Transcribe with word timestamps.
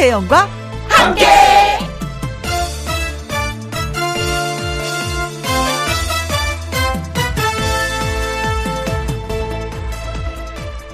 김혜영과 0.00 0.48
함께. 0.88 1.26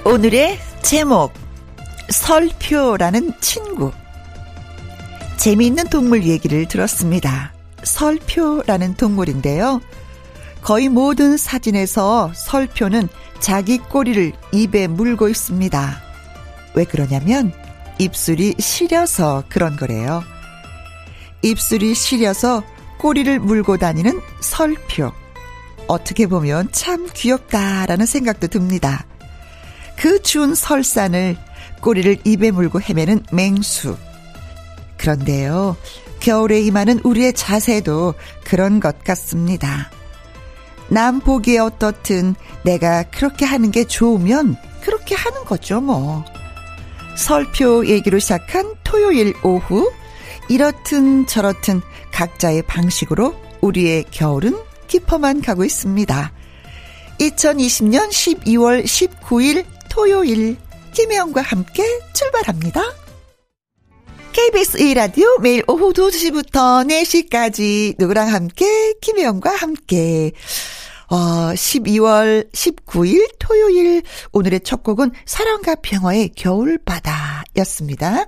오늘의 0.04 0.58
제목 0.82 1.32
설표라는 2.08 3.32
친구 3.40 3.93
재미있는 5.36 5.88
동물 5.88 6.25
얘기를 6.25 6.66
들었습니다. 6.66 7.52
설표라는 7.85 8.96
동물인데요. 8.96 9.80
거의 10.63 10.88
모든 10.88 11.36
사진에서 11.36 12.32
설표는 12.35 13.08
자기 13.38 13.79
꼬리를 13.79 14.32
입에 14.50 14.88
물고 14.88 15.29
있습니다. 15.29 16.02
왜 16.75 16.85
그러냐면 16.85 17.52
입술이 17.99 18.57
시려서 18.59 19.45
그런 19.49 19.77
거래요. 19.77 20.23
입술이 21.43 21.95
시려서 21.95 22.63
꼬리를 22.99 23.39
물고 23.41 23.77
다니는 23.77 24.21
설표. 24.41 25.13
어떻게 25.86 26.27
보면 26.27 26.71
참 26.72 27.09
귀엽다라는 27.13 28.07
생각도 28.07 28.49
듭니다. 28.49 29.07
그 29.96 30.21
추운 30.22 30.55
설산을 30.55 31.36
꼬리를 31.81 32.19
입에 32.25 32.50
물고 32.50 32.81
헤매는 32.81 33.25
맹수. 33.33 33.97
그런데요, 34.97 35.77
겨울에 36.20 36.61
임하는 36.61 37.00
우리의 37.05 37.34
자세도 37.34 38.14
그런 38.44 38.81
것 38.81 39.05
같습니다. 39.05 39.91
남 40.88 41.20
보기에 41.20 41.58
어떻든 41.58 42.34
내가 42.62 43.03
그렇게 43.05 43.44
하는 43.44 43.70
게 43.70 43.84
좋으면 43.84 44.56
그렇게 44.81 45.14
하는 45.14 45.44
거죠, 45.44 45.81
뭐. 45.81 46.25
설표 47.17 47.86
얘기로 47.86 48.19
시작한 48.19 48.75
토요일 48.84 49.34
오후, 49.42 49.91
이렇든 50.48 51.27
저렇든 51.27 51.81
각자의 52.12 52.62
방식으로 52.62 53.34
우리의 53.61 54.05
겨울은 54.11 54.56
깊어만 54.86 55.42
가고 55.42 55.64
있습니다. 55.64 56.33
2020년 57.19 58.09
12월 58.11 58.84
19일 58.84 59.64
토요일, 59.91 60.56
김혜영과 60.92 61.42
함께 61.42 61.83
출발합니다. 62.12 62.83
KBS 64.33 64.78
1라디오 64.78 65.41
매일 65.41 65.64
오후 65.67 65.94
2시부터 65.94 66.87
4시까지 66.87 67.94
누구랑 67.98 68.28
함께 68.28 68.92
김혜영과 69.00 69.50
함께 69.50 70.33
어 71.08 71.52
12월 71.54 72.50
19일 72.52 73.28
토요일 73.38 74.02
오늘의 74.32 74.60
첫 74.60 74.82
곡은 74.82 75.12
사랑과 75.24 75.76
평화의 75.76 76.30
겨울바다였습니다. 76.36 78.26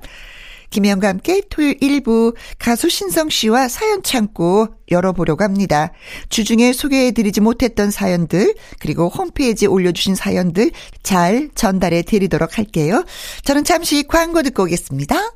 김혜영과 0.70 1.08
함께 1.08 1.40
토요일 1.48 1.78
1부 1.78 2.34
가수 2.58 2.88
신성 2.88 3.30
씨와 3.30 3.68
사연 3.68 4.02
창고 4.02 4.68
열어보려고 4.90 5.42
합니다. 5.44 5.92
주중에 6.28 6.72
소개해드리지 6.72 7.40
못했던 7.40 7.90
사연들 7.90 8.54
그리고 8.78 9.08
홈페이지에 9.08 9.66
올려주신 9.66 10.14
사연들 10.14 10.70
잘 11.02 11.48
전달해 11.54 12.02
드리도록 12.02 12.58
할게요. 12.58 13.04
저는 13.44 13.64
잠시 13.64 14.02
광고 14.06 14.42
듣고 14.42 14.64
오겠습니다. 14.64 15.32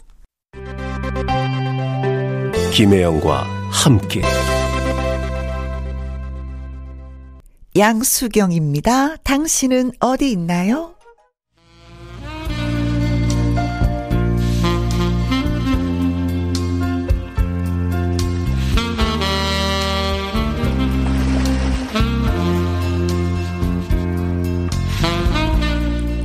김혜영과 2.73 3.45
함께 3.71 4.23
양수경입니다. 7.75 9.17
당신은 9.17 9.93
어디 9.99 10.31
있나요? 10.31 10.95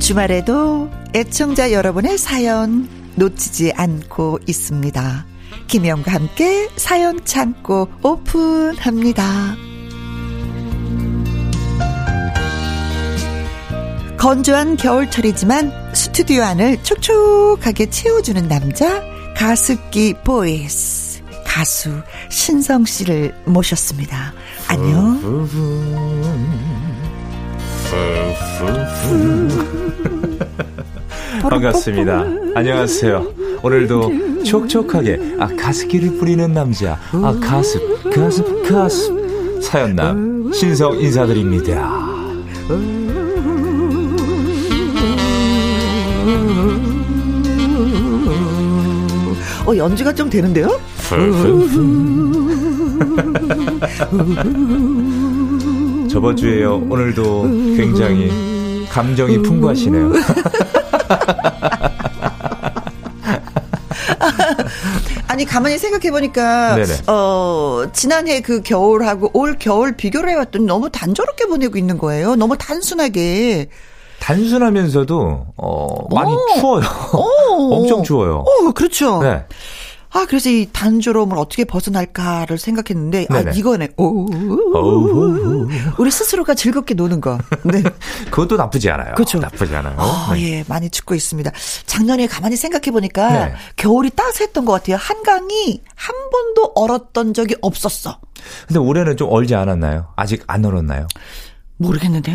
주말에도 0.00 0.90
애청자 1.14 1.72
여러분의 1.72 2.16
사연 2.18 2.88
놓치지 3.16 3.72
않고 3.72 4.38
있습니다. 4.46 5.26
김혜영과 5.66 6.12
함께 6.12 6.68
사연 6.76 7.24
창고 7.24 7.88
오픈합니다. 8.02 9.67
건조한 14.18 14.76
겨울철이지만 14.76 15.72
스튜디오 15.94 16.42
안을 16.42 16.82
촉촉하게 16.82 17.86
채워주는 17.88 18.48
남자 18.48 19.00
가습기 19.36 20.14
voice 20.24 21.22
가수 21.46 21.90
신성 22.28 22.84
씨를 22.84 23.32
모셨습니다. 23.44 24.32
안녕. 24.68 25.46
반갑습니다. 31.40 32.24
안녕하세요. 32.56 33.26
오늘도 33.62 34.42
촉촉하게 34.44 35.36
아 35.38 35.46
가습기를 35.56 36.18
뿌리는 36.18 36.52
남자 36.52 36.98
아 37.12 37.38
가습 37.40 38.10
가습 38.12 38.68
가습 38.68 39.62
사연남 39.62 40.52
신성 40.52 40.98
인사드립니다. 41.00 42.08
어 49.68 49.76
연주가 49.76 50.12
좀 50.14 50.30
되는데요? 50.30 50.80
저번 56.10 56.34
주에요. 56.36 56.76
오늘도 56.88 57.42
굉장히 57.76 58.86
감정이 58.90 59.36
풍부하시네요. 59.42 60.12
아니 65.28 65.44
가만히 65.44 65.76
생각해 65.76 66.10
보니까 66.10 66.78
어 67.06 67.84
지난해 67.92 68.40
그 68.40 68.62
겨울하고 68.62 69.32
올 69.34 69.56
겨울 69.58 69.92
비교를 69.92 70.30
해봤더니 70.30 70.64
너무 70.64 70.88
단조롭게 70.88 71.44
보내고 71.44 71.76
있는 71.76 71.98
거예요. 71.98 72.36
너무 72.36 72.56
단순하게. 72.56 73.68
단순하면서도 74.28 75.46
어 75.56 76.14
많이 76.14 76.32
오. 76.34 76.46
추워요. 76.60 76.84
오. 77.14 77.74
엄청 77.80 78.02
추워요. 78.02 78.44
어 78.46 78.72
그렇죠. 78.72 79.22
네. 79.22 79.44
아, 80.10 80.24
그래서 80.26 80.48
이 80.48 80.66
단조로움을 80.72 81.36
어떻게 81.36 81.64
벗어날까를 81.64 82.56
생각했는데, 82.56 83.26
아, 83.28 83.34
네네. 83.34 83.50
아, 83.50 83.52
이거네. 83.52 83.88
오, 83.98 84.24
오, 84.26 85.68
우리 85.98 86.10
스스로가 86.10 86.54
즐겁게 86.54 86.94
노는 86.94 87.20
거. 87.20 87.38
네. 87.62 87.82
그것도 88.30 88.56
나쁘지 88.56 88.90
않아요. 88.90 89.14
그렇죠. 89.14 89.38
나쁘지 89.38 89.76
않아요. 89.76 89.96
아, 89.98 90.30
네. 90.32 90.42
예, 90.60 90.64
많이 90.66 90.88
죽고 90.88 91.14
있습니다. 91.14 91.52
작년에 91.84 92.26
가만히 92.26 92.56
생각해보니까, 92.56 93.30
네. 93.48 93.54
겨울이 93.76 94.08
따스했던 94.08 94.64
것 94.64 94.72
같아요. 94.72 94.96
한강이 94.96 95.82
한 95.94 96.14
번도 96.30 96.72
얼었던 96.74 97.34
적이 97.34 97.56
없었어. 97.60 98.18
근데 98.66 98.80
올해는 98.80 99.14
좀 99.18 99.28
얼지 99.30 99.54
않았나요? 99.54 100.06
아직 100.16 100.42
안 100.46 100.64
얼었나요? 100.64 101.06
모르겠는데. 101.76 102.34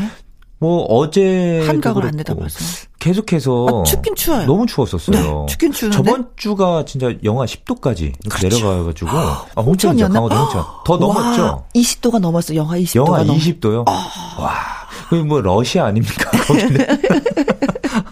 뭐 0.63 0.85
어제 0.85 1.61
한강을 1.67 2.05
안 2.05 2.11
내다봐서 2.15 2.87
계속해서 2.97 3.81
아, 3.81 3.83
춥긴 3.83 4.15
추워요. 4.15 4.45
너무 4.45 4.65
추웠었어요. 4.65 5.41
네, 5.41 5.45
춥긴 5.49 5.73
추운데 5.73 5.97
저번 5.97 6.29
주가 6.37 6.85
진짜 6.85 7.13
영하 7.21 7.43
10도까지 7.43 8.13
그렇죠. 8.29 8.47
내려가가지고 8.47 9.09
아, 9.11 9.45
홍천이죠 9.57 10.07
강원도 10.07 10.33
홍천 10.37 10.63
더 10.85 10.95
넘었죠. 10.95 11.65
20도가 11.75 12.19
넘었어 12.19 12.55
영하 12.55 12.77
20도가 12.77 12.95
영하 12.95 13.23
20도요. 13.25 13.83
아. 13.89 13.91
와. 14.39 14.53
거의 15.09 15.21
뭐 15.23 15.41
러시아 15.41 15.87
아닙니까? 15.87 16.31
거기는. 16.31 16.77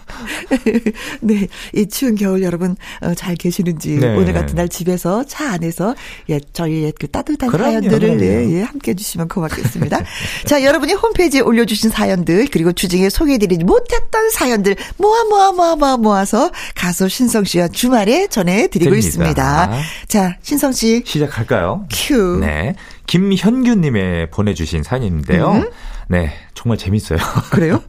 네, 1.20 1.48
이 1.74 1.86
추운 1.88 2.14
겨울 2.14 2.42
여러분 2.42 2.76
어, 3.00 3.14
잘 3.14 3.34
계시는지 3.34 3.96
네. 3.96 4.14
오늘 4.14 4.32
같은 4.32 4.54
날 4.56 4.68
집에서 4.68 5.24
차 5.24 5.52
안에서 5.52 5.94
예 6.30 6.40
저희의 6.52 6.92
그 6.98 7.08
따뜻한 7.08 7.50
그럼요, 7.50 7.70
사연들을 7.70 8.16
네, 8.18 8.52
예, 8.54 8.62
함께 8.62 8.92
해주시면 8.92 9.28
고맙겠습니다. 9.28 10.00
자, 10.46 10.62
여러분이 10.62 10.94
홈페이지에 10.94 11.40
올려주신 11.40 11.90
사연들 11.90 12.48
그리고 12.50 12.72
주중에 12.72 13.08
소개해드리지 13.10 13.64
못했던 13.64 14.30
사연들 14.30 14.76
모아 14.96 15.24
모아 15.24 15.52
모아 15.52 15.76
모아 15.76 15.96
모아서 15.96 16.50
가수 16.74 17.08
신성 17.08 17.44
씨와 17.44 17.68
주말에 17.68 18.26
전해드리고 18.28 18.90
됩니다. 18.90 19.06
있습니다. 19.06 19.70
자, 20.08 20.36
신성 20.42 20.72
씨 20.72 21.02
시작할까요? 21.04 21.86
큐. 21.90 22.38
네, 22.40 22.74
김현규님의 23.06 24.30
보내주신 24.30 24.82
사연인데요. 24.82 25.52
음? 25.52 25.70
네, 26.08 26.32
정말 26.54 26.78
재밌어요. 26.78 27.18
그래요? 27.50 27.82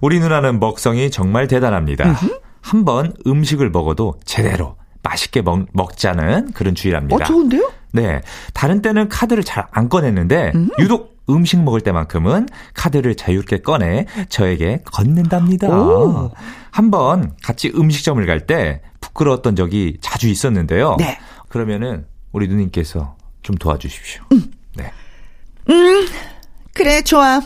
우리 0.00 0.18
누나는 0.20 0.60
먹성이 0.60 1.10
정말 1.10 1.46
대단합니다. 1.48 2.14
한 2.60 2.84
번 2.84 3.12
음식을 3.26 3.70
먹어도 3.70 4.14
제대로 4.24 4.76
맛있게 5.02 5.40
먹, 5.42 5.66
먹자는 5.72 6.52
그런 6.52 6.74
주의랍니다. 6.74 7.14
어, 7.16 7.24
좋은데요? 7.24 7.70
네. 7.92 8.20
다른 8.54 8.82
때는 8.82 9.08
카드를 9.08 9.44
잘 9.44 9.66
안 9.70 9.88
꺼냈는데, 9.88 10.50
음. 10.54 10.68
유독 10.80 11.16
음식 11.30 11.62
먹을 11.62 11.80
때만큼은 11.80 12.48
카드를 12.74 13.14
자유롭게 13.16 13.62
꺼내 13.62 14.06
저에게 14.28 14.82
건넨답니다. 14.84 15.68
한번 16.70 17.34
같이 17.42 17.72
음식점을 17.74 18.24
갈 18.26 18.46
때 18.46 18.82
부끄러웠던 19.00 19.54
적이 19.56 19.98
자주 20.00 20.28
있었는데요. 20.28 20.96
네. 20.98 21.18
그러면은 21.48 22.06
우리 22.32 22.48
누님께서 22.48 23.16
좀 23.42 23.56
도와주십시오. 23.56 24.22
음. 24.32 24.50
네. 24.74 24.92
음, 25.70 26.06
그래, 26.74 27.02
좋아. 27.02 27.40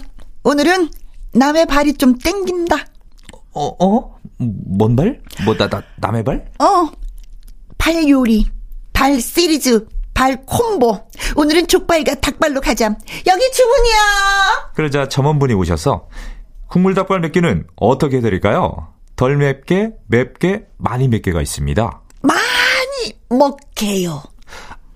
오늘은 0.45 0.89
남의 1.33 1.67
발이 1.67 1.95
좀 1.95 2.17
땡긴다. 2.19 2.77
어, 3.53 3.67
어? 3.85 4.17
뭔 4.39 4.97
발? 4.97 5.21
뭐, 5.45 5.57
나, 5.57 5.69
나, 5.69 5.83
남의 5.99 6.25
발? 6.25 6.51
어. 6.59 6.91
발 7.79 8.09
요리, 8.09 8.47
발 8.93 9.21
시리즈, 9.21 9.87
발 10.15 10.45
콤보. 10.45 11.09
오늘은 11.37 11.67
족발과 11.67 12.17
닭발로 12.17 12.61
가자. 12.61 12.87
여기 13.27 13.51
주문이야. 13.53 14.71
그러자 14.75 15.09
점원분이 15.09 15.55
오셔서 15.55 16.09
국물 16.69 16.95
닭발 16.95 17.21
몇 17.21 17.33
개는 17.33 17.67
어떻게 17.77 18.19
해드릴까요? 18.19 18.93
덜 19.17 19.37
맵게, 19.37 19.93
맵게, 20.07 20.67
많이 20.77 21.09
맵게가 21.09 21.43
있습니다. 21.43 22.03
많이 22.23 23.13
먹게요. 23.29 24.23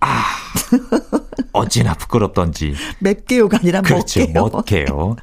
아, 0.01 0.25
어찌나 1.53 1.95
부끄럽던지. 1.95 2.75
맵게요가 3.01 3.59
아니라 3.61 3.81
그렇죠, 3.81 4.21
먹게요. 4.21 4.49
먹게요. 4.53 5.17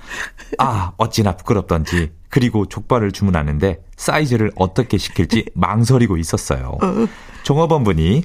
아, 0.58 0.92
어찌나 0.98 1.36
부끄럽던지. 1.36 2.12
그리고 2.30 2.66
족발을 2.66 3.12
주문하는데 3.12 3.84
사이즈를 3.98 4.52
어떻게 4.56 4.98
시킬지 4.98 5.46
망설이고 5.54 6.18
있었어요. 6.18 6.78
어. 6.82 7.08
종업원분이 7.44 8.24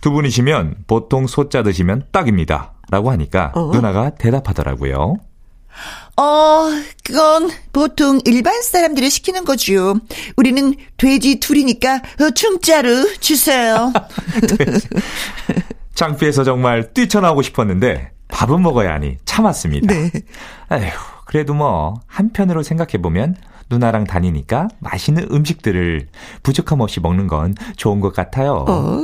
두 0.00 0.10
분이시면 0.10 0.84
보통 0.86 1.26
소자 1.26 1.62
드시면 1.62 2.08
딱입니다. 2.12 2.72
라고 2.90 3.10
하니까 3.10 3.52
어. 3.54 3.70
누나가 3.72 4.10
대답하더라고요. 4.10 5.16
어, 6.16 6.70
그건 7.02 7.50
보통 7.72 8.20
일반 8.24 8.62
사람들이 8.62 9.10
시키는 9.10 9.44
거죠. 9.44 9.94
우리는 10.36 10.74
돼지 10.96 11.40
둘이니까 11.40 12.02
어, 12.20 12.30
중짜로 12.34 13.12
주세요. 13.18 13.92
창피해서 15.94 16.44
정말 16.44 16.92
뛰쳐나오고 16.92 17.42
싶었는데 17.42 18.10
밥은 18.28 18.62
먹어야 18.62 18.94
하니 18.94 19.16
참았습니다. 19.24 19.92
네. 19.94 20.10
아휴, 20.68 20.82
그래도 21.26 21.54
뭐 21.54 21.94
한편으로 22.06 22.62
생각해 22.62 23.00
보면 23.02 23.36
누나랑 23.70 24.04
다니니까 24.04 24.68
맛있는 24.80 25.28
음식들을 25.30 26.08
부족함 26.42 26.80
없이 26.80 27.00
먹는 27.00 27.26
건 27.28 27.54
좋은 27.76 28.00
것 28.00 28.12
같아요. 28.14 28.64
어. 28.68 28.98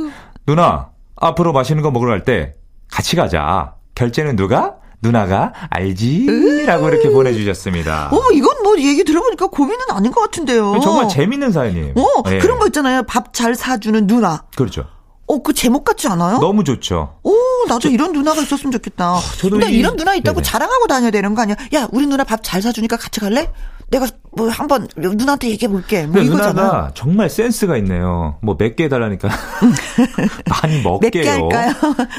누나, 0.45 0.89
앞으로 1.15 1.53
맛있는 1.53 1.81
거 1.83 1.91
먹으러 1.91 2.11
갈 2.11 2.23
때 2.25 2.53
같이 2.91 3.15
가자. 3.15 3.75
결제는 3.95 4.35
누가? 4.35 4.75
누나가 5.03 5.51
알지? 5.71 6.65
라고 6.67 6.87
이렇게 6.89 7.09
보내주셨습니다. 7.09 8.09
어, 8.11 8.31
이건 8.33 8.61
뭐 8.63 8.77
얘기 8.77 9.03
들어보니까 9.03 9.47
고민은 9.47 9.85
아닌 9.89 10.11
것 10.11 10.21
같은데요. 10.21 10.79
정말 10.81 11.07
재밌는 11.09 11.51
사연이에요. 11.51 11.93
어, 11.95 12.29
네. 12.29 12.37
그런 12.37 12.59
거 12.59 12.67
있잖아요. 12.67 13.01
밥 13.03 13.33
잘 13.33 13.55
사주는 13.55 14.05
누나. 14.05 14.43
그렇죠. 14.55 14.85
어, 15.31 15.41
그 15.41 15.53
제목 15.53 15.85
같지 15.85 16.07
않아요? 16.09 16.39
너무 16.39 16.63
좋죠. 16.63 17.15
오, 17.23 17.33
나도 17.67 17.79
저, 17.79 17.89
이런 17.89 18.11
누나가 18.11 18.41
있었으면 18.41 18.71
좋겠다. 18.73 19.05
아, 19.15 19.21
저도 19.37 19.57
근데 19.57 19.71
이, 19.71 19.77
이런 19.77 19.95
누나 19.95 20.13
있다고 20.15 20.41
네네. 20.41 20.43
자랑하고 20.43 20.87
다녀야 20.87 21.09
되는 21.11 21.33
거 21.33 21.41
아니야? 21.41 21.55
야, 21.73 21.87
우리 21.91 22.05
누나 22.05 22.23
밥 22.25 22.41
잘 22.43 22.61
사주니까 22.61 22.97
같이 22.97 23.19
갈래? 23.21 23.49
내가 23.91 24.07
뭐 24.35 24.49
한번 24.49 24.87
누나한테 24.95 25.49
얘기해 25.49 25.69
볼게. 25.69 26.05
뭐 26.07 26.21
이거잖아. 26.21 26.53
누나가 26.53 26.91
정말 26.95 27.29
센스가 27.29 27.77
있네요. 27.77 28.37
뭐 28.41 28.55
몇개 28.57 28.85
해달라니까 28.85 29.29
많이 30.49 30.81
먹게요. 30.81 31.49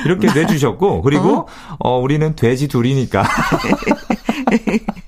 이렇게 0.05 0.33
내주셨고 0.33 1.03
그리고 1.03 1.39
어? 1.39 1.47
어 1.79 1.99
우리는 1.99 2.35
돼지 2.37 2.69
둘이니까. 2.69 3.25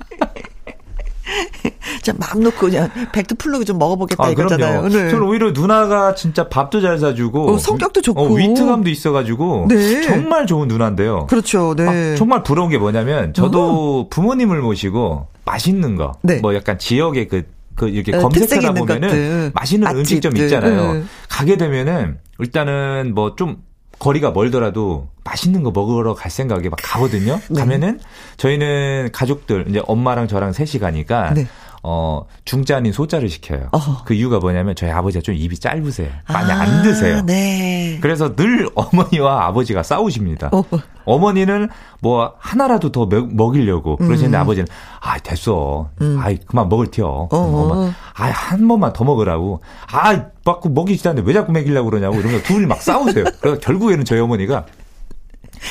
진짜 2.05 2.17
마음 2.21 2.43
놓고 2.43 2.59
그냥 2.67 2.91
백두 3.13 3.35
풀르고 3.37 3.65
좀 3.65 3.79
먹어보겠다 3.79 4.23
아, 4.25 4.29
이거잖아요. 4.31 4.81
오늘. 4.85 5.11
저는 5.11 5.27
오히려 5.27 5.51
누나가 5.53 6.15
진짜 6.15 6.49
밥도 6.49 6.81
잘 6.83 6.99
사주고 6.99 7.55
어, 7.55 7.59
성격도 7.59 8.03
좋고 8.03 8.21
어, 8.21 8.33
위트감도 8.35 8.91
있어가지고 8.91 9.67
네. 9.71 10.03
정말 10.03 10.47
좋은 10.47 10.69
누나인데요. 10.69 11.27
그렇죠. 11.27 11.75
네. 11.75 12.13
아, 12.13 12.17
정말 12.17 12.43
부러운 12.43 12.69
게 12.69 12.77
뭐냐면 12.79 13.33
저도 13.33 14.01
어. 14.03 14.09
부모님을 14.11 14.61
모시고 14.61 15.29
맛있는 15.47 15.97
거, 15.97 16.13
네. 16.23 16.41
뭐 16.41 16.55
약간 16.55 16.79
지역의 16.79 17.29
그, 17.29 17.43
그 17.75 17.89
이렇게 17.89 18.15
어, 18.15 18.21
검색하다 18.21 18.73
보면은 18.75 19.09
것들. 19.09 19.51
맛있는 19.55 19.85
맛집들. 19.85 20.01
음식점 20.01 20.37
있잖아요. 20.37 20.91
음. 20.93 21.09
가게 21.29 21.57
되면은 21.57 22.19
일단은 22.39 23.15
뭐 23.15 23.35
좀 23.37 23.57
거리가 23.99 24.33
멀더라도 24.33 25.09
맛있는 25.25 25.63
거 25.63 25.71
먹으러 25.71 26.15
갈 26.15 26.31
생각에 26.31 26.69
막 26.69 26.79
가거든요. 26.83 27.41
네. 27.49 27.59
가면은 27.61 28.01
저희는 28.37 29.11
가족들 29.13 29.67
이제 29.71 29.81
엄마랑 29.87 30.29
저랑 30.29 30.53
셋이 30.53 30.81
가니까 30.81 31.33
네. 31.33 31.47
어, 31.87 32.25
중자 32.47 32.79
아닌 32.79 32.93
소자를 32.93 33.29
시켜요. 33.29 33.69
어허. 33.73 34.05
그 34.05 34.15
이유가 34.15 34.39
뭐냐면 34.39 34.75
저희 34.75 34.91
아버지가 34.91 35.21
좀 35.23 35.35
입이 35.35 35.59
짧으세요. 35.59 36.09
많이 36.29 36.51
아, 36.51 36.63
안 36.63 36.83
드세요. 36.83 37.21
네. 37.27 37.99
그래서 38.01 38.35
늘 38.35 38.71
어머니와 38.75 39.45
아버지가 39.47 39.83
싸우십니다. 39.83 40.49
어허. 40.51 40.81
어머니는 41.05 41.69
뭐 42.01 42.33
하나라도 42.39 42.91
더 42.91 43.05
먹 43.07 43.57
이려고 43.57 43.97
그러시는데 43.97 44.39
음. 44.39 44.41
아버지는 44.41 44.67
아 45.01 45.19
됐어. 45.19 45.91
음. 46.01 46.19
아이 46.21 46.39
그만 46.39 46.71
먹을 46.71 46.87
튀어. 46.91 47.29
엄마 47.31 47.93
아한 48.15 48.67
번만 48.67 48.95
더 48.95 49.05
먹으라고. 49.05 49.61
아 49.93 50.25
자꾸 50.45 50.71
먹이지 50.71 51.07
않는데 51.07 51.29
왜 51.29 51.35
자꾸 51.35 51.53
먹이려고 51.53 51.91
그러냐고 51.91 52.17
거 52.17 52.43
둘이 52.43 52.65
막 52.67 52.81
싸우세요. 52.81 53.25
그래서 53.43 53.61
결국에는 53.61 54.07
저희 54.07 54.21
어머니가 54.21 54.65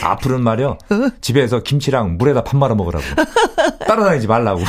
앞으로는 0.04 0.44
말이요. 0.44 0.68
어? 0.70 0.78
집에서 1.22 1.64
김치랑 1.64 2.18
물에다 2.18 2.44
밥 2.44 2.56
말아 2.58 2.76
먹으라고. 2.76 3.04
따라다니지 3.88 4.28
말라고. 4.28 4.62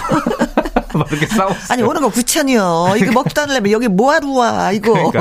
막 0.99 1.11
이렇게 1.11 1.27
싸웠어. 1.27 1.73
아니, 1.73 1.83
오는 1.83 2.01
거 2.01 2.09
구천이요. 2.09 2.95
이거 2.99 3.13
먹지도 3.13 3.43
않으려면 3.43 3.73
여기 3.73 3.89
뭐하러 3.89 4.31
와, 4.31 4.73
이거. 4.73 4.93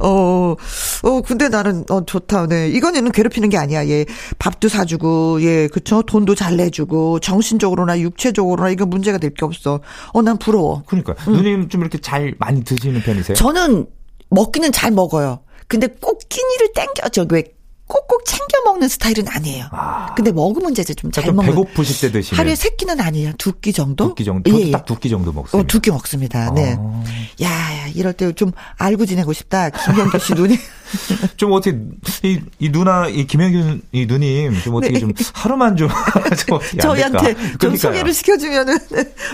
어, 0.00 0.54
어, 1.02 1.20
근데 1.22 1.48
나는, 1.48 1.84
어, 1.90 2.04
좋다. 2.04 2.46
네. 2.46 2.68
이거는 2.68 3.10
괴롭히는 3.12 3.48
게 3.48 3.58
아니야. 3.58 3.86
예. 3.88 4.04
밥도 4.38 4.68
사주고, 4.68 5.42
예, 5.42 5.68
그쵸. 5.68 6.02
돈도 6.02 6.34
잘 6.34 6.56
내주고, 6.56 7.18
정신적으로나 7.20 7.98
육체적으로나 8.00 8.70
이거 8.70 8.86
문제가 8.86 9.18
될 9.18 9.32
게 9.32 9.46
없어. 9.46 9.80
어, 10.12 10.20
난 10.22 10.36
부러워. 10.36 10.82
그러니까. 10.86 11.14
응. 11.28 11.32
누님 11.32 11.68
좀 11.70 11.80
이렇게 11.80 11.96
잘 11.98 12.34
많이 12.38 12.62
드시는 12.64 13.00
편이세요? 13.02 13.34
저는 13.34 13.86
먹기는 14.28 14.72
잘 14.72 14.90
먹어요. 14.90 15.40
근데 15.68 15.86
꼭 15.86 16.20
끼니를 16.28 16.72
땡겨줘. 16.74 17.26
왜 17.30 17.44
꼭꼭 17.86 18.24
챙겨 18.24 18.46
먹는 18.64 18.88
스타일은 18.88 19.28
아니에요. 19.28 19.66
아. 19.70 20.14
근데 20.14 20.32
먹으면 20.32 20.70
이제 20.72 20.82
좀 20.94 21.10
잘 21.12 21.32
먹는. 21.32 21.50
배고프실 21.50 22.08
때 22.08 22.12
드시는. 22.18 22.38
하루에 22.38 22.54
세 22.54 22.70
끼는 22.70 22.98
아니에요. 23.00 23.32
두 23.38 23.52
끼 23.60 23.72
정도? 23.72 24.08
두 24.08 24.14
끼 24.14 24.24
정도. 24.24 24.50
예. 24.60 24.70
딱두 24.70 24.98
끼 24.98 25.10
정도 25.10 25.32
먹습니다. 25.32 25.58
어, 25.58 25.66
두끼 25.66 25.90
먹습니다. 25.90 26.50
네. 26.54 26.74
어. 26.78 27.04
야, 27.42 27.48
야, 27.50 27.86
이럴 27.94 28.12
때 28.14 28.32
좀 28.32 28.52
알고 28.78 29.04
지내고 29.04 29.32
싶다. 29.34 29.68
김현규 29.70 30.18
씨 30.18 30.32
눈이. 30.34 30.56
좀 31.36 31.52
어떻게 31.52 31.76
이, 32.22 32.38
이 32.58 32.70
누나 32.70 33.08
이 33.08 33.26
김현규 33.26 33.78
이 33.92 34.06
누님 34.06 34.60
좀 34.62 34.74
어떻게 34.74 34.92
네. 34.94 35.00
좀 35.00 35.12
하루만 35.34 35.76
좀 35.76 35.88
저희한테 36.80 37.34
좀 37.58 37.76
소개를 37.76 38.12
시켜주면은 38.14 38.76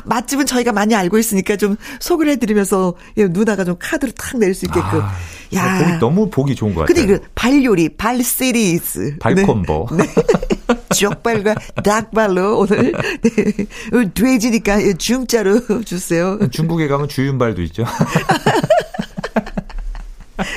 맛집은 0.05 0.47
저희가 0.47 0.73
많이 0.73 0.95
알고 0.95 1.19
있으니까 1.19 1.57
좀 1.57 1.76
소개를 2.00 2.33
해드리면서 2.33 2.95
예, 3.19 3.25
누나가 3.26 3.64
좀 3.64 3.76
카드를 3.78 4.14
탁 4.14 4.38
낼 4.38 4.55
수 4.55 4.67
있게끔. 4.67 5.00
아. 5.02 5.12
야. 5.55 5.78
보기, 5.78 5.99
너무 5.99 6.28
보기 6.31 6.55
좋은 6.55 6.75
것 6.75 6.83
같아요. 6.83 7.07
근데 7.07 7.19
그 7.19 7.28
발 7.35 7.64
요리, 7.64 7.88
발 7.88 8.23
시리즈. 8.38 9.16
발콤보. 9.18 9.88
네. 9.92 10.04
네. 10.04 10.14
족발과 10.95 11.57
닭발로 11.83 12.59
오늘 12.59 12.92
네. 12.92 14.11
돼지니까 14.14 14.78
중자로 14.97 15.83
주세요. 15.85 16.38
중국에 16.50 16.87
가면 16.87 17.09
주윤발도 17.09 17.62
있죠. 17.62 17.85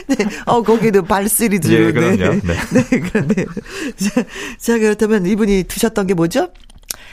네. 0.08 0.16
어, 0.46 0.62
거기도 0.62 1.02
발 1.02 1.28
시리즈. 1.28 1.72
예, 1.72 1.92
그럼요. 1.92 2.18
네. 2.18 2.40
네. 2.44 2.84
네, 2.84 3.00
그런데. 3.00 3.46
자, 3.98 4.24
자, 4.60 4.78
그렇다면 4.78 5.26
이분이 5.26 5.64
드셨던 5.64 6.06
게 6.06 6.14
뭐죠? 6.14 6.50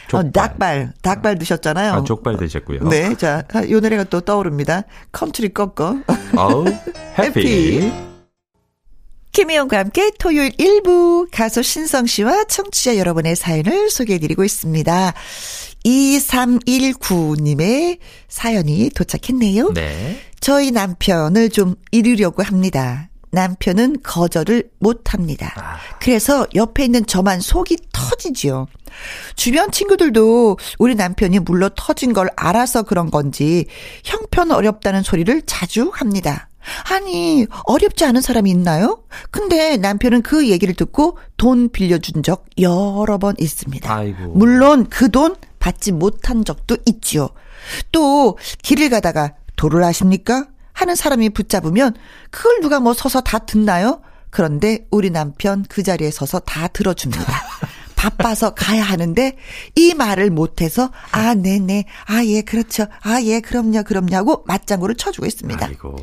족발. 0.08 0.26
어, 0.26 0.30
닭발, 0.32 0.92
닭발 1.00 1.38
드셨잖아요. 1.38 1.92
아, 1.94 2.04
족발 2.04 2.36
드셨고요. 2.36 2.88
네, 2.90 3.14
자, 3.16 3.42
이 3.66 3.72
노래가 3.72 4.04
또 4.04 4.20
떠오릅니다. 4.20 4.82
컨트리 5.12 5.54
꼬꼬. 5.54 5.96
어우, 6.36 6.66
happy. 7.18 8.07
김혜영과 9.38 9.78
함께 9.78 10.10
토요일 10.18 10.50
1부 10.50 11.28
가수 11.30 11.62
신성 11.62 12.06
씨와 12.06 12.42
청취자 12.46 12.96
여러분의 12.96 13.36
사연을 13.36 13.88
소개해드리고 13.88 14.42
있습니다. 14.42 15.14
2319님의 15.84 17.98
사연이 18.26 18.90
도착했네요. 18.90 19.74
네. 19.74 20.20
저희 20.40 20.72
남편을 20.72 21.50
좀 21.50 21.76
이르려고 21.92 22.42
합니다. 22.42 23.10
남편은 23.30 23.98
거절을 24.02 24.70
못 24.80 25.14
합니다. 25.14 25.54
아. 25.56 25.76
그래서 26.00 26.44
옆에 26.56 26.84
있는 26.84 27.06
저만 27.06 27.38
속이 27.38 27.76
터지지요. 27.92 28.66
주변 29.36 29.70
친구들도 29.70 30.58
우리 30.80 30.96
남편이 30.96 31.38
물러 31.38 31.70
터진 31.76 32.12
걸 32.12 32.28
알아서 32.34 32.82
그런 32.82 33.12
건지 33.12 33.66
형편 34.02 34.50
어렵다는 34.50 35.04
소리를 35.04 35.42
자주 35.42 35.92
합니다. 35.94 36.47
아니, 36.90 37.46
어렵지 37.64 38.04
않은 38.04 38.20
사람이 38.20 38.50
있나요? 38.50 39.02
근데 39.30 39.76
남편은 39.76 40.22
그 40.22 40.48
얘기를 40.48 40.74
듣고 40.74 41.18
돈 41.36 41.68
빌려준 41.70 42.22
적 42.22 42.44
여러 42.60 43.18
번 43.18 43.34
있습니다. 43.38 43.92
아이고. 43.92 44.32
물론 44.34 44.88
그 44.88 45.08
돈 45.08 45.36
받지 45.58 45.90
못한 45.92 46.44
적도 46.44 46.76
있지요. 46.86 47.30
또 47.92 48.38
길을 48.62 48.90
가다가 48.90 49.34
도를 49.56 49.82
아십니까? 49.82 50.46
하는 50.72 50.94
사람이 50.94 51.30
붙잡으면 51.30 51.94
그걸 52.30 52.60
누가 52.60 52.78
뭐 52.78 52.94
서서 52.94 53.20
다 53.22 53.38
듣나요? 53.40 54.00
그런데 54.30 54.86
우리 54.90 55.10
남편 55.10 55.64
그 55.68 55.82
자리에 55.82 56.10
서서 56.10 56.38
다 56.40 56.68
들어줍니다. 56.68 57.24
바빠서 57.98 58.54
가야 58.54 58.84
하는데 58.84 59.36
이 59.74 59.92
말을 59.94 60.30
못해서 60.30 60.90
아 61.10 61.34
네네 61.34 61.84
아 62.06 62.24
예 62.24 62.42
그렇죠 62.42 62.86
아 63.02 63.20
예 63.22 63.40
그럼요 63.40 63.82
그럼요 63.82 64.14
하고 64.14 64.44
맞장구를 64.46 64.94
쳐주고 64.94 65.26
있습니다. 65.26 65.66
아이고. 65.66 65.96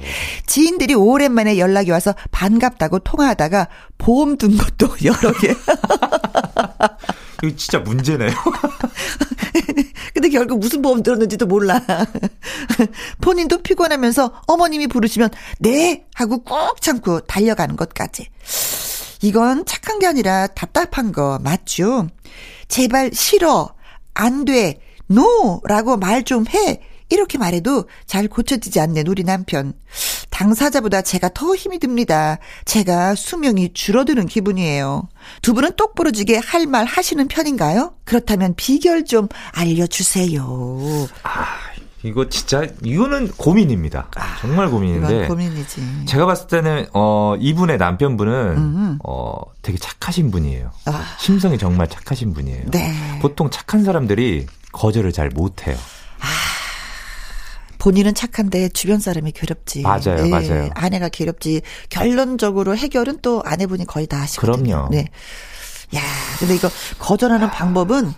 지인들이 0.45 0.93
오랜만에 0.93 1.57
연락이 1.57 1.91
와서 1.91 2.13
반갑다고 2.31 2.99
통화하다가 2.99 3.69
보험 3.97 4.37
든 4.37 4.57
것도 4.57 4.89
여러 5.05 5.31
개. 5.39 5.55
이거 7.43 7.55
진짜 7.55 7.79
문제네요. 7.79 8.31
근데 10.13 10.29
결국 10.29 10.59
무슨 10.59 10.81
보험 10.81 11.01
들었는지도 11.01 11.45
몰라. 11.45 11.81
본인도 13.21 13.61
피곤하면서 13.61 14.41
어머님이 14.47 14.87
부르시면 14.87 15.29
네 15.59 16.05
하고 16.13 16.43
꾹 16.43 16.81
참고 16.81 17.21
달려가는 17.21 17.75
것까지. 17.77 18.27
이건 19.22 19.65
착한 19.65 20.00
게 20.00 20.07
아니라 20.07 20.48
답답한 20.48 21.12
거 21.12 21.39
맞죠? 21.43 22.07
제발 22.67 23.12
싫어, 23.13 23.69
안 24.13 24.45
돼, 24.45 24.79
no라고 25.07 25.98
말 25.98 26.24
좀 26.24 26.45
해. 26.48 26.81
이렇게 27.10 27.38
말해도 27.38 27.88
잘 28.07 28.27
고쳐지지 28.27 28.79
않는 28.79 29.05
우리 29.05 29.24
남편. 29.24 29.74
당사자보다 30.31 31.03
제가 31.03 31.29
더 31.36 31.53
힘이 31.55 31.77
듭니다. 31.77 32.39
제가 32.65 33.13
수명이 33.13 33.74
줄어드는 33.74 34.25
기분이에요. 34.25 35.07
두 35.43 35.53
분은 35.53 35.75
똑부러지게 35.75 36.38
할 36.43 36.65
말 36.65 36.86
하시는 36.86 37.27
편인가요? 37.27 37.93
그렇다면 38.05 38.55
비결 38.55 39.05
좀 39.05 39.27
알려주세요. 39.51 41.07
아, 41.22 41.45
이거 42.05 42.29
진짜 42.29 42.63
이거는 42.83 43.29
고민입니다. 43.31 44.09
아, 44.15 44.38
정말 44.39 44.69
고민인데. 44.69 45.27
고민이지. 45.27 46.05
제가 46.05 46.25
봤을 46.27 46.47
때는 46.47 46.88
어 46.93 47.35
이분의 47.39 47.77
남편분은 47.77 48.33
음음. 48.57 49.00
어 49.03 49.35
되게 49.62 49.77
착하신 49.77 50.29
분이에요. 50.29 50.71
아. 50.85 51.03
심성이 51.19 51.57
정말 51.57 51.88
착하신 51.89 52.33
분이에요. 52.33 52.69
네. 52.71 52.93
보통 53.21 53.50
착한 53.50 53.83
사람들이 53.83 54.45
거절을 54.71 55.12
잘 55.13 55.29
못해요. 55.29 55.75
아. 56.19 56.27
본인은 57.79 58.13
착한데 58.15 58.69
주변 58.69 59.00
사람이 59.00 59.31
괴롭지. 59.31 59.81
맞아요, 59.81 60.25
예, 60.25 60.29
맞아요. 60.29 60.69
아내가 60.74 61.09
괴롭지. 61.09 61.62
결론적으로 61.89 62.75
해결은 62.75 63.19
또 63.21 63.41
아내분이 63.45 63.85
거의 63.85 64.07
다 64.07 64.21
하시거든요. 64.21 64.63
그럼요. 64.63 64.89
네. 64.91 65.07
야, 65.95 66.01
근데 66.39 66.55
이거 66.55 66.67
거절하는 66.97 67.51
방법은 67.51 68.12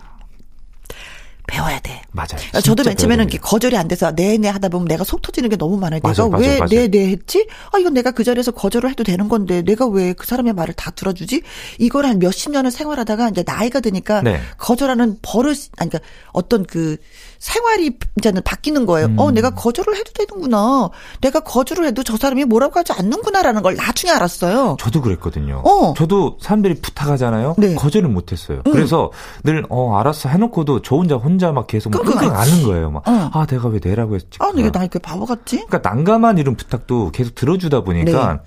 배워야 1.48 1.80
돼. 1.80 2.02
맞아요. 2.12 2.62
저도 2.64 2.84
맨 2.84 2.96
처음에는 2.98 3.24
이렇게 3.24 3.38
거절이 3.38 3.78
안 3.78 3.88
돼서 3.88 4.14
네네 4.14 4.38
네 4.40 4.50
하다 4.50 4.68
보면 4.70 4.88
내가 4.88 5.04
속 5.04 5.22
터지는 5.22 5.50
게 5.50 5.56
너무 5.56 5.78
많아요. 5.78 6.02
맞아요, 6.04 6.30
내가 6.30 6.38
왜 6.38 6.60
네네 6.68 6.88
네 6.90 7.08
했지? 7.10 7.48
아 7.72 7.80
이건 7.80 7.94
내가 7.94 8.12
그 8.12 8.24
자리에서 8.24 8.52
거절을 8.52 8.90
해도 8.90 9.04
되는 9.04 9.28
건데 9.30 9.62
내가 9.62 9.88
왜 9.88 10.14
그 10.14 10.26
사람의 10.28 10.54
말을 10.54 10.74
다 10.74 10.92
들어주지? 10.92 11.42
이걸 11.80 12.06
한 12.06 12.20
몇십 12.20 12.52
년을 12.52 12.72
생활하다가 12.72 13.30
이제 13.30 13.44
나이가 13.46 13.80
드니까 13.80 14.22
네. 14.22 14.40
거절하는 14.58 15.18
버릇 15.22 15.58
아니 15.78 15.90
그러니까 15.90 16.00
어떤 16.34 16.66
그 16.66 16.98
생활이 17.40 17.98
이제는 18.18 18.42
바뀌는 18.44 18.86
거예요. 18.86 19.08
음. 19.08 19.20
어 19.20 19.32
내가 19.32 19.52
거절을 19.52 19.96
해도 19.96 20.12
되는구나. 20.14 20.90
내가 21.22 21.40
거절을 21.42 21.86
해도 21.86 22.04
저 22.04 22.18
사람이 22.18 22.46
뭐라고 22.46 22.80
하지 22.80 22.94
않는구나라는 22.94 23.62
걸 23.62 23.76
나중에 23.76 24.12
알았어요. 24.12 24.78
저도 24.80 25.02
그랬거든요. 25.02 25.62
어. 25.66 25.94
저도 25.96 26.38
사람들이 26.42 26.76
부탁하잖아요. 26.82 27.56
네. 27.58 27.76
거절을 27.76 28.10
못 28.10 28.32
했어요. 28.32 28.62
음. 28.68 28.72
그래서 28.72 29.12
늘 29.44 29.64
어 29.70 29.98
알았어 29.98 30.30
해 30.30 30.38
놓고도 30.38 30.82
저 30.82 30.96
혼자 30.96 31.16
혼자 31.16 31.52
막 31.52 31.68
계속 31.68 31.90
막 31.92 32.04
끙끙 32.04 32.34
앓는 32.36 32.64
거예요. 32.64 32.92
막, 32.92 33.08
어. 33.08 33.30
아, 33.34 33.46
내가 33.46 33.68
왜 33.68 33.80
내라고 33.84 34.16
했지? 34.16 34.38
아, 34.40 34.52
이게 34.56 34.72
나 34.72 34.82
이렇게 34.82 35.00
바보 35.00 35.26
같지? 35.26 35.66
그러니까 35.68 35.90
난감한 35.90 36.38
이런 36.38 36.56
부탁도 36.56 37.12
계속 37.12 37.36
들어주다 37.36 37.82
보니까, 37.84 38.12
네. 38.34 38.40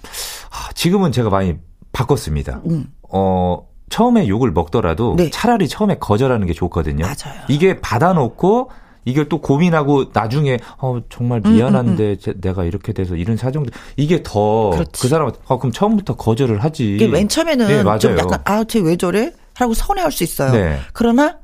아, 0.50 0.72
지금은 0.74 1.12
제가 1.12 1.28
많이 1.30 1.56
바꿨습니다. 1.92 2.60
음. 2.66 2.86
어, 3.10 3.66
처음에 3.90 4.28
욕을 4.28 4.52
먹더라도 4.52 5.14
네. 5.16 5.28
차라리 5.30 5.68
처음에 5.68 5.96
거절하는 5.98 6.46
게 6.46 6.54
좋거든요. 6.54 7.04
맞아요. 7.04 7.40
이게 7.48 7.78
받아놓고 7.80 8.70
이게 9.04 9.28
또 9.28 9.40
고민하고 9.40 10.06
나중에 10.12 10.58
어 10.78 11.00
정말 11.10 11.40
미안한데 11.40 12.04
음, 12.04 12.16
음, 12.26 12.30
음. 12.30 12.40
내가 12.40 12.64
이렇게 12.64 12.92
돼서 12.92 13.16
이런 13.16 13.36
사정도 13.36 13.70
이게 13.96 14.22
더 14.22 14.70
그 14.98 15.08
사람한테 15.08 15.40
어 15.48 15.58
그럼 15.58 15.72
처음부터 15.72 16.16
거절을 16.16 16.62
하지. 16.62 16.94
이게 16.94 17.06
맨 17.08 17.28
처음에는 17.28 17.66
네, 17.84 17.98
좀 17.98 18.16
약간 18.18 18.40
아쟤 18.44 18.80
왜 18.80 18.96
저래? 18.96 19.32
하고 19.54 19.74
서운해할 19.74 20.10
수 20.12 20.22
있어요. 20.24 20.52
네. 20.52 20.78
그러나 20.92 21.36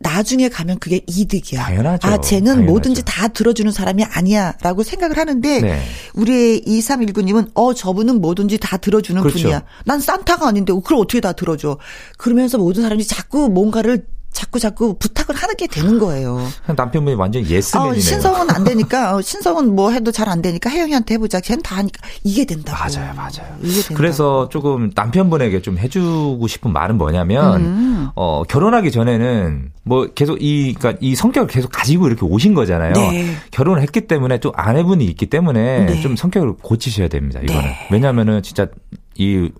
나중에 0.00 0.48
가면 0.48 0.78
그게 0.78 1.02
이득이야. 1.06 1.62
당연하죠. 1.62 2.08
아, 2.08 2.20
쟤는 2.20 2.44
당연하죠. 2.46 2.72
뭐든지 2.72 3.02
다 3.04 3.28
들어주는 3.28 3.70
사람이 3.70 4.02
아니야. 4.04 4.54
라고 4.62 4.82
생각을 4.82 5.18
하는데, 5.18 5.60
네. 5.60 5.82
우리의 6.14 6.62
2319님은, 6.62 7.50
어, 7.54 7.74
저분은 7.74 8.20
뭐든지 8.20 8.58
다 8.58 8.78
들어주는 8.78 9.20
그렇죠. 9.20 9.38
분이야. 9.38 9.62
난 9.84 10.00
산타가 10.00 10.48
아닌데, 10.48 10.72
그걸 10.72 10.98
어떻게 10.98 11.20
다 11.20 11.32
들어줘. 11.32 11.76
그러면서 12.16 12.56
모든 12.56 12.82
사람이 12.82 13.04
자꾸 13.04 13.50
뭔가를 13.50 14.06
자꾸 14.32 14.58
자꾸 14.58 14.96
부탁을 14.98 15.34
하게 15.34 15.66
되는 15.66 15.98
거예요. 15.98 16.40
남편분이 16.74 17.16
완전 17.16 17.44
예스맨이네요. 17.44 17.98
어, 17.98 18.00
신성은 18.00 18.50
안 18.50 18.64
되니까 18.64 19.16
어, 19.16 19.20
신성은 19.22 19.74
뭐 19.74 19.90
해도 19.90 20.10
잘 20.12 20.30
안 20.30 20.40
되니까 20.42 20.70
혜영이한테 20.70 21.14
해보자. 21.14 21.40
걔는 21.40 21.62
다 21.62 21.76
하니까 21.76 22.00
이게 22.22 22.44
된다고. 22.44 22.78
맞아요, 22.78 23.12
맞아요. 23.14 23.56
이게 23.60 23.74
된다고. 23.80 23.94
그래서 23.96 24.48
조금 24.48 24.92
남편분에게 24.94 25.60
좀 25.62 25.76
해주고 25.78 26.46
싶은 26.46 26.72
말은 26.72 26.96
뭐냐면 26.98 27.60
음. 27.60 28.08
어 28.14 28.44
결혼하기 28.44 28.92
전에는 28.92 29.72
뭐 29.82 30.06
계속 30.14 30.38
이 30.40 30.74
그러니까 30.78 30.98
이 31.02 31.16
성격을 31.16 31.48
계속 31.48 31.70
가지고 31.72 32.06
이렇게 32.06 32.24
오신 32.24 32.54
거잖아요. 32.54 32.92
네. 32.92 33.34
결혼을 33.50 33.82
했기 33.82 34.02
때문에 34.06 34.38
또 34.38 34.52
아내분이 34.54 35.04
있기 35.06 35.26
때문에 35.26 35.86
네. 35.86 36.00
좀 36.00 36.14
성격을 36.14 36.54
고치셔야 36.62 37.08
됩니다. 37.08 37.40
이거는 37.42 37.62
네. 37.62 37.88
왜냐하면은 37.90 38.42
진짜 38.42 38.68
이 39.16 39.50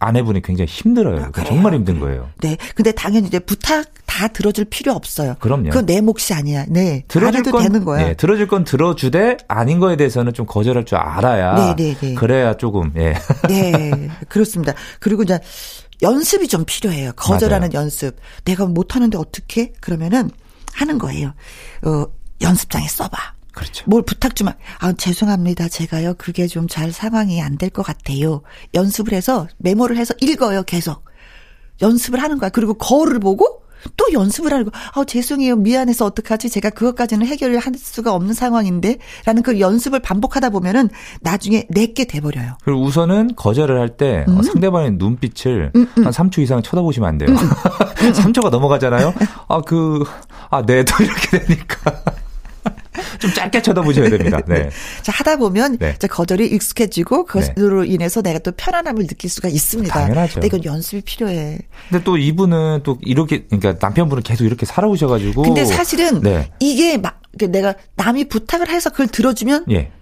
아내분이 0.00 0.40
굉장히 0.42 0.66
힘들어요. 0.68 1.30
아, 1.34 1.44
정말 1.44 1.74
힘든 1.74 2.00
거예요. 2.00 2.30
네. 2.40 2.56
근데 2.74 2.90
당연히 2.90 3.28
이제 3.28 3.38
부탁 3.38 3.84
다 4.06 4.28
들어줄 4.28 4.64
필요 4.64 4.92
없어요. 4.92 5.36
그럼요. 5.38 5.68
그건 5.68 5.86
내 5.86 6.00
몫이 6.00 6.34
아니야. 6.34 6.64
네. 6.68 7.04
들어줄 7.06 7.42
건 7.44 7.62
되는 7.62 7.84
거야. 7.84 8.04
네, 8.06 8.14
들어줄 8.14 8.48
건 8.48 8.64
들어주되 8.64 9.36
아닌 9.46 9.78
거에 9.78 9.96
대해서는 9.96 10.32
좀 10.32 10.46
거절할 10.46 10.84
줄 10.86 10.98
알아야. 10.98 11.54
네, 11.54 11.76
네, 11.76 11.94
네. 12.00 12.14
그래야 12.14 12.56
조금 12.56 12.92
예. 12.96 13.14
네. 13.46 14.08
그렇습니다. 14.28 14.72
그리고 14.98 15.22
이제 15.22 15.38
연습이 16.02 16.48
좀 16.48 16.64
필요해요. 16.64 17.12
거절하는 17.12 17.68
맞아요. 17.72 17.84
연습. 17.84 18.16
내가 18.44 18.64
못 18.66 18.96
하는데 18.96 19.16
어떻게? 19.18 19.72
그러면은 19.80 20.30
하는 20.72 20.98
거예요. 20.98 21.34
어, 21.84 22.06
연습장에 22.40 22.88
써봐. 22.88 23.34
그렇죠. 23.60 23.84
뭘 23.86 24.02
부탁 24.02 24.34
좀, 24.34 24.48
아, 24.78 24.92
죄송합니다. 24.94 25.68
제가요, 25.68 26.14
그게 26.16 26.46
좀 26.46 26.66
잘 26.66 26.92
상황이 26.92 27.40
안 27.42 27.58
될 27.58 27.70
것 27.70 27.82
같아요. 27.84 28.40
연습을 28.74 29.12
해서, 29.12 29.46
메모를 29.58 29.96
해서 29.98 30.14
읽어요, 30.20 30.62
계속. 30.62 31.04
연습을 31.82 32.22
하는 32.22 32.38
거야. 32.38 32.48
그리고 32.50 32.74
거울을 32.74 33.18
보고, 33.18 33.62
또 33.96 34.06
연습을 34.12 34.52
하고, 34.52 34.70
아, 34.94 35.04
죄송해요. 35.04 35.56
미안해서 35.56 36.04
어떡하지? 36.06 36.48
제가 36.50 36.70
그것까지는 36.70 37.26
해결을 37.26 37.58
할 37.58 37.72
수가 37.76 38.12
없는 38.14 38.34
상황인데? 38.34 38.96
라는 39.24 39.42
그 39.42 39.58
연습을 39.60 40.00
반복하다 40.00 40.50
보면은 40.50 40.88
나중에 41.22 41.66
내게 41.70 42.04
돼버려요. 42.04 42.58
그리고 42.62 42.82
우선은 42.82 43.36
거절을 43.36 43.78
할때 43.80 44.24
음. 44.28 44.42
상대방의 44.42 44.92
눈빛을 44.92 45.72
음, 45.76 45.86
음. 45.98 46.04
한 46.04 46.12
3초 46.12 46.40
이상 46.42 46.62
쳐다보시면 46.62 47.08
안 47.08 47.18
돼요. 47.18 47.28
3초가 47.34 48.46
음. 48.46 48.50
넘어가잖아요? 48.52 49.14
아, 49.48 49.60
그, 49.62 50.04
아, 50.50 50.62
네, 50.64 50.84
또 50.84 51.02
이렇게 51.02 51.38
되니까. 51.40 52.02
좀 53.20 53.32
짧게 53.32 53.62
쳐다보셔야 53.62 54.10
됩니다. 54.10 54.40
네. 54.46 54.70
자, 55.02 55.12
하다 55.12 55.36
보면 55.36 55.78
네. 55.78 55.94
자, 55.98 56.08
거절이 56.08 56.46
익숙해지고 56.48 57.26
그것으로 57.26 57.82
네. 57.84 57.88
인해서 57.90 58.22
내가 58.22 58.38
또 58.40 58.52
편안함을 58.52 59.06
느낄 59.06 59.30
수가 59.30 59.48
있습니다. 59.48 59.92
당연하죠. 59.92 60.34
근데 60.34 60.46
이건 60.48 60.64
연습이 60.64 61.02
필요해. 61.02 61.58
근데 61.88 62.04
또 62.04 62.16
이분은 62.16 62.80
또 62.82 62.98
이렇게 63.02 63.44
그러니까 63.44 63.76
남편분은 63.80 64.22
계속 64.22 64.44
이렇게 64.44 64.66
살아오셔 64.66 65.06
가지고 65.06 65.42
근데 65.42 65.64
사실은 65.64 66.20
네. 66.22 66.50
이게 66.58 66.96
막 66.96 67.20
내가 67.38 67.74
남이 67.96 68.24
부탁을 68.28 68.68
해서 68.68 68.90
그걸 68.90 69.06
들어주면 69.06 69.66
예. 69.70 69.92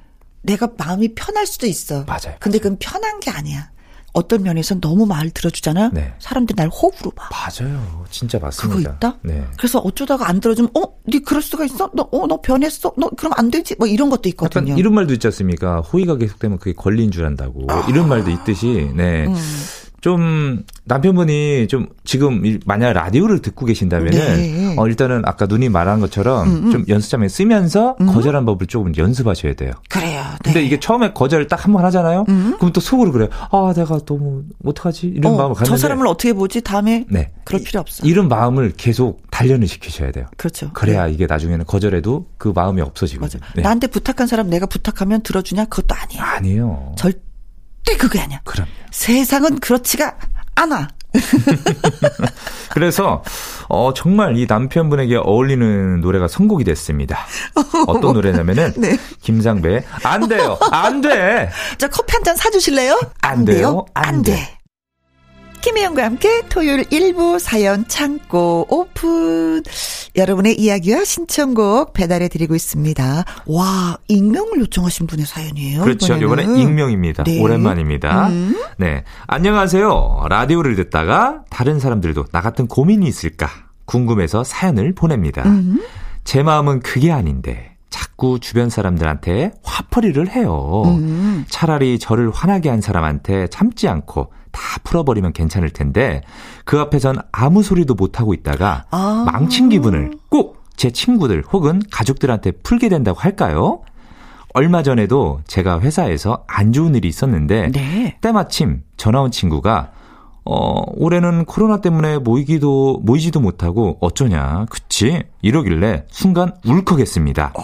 내가 0.42 0.70
마음이 0.78 1.14
편할 1.14 1.46
수도 1.46 1.66
있어. 1.66 2.04
맞아요. 2.04 2.36
근데 2.38 2.58
그건 2.58 2.78
편한 2.78 3.20
게 3.20 3.30
아니야. 3.30 3.70
어떤 4.18 4.42
면에서 4.42 4.74
너무 4.80 5.06
말 5.06 5.30
들어주잖아. 5.30 5.90
네. 5.92 6.12
사람들이 6.18 6.56
날 6.56 6.68
호구로 6.68 7.12
봐. 7.12 7.28
맞아요. 7.30 8.04
진짜 8.10 8.38
맞습니다. 8.38 8.76
그거 8.76 8.90
있다? 8.90 9.18
네. 9.22 9.44
그래서 9.56 9.78
어쩌다가 9.78 10.28
안 10.28 10.40
들어주면, 10.40 10.72
어? 10.76 10.82
네 11.06 11.20
그럴 11.20 11.40
수가 11.40 11.64
있어? 11.64 11.90
너, 11.94 12.08
어, 12.10 12.26
너 12.26 12.40
변했어? 12.40 12.92
너 12.98 13.08
그럼 13.10 13.32
안 13.36 13.50
되지? 13.50 13.76
뭐 13.78 13.86
이런 13.86 14.10
것도 14.10 14.28
있거든요. 14.30 14.76
이런 14.76 14.94
말도 14.94 15.14
있지 15.14 15.26
않습니까? 15.28 15.80
호의가 15.80 16.16
계속되면 16.16 16.58
그게 16.58 16.72
걸린 16.72 17.12
줄 17.12 17.24
안다고. 17.24 17.66
아. 17.68 17.86
이런 17.88 18.08
말도 18.08 18.30
있듯이, 18.30 18.90
네. 18.96 19.26
음. 19.26 19.36
좀 20.00 20.62
남편분이 20.84 21.66
좀 21.68 21.88
지금 22.04 22.58
만약 22.64 22.92
라디오를 22.92 23.40
듣고 23.40 23.66
계신다면은 23.66 24.10
네. 24.10 24.74
어 24.78 24.86
일단은 24.86 25.22
아까 25.24 25.46
누님 25.46 25.72
말한 25.72 26.00
것처럼 26.00 26.48
음음. 26.48 26.70
좀 26.70 26.84
연습장에 26.88 27.28
쓰면서 27.28 27.96
음. 28.00 28.06
거절한 28.06 28.44
법을 28.46 28.66
조금 28.68 28.92
연습하셔야 28.96 29.54
돼요. 29.54 29.72
그래요. 29.88 30.22
근데 30.44 30.60
네. 30.60 30.66
이게 30.66 30.78
처음에 30.80 31.12
거절 31.12 31.46
딱 31.48 31.58
한 31.64 31.72
번 31.72 31.84
하잖아요. 31.86 32.24
음. 32.28 32.54
그럼 32.58 32.72
또 32.72 32.80
속으로 32.80 33.10
그래요. 33.12 33.28
아, 33.50 33.72
내가 33.74 33.98
너무 34.06 34.44
어떡하지? 34.64 35.08
이런 35.08 35.34
어, 35.34 35.36
마음을 35.36 35.54
갖는데 35.56 35.68
저 35.70 35.76
사람을 35.76 36.06
어떻게 36.06 36.32
보지? 36.32 36.60
다음에 36.62 37.04
네. 37.10 37.32
그럴 37.44 37.62
필요 37.62 37.80
없어. 37.80 38.06
이런 38.06 38.28
마음을 38.28 38.72
계속 38.76 39.20
단련을 39.30 39.66
시키셔야 39.66 40.12
돼요. 40.12 40.26
그렇죠. 40.36 40.70
그래야 40.72 41.06
네. 41.06 41.12
이게 41.12 41.26
나중에는 41.26 41.64
거절해도 41.66 42.26
그 42.38 42.52
마음이 42.54 42.80
없어지고. 42.80 43.22
맞아. 43.22 43.38
네. 43.56 43.62
나한테 43.62 43.88
부탁한 43.88 44.26
사람 44.28 44.48
내가 44.48 44.66
부탁하면 44.66 45.22
들어주냐? 45.22 45.64
그것도 45.66 45.94
아니에요. 45.94 46.22
아니에요. 46.22 46.92
절대 46.96 47.18
그게 47.96 48.20
아니야. 48.20 48.40
그럼. 48.44 48.66
세상은 48.90 49.58
그렇지가 49.60 50.16
않아. 50.56 50.88
그래서 52.70 53.22
어 53.68 53.92
정말 53.94 54.36
이 54.36 54.46
남편분에게 54.46 55.16
어울리는 55.16 56.00
노래가 56.00 56.28
선곡이 56.28 56.64
됐습니다. 56.64 57.26
어떤 57.86 58.12
노래냐면은 58.12 58.72
네. 58.76 58.96
김상배 59.22 59.84
안 60.04 60.28
돼요. 60.28 60.58
안 60.70 61.00
돼. 61.00 61.50
자 61.78 61.88
커피 61.88 62.12
한 62.12 62.24
잔 62.24 62.36
사주실래요? 62.36 63.00
안, 63.22 63.38
안 63.38 63.44
돼요. 63.44 63.86
안, 63.94 64.04
안 64.16 64.22
돼. 64.22 64.32
돼. 64.34 64.58
김혜영과 65.60 66.04
함께 66.04 66.42
토요일 66.48 66.84
일부 66.90 67.38
사연 67.38 67.86
창고 67.88 68.66
오픈. 68.68 69.62
여러분의 70.18 70.58
이야기와 70.60 71.04
신청곡 71.04 71.92
배달해 71.92 72.28
드리고 72.28 72.56
있습니다. 72.56 73.24
와, 73.46 73.98
익명을 74.08 74.58
요청하신 74.58 75.06
분의 75.06 75.24
사연이에요. 75.24 75.82
그렇죠. 75.82 76.14
이번에 76.14 76.42
익명입니다. 76.42 77.22
네. 77.22 77.40
오랜만입니다. 77.40 78.28
음. 78.28 78.60
네. 78.78 79.04
안녕하세요. 79.28 80.26
라디오를 80.28 80.74
듣다가 80.74 81.44
다른 81.50 81.78
사람들도 81.78 82.24
나 82.32 82.40
같은 82.40 82.66
고민이 82.66 83.06
있을까 83.06 83.48
궁금해서 83.84 84.42
사연을 84.42 84.92
보냅니다. 84.92 85.44
음. 85.46 85.80
제 86.24 86.42
마음은 86.42 86.80
그게 86.80 87.12
아닌데 87.12 87.76
자꾸 87.88 88.40
주변 88.40 88.70
사람들한테 88.70 89.52
화풀이를 89.62 90.30
해요. 90.30 90.82
음. 90.86 91.44
차라리 91.48 92.00
저를 92.00 92.30
화나게 92.32 92.68
한 92.68 92.80
사람한테 92.80 93.46
참지 93.48 93.86
않고 93.86 94.32
다 94.58 94.80
풀어버리면 94.82 95.32
괜찮을 95.32 95.70
텐데 95.70 96.22
그 96.64 96.80
앞에선 96.80 97.16
아무 97.30 97.62
소리도 97.62 97.94
못 97.94 98.18
하고 98.18 98.34
있다가 98.34 98.86
아. 98.90 99.24
망친 99.30 99.68
기분을 99.68 100.12
꼭 100.28 100.58
제 100.78 100.92
친구들 100.92 101.42
혹은 101.52 101.82
가족들한테 101.90 102.52
풀게 102.52 102.88
된다고 102.88 103.18
할까요? 103.18 103.80
얼마 104.54 104.84
전에도 104.84 105.40
제가 105.46 105.80
회사에서 105.80 106.44
안 106.46 106.72
좋은 106.72 106.94
일이 106.94 107.08
있었는데 107.08 107.72
네. 107.72 108.16
때마침 108.20 108.84
전화 108.96 109.20
온 109.20 109.32
친구가 109.32 109.90
어, 110.44 110.82
올해는 110.94 111.44
코로나 111.46 111.80
때문에 111.80 112.18
모이기도 112.18 113.00
모이지도 113.02 113.40
못하고 113.40 113.98
어쩌냐. 114.00 114.66
그치? 114.70 115.24
이러길래 115.42 116.06
순간 116.10 116.52
울컥했습니다. 116.64 117.54
어. 117.58 117.62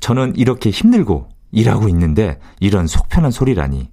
저는 0.00 0.34
이렇게 0.36 0.68
힘들고 0.68 1.28
일하고 1.52 1.88
있는데 1.88 2.38
이런 2.60 2.86
속편한 2.86 3.30
소리라니. 3.30 3.88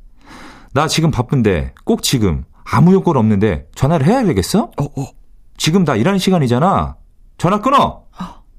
나 0.73 0.87
지금 0.87 1.11
바쁜데 1.11 1.73
꼭 1.83 2.03
지금 2.03 2.43
아무 2.71 2.93
요건 2.93 3.17
없는데 3.17 3.67
전화를 3.75 4.05
해야 4.05 4.23
되겠어? 4.23 4.71
어, 4.79 4.83
어. 4.83 5.07
지금 5.57 5.83
다 5.85 5.95
일하는 5.95 6.19
시간이잖아. 6.19 6.95
전화 7.37 7.59
끊어. 7.61 8.03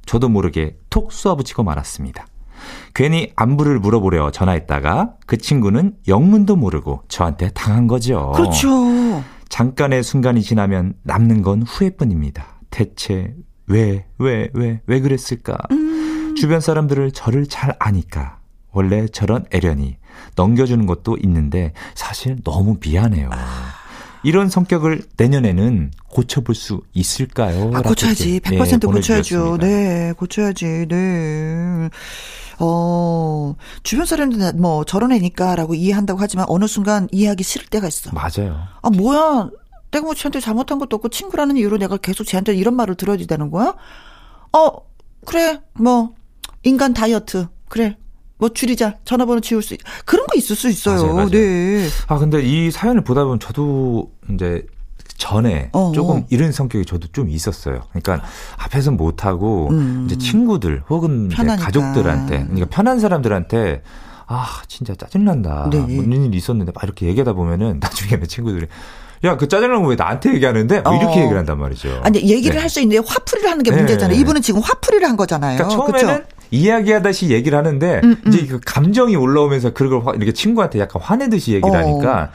저도 0.07 0.29
모르게 0.29 0.77
톡 0.91 1.13
쏘아붙이고 1.13 1.63
말았습니다. 1.63 2.27
괜히 2.95 3.33
안부를 3.37 3.79
물어보려 3.79 4.33
전화했다가 4.33 5.15
그 5.27 5.39
친구는 5.39 5.95
영문도 6.09 6.57
모르고 6.57 7.03
저한테 7.09 7.51
당한 7.51 7.87
거죠. 7.87 8.33
그렇죠. 8.35 8.69
잠깐의 9.49 10.03
순간이 10.03 10.43
지나면 10.43 10.95
남는 11.05 11.43
건 11.43 11.63
후회뿐입니다. 11.63 12.61
대체 12.71 13.35
왜, 13.67 14.07
왜, 14.19 14.51
왜, 14.55 14.81
왜 14.87 15.01
그랬을까? 15.01 15.57
음. 15.71 16.35
주변 16.37 16.61
사람들을 16.61 17.13
저를 17.13 17.47
잘 17.47 17.75
아니까. 17.79 18.41
원래 18.73 19.07
저런 19.07 19.45
애련이 19.53 19.97
넘겨주는 20.37 20.85
것도 20.87 21.17
있는데 21.23 21.73
사실 21.95 22.37
너무 22.45 22.77
미안해요. 22.85 23.31
이런 24.23 24.49
성격을 24.49 25.03
내년에는 25.17 25.93
고쳐볼 26.09 26.55
수 26.55 26.83
있을까요? 26.93 27.71
아, 27.75 27.83
고쳐야지. 27.83 28.41
100% 28.41 28.73
예, 28.73 28.93
고쳐야죠. 28.93 29.59
네, 29.59 30.13
고쳐야지. 30.17 30.87
네. 30.89 31.89
어, 32.59 33.55
주변 33.83 34.05
사람들 34.05 34.53
뭐 34.55 34.85
저런 34.85 35.13
애니까 35.13 35.57
라고 35.57 35.75
이해한다고 35.75 36.21
하지만 36.21 36.45
어느 36.49 36.67
순간 36.67 37.09
이해하기 37.11 37.43
싫을 37.43 37.67
때가 37.69 37.89
있어. 37.89 38.11
맞아요. 38.13 38.61
아, 38.83 38.91
뭐야. 38.91 39.51
내가 39.91 40.05
뭐 40.05 40.15
쟤한테 40.15 40.39
잘못한 40.41 40.79
것도 40.79 40.97
없고 40.97 41.09
친구라는 41.09 41.57
이유로 41.57 41.79
내가 41.79 41.97
계속 41.97 42.25
쟤한테 42.25 42.55
이런 42.55 42.77
말을 42.77 42.95
들어야 42.95 43.17
되는 43.17 43.51
거야? 43.51 43.75
어, 44.53 44.71
그래. 45.25 45.61
뭐 45.73 46.15
인간 46.63 46.93
다이어트. 46.93 47.49
그래. 47.69 47.97
뭐 48.41 48.49
줄이자 48.49 48.97
전화번호 49.05 49.41
지울 49.41 49.63
수 49.63 49.77
그런 50.05 50.27
거 50.27 50.37
있을 50.37 50.57
수 50.57 50.69
있어요. 50.69 51.03
맞아요, 51.03 51.15
맞아요. 51.15 51.31
네. 51.31 51.87
아 52.09 52.19
근데 52.19 52.43
이 52.43 52.71
사연을 52.71 53.05
보다 53.05 53.23
보면 53.25 53.39
저도 53.39 54.11
이제 54.33 54.67
전에 55.19 55.69
어, 55.73 55.93
조금 55.95 56.17
어. 56.17 56.27
이런 56.31 56.51
성격이 56.51 56.87
저도 56.87 57.09
좀 57.13 57.29
있었어요. 57.29 57.83
그러니까 57.91 58.27
앞에서 58.57 58.91
못 58.91 59.27
하고 59.27 59.69
음. 59.71 60.07
이제 60.07 60.17
친구들 60.17 60.83
혹은 60.89 61.31
이제 61.31 61.45
가족들한테 61.45 62.45
그러니까 62.45 62.67
편한 62.71 62.99
사람들한테 62.99 63.83
아 64.27 64.63
진짜 64.67 64.95
짜증난다. 64.95 65.69
네. 65.71 65.79
뭐 65.79 65.91
이런 65.91 66.25
일이 66.25 66.39
있었는데 66.39 66.73
막 66.75 66.83
이렇게 66.85 67.07
얘기하다 67.07 67.35
보면은 67.35 67.79
나중에 67.83 68.19
내 68.19 68.27
친구들이 68.27 68.67
야, 69.23 69.37
그 69.37 69.49
짜증나는 69.49 69.83
거왜 69.83 69.97
나한테 69.97 70.33
얘기하는데? 70.33 70.81
뭐 70.81 70.95
이렇게 70.95 71.19
어. 71.19 71.21
얘기를 71.21 71.37
한단 71.37 71.59
말이죠. 71.59 72.01
아니, 72.03 72.21
얘기를 72.23 72.55
네. 72.55 72.61
할수 72.61 72.81
있는데 72.81 73.07
화풀이를 73.07 73.51
하는 73.51 73.63
게 73.63 73.71
문제잖아요. 73.71 74.17
네. 74.17 74.21
이분은 74.23 74.41
지금 74.41 74.63
화풀이를 74.63 75.07
한 75.07 75.19
거잖아요. 75.19 75.59
그러니까 75.59 75.77
처음에는 75.77 76.17
그쵸? 76.23 76.40
이야기하다시 76.51 77.31
얘기를 77.31 77.57
하는데 77.57 78.01
음, 78.05 78.17
음. 78.27 78.33
이제 78.33 78.47
그 78.47 78.61
감정이 78.65 79.17
올라오면서 79.17 79.73
그걸 79.73 80.03
이렇게 80.17 80.33
친구한테 80.33 80.81
약간 80.81 81.03
화내듯이 81.03 81.53
얘기를 81.53 81.75
어. 81.75 81.79
하니까 81.79 82.31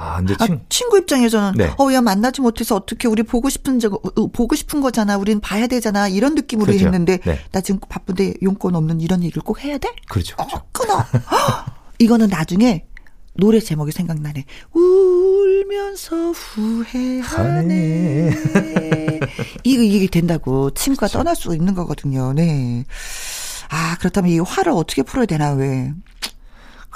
아, 0.00 0.18
근데 0.18 0.36
친... 0.36 0.54
아, 0.54 0.58
친구 0.68 0.98
입장에서는 0.98 1.54
네. 1.56 1.72
어, 1.76 1.92
야 1.92 2.00
만나지 2.00 2.40
못해서 2.40 2.76
어떻게 2.76 3.08
우리 3.08 3.24
보고 3.24 3.50
싶은 3.50 3.80
적 3.80 3.94
어, 3.94 4.26
보고 4.28 4.54
싶은 4.54 4.80
거잖아. 4.80 5.16
우린 5.16 5.40
봐야 5.40 5.66
되잖아. 5.66 6.06
이런 6.06 6.36
느낌으로 6.36 6.66
그렇죠. 6.66 6.84
했는데 6.86 7.18
네. 7.24 7.40
나 7.50 7.60
지금 7.60 7.80
바쁜데 7.88 8.34
용건 8.42 8.76
없는 8.76 9.00
이런 9.00 9.24
얘기를 9.24 9.42
꼭 9.42 9.64
해야 9.64 9.76
돼? 9.78 9.88
그렇죠. 10.08 10.36
그렇죠. 10.36 10.56
어, 10.58 10.62
끊어. 10.72 11.04
이거는 11.98 12.28
나중에 12.28 12.84
노래 13.34 13.60
제목이 13.60 13.92
생각나네. 13.92 14.44
울면서 14.72 16.32
후회하네. 16.32 18.30
이거 19.64 19.82
이게 19.82 20.06
된다고 20.08 20.70
친구가 20.70 21.06
그렇죠. 21.06 21.18
떠날 21.18 21.36
수 21.36 21.54
있는 21.54 21.74
거거든요. 21.74 22.32
네. 22.32 22.84
아, 23.70 23.96
그렇다면 23.98 24.30
이 24.30 24.38
화를 24.38 24.72
어떻게 24.72 25.02
풀어야 25.02 25.26
되나, 25.26 25.52
왜? 25.52 25.92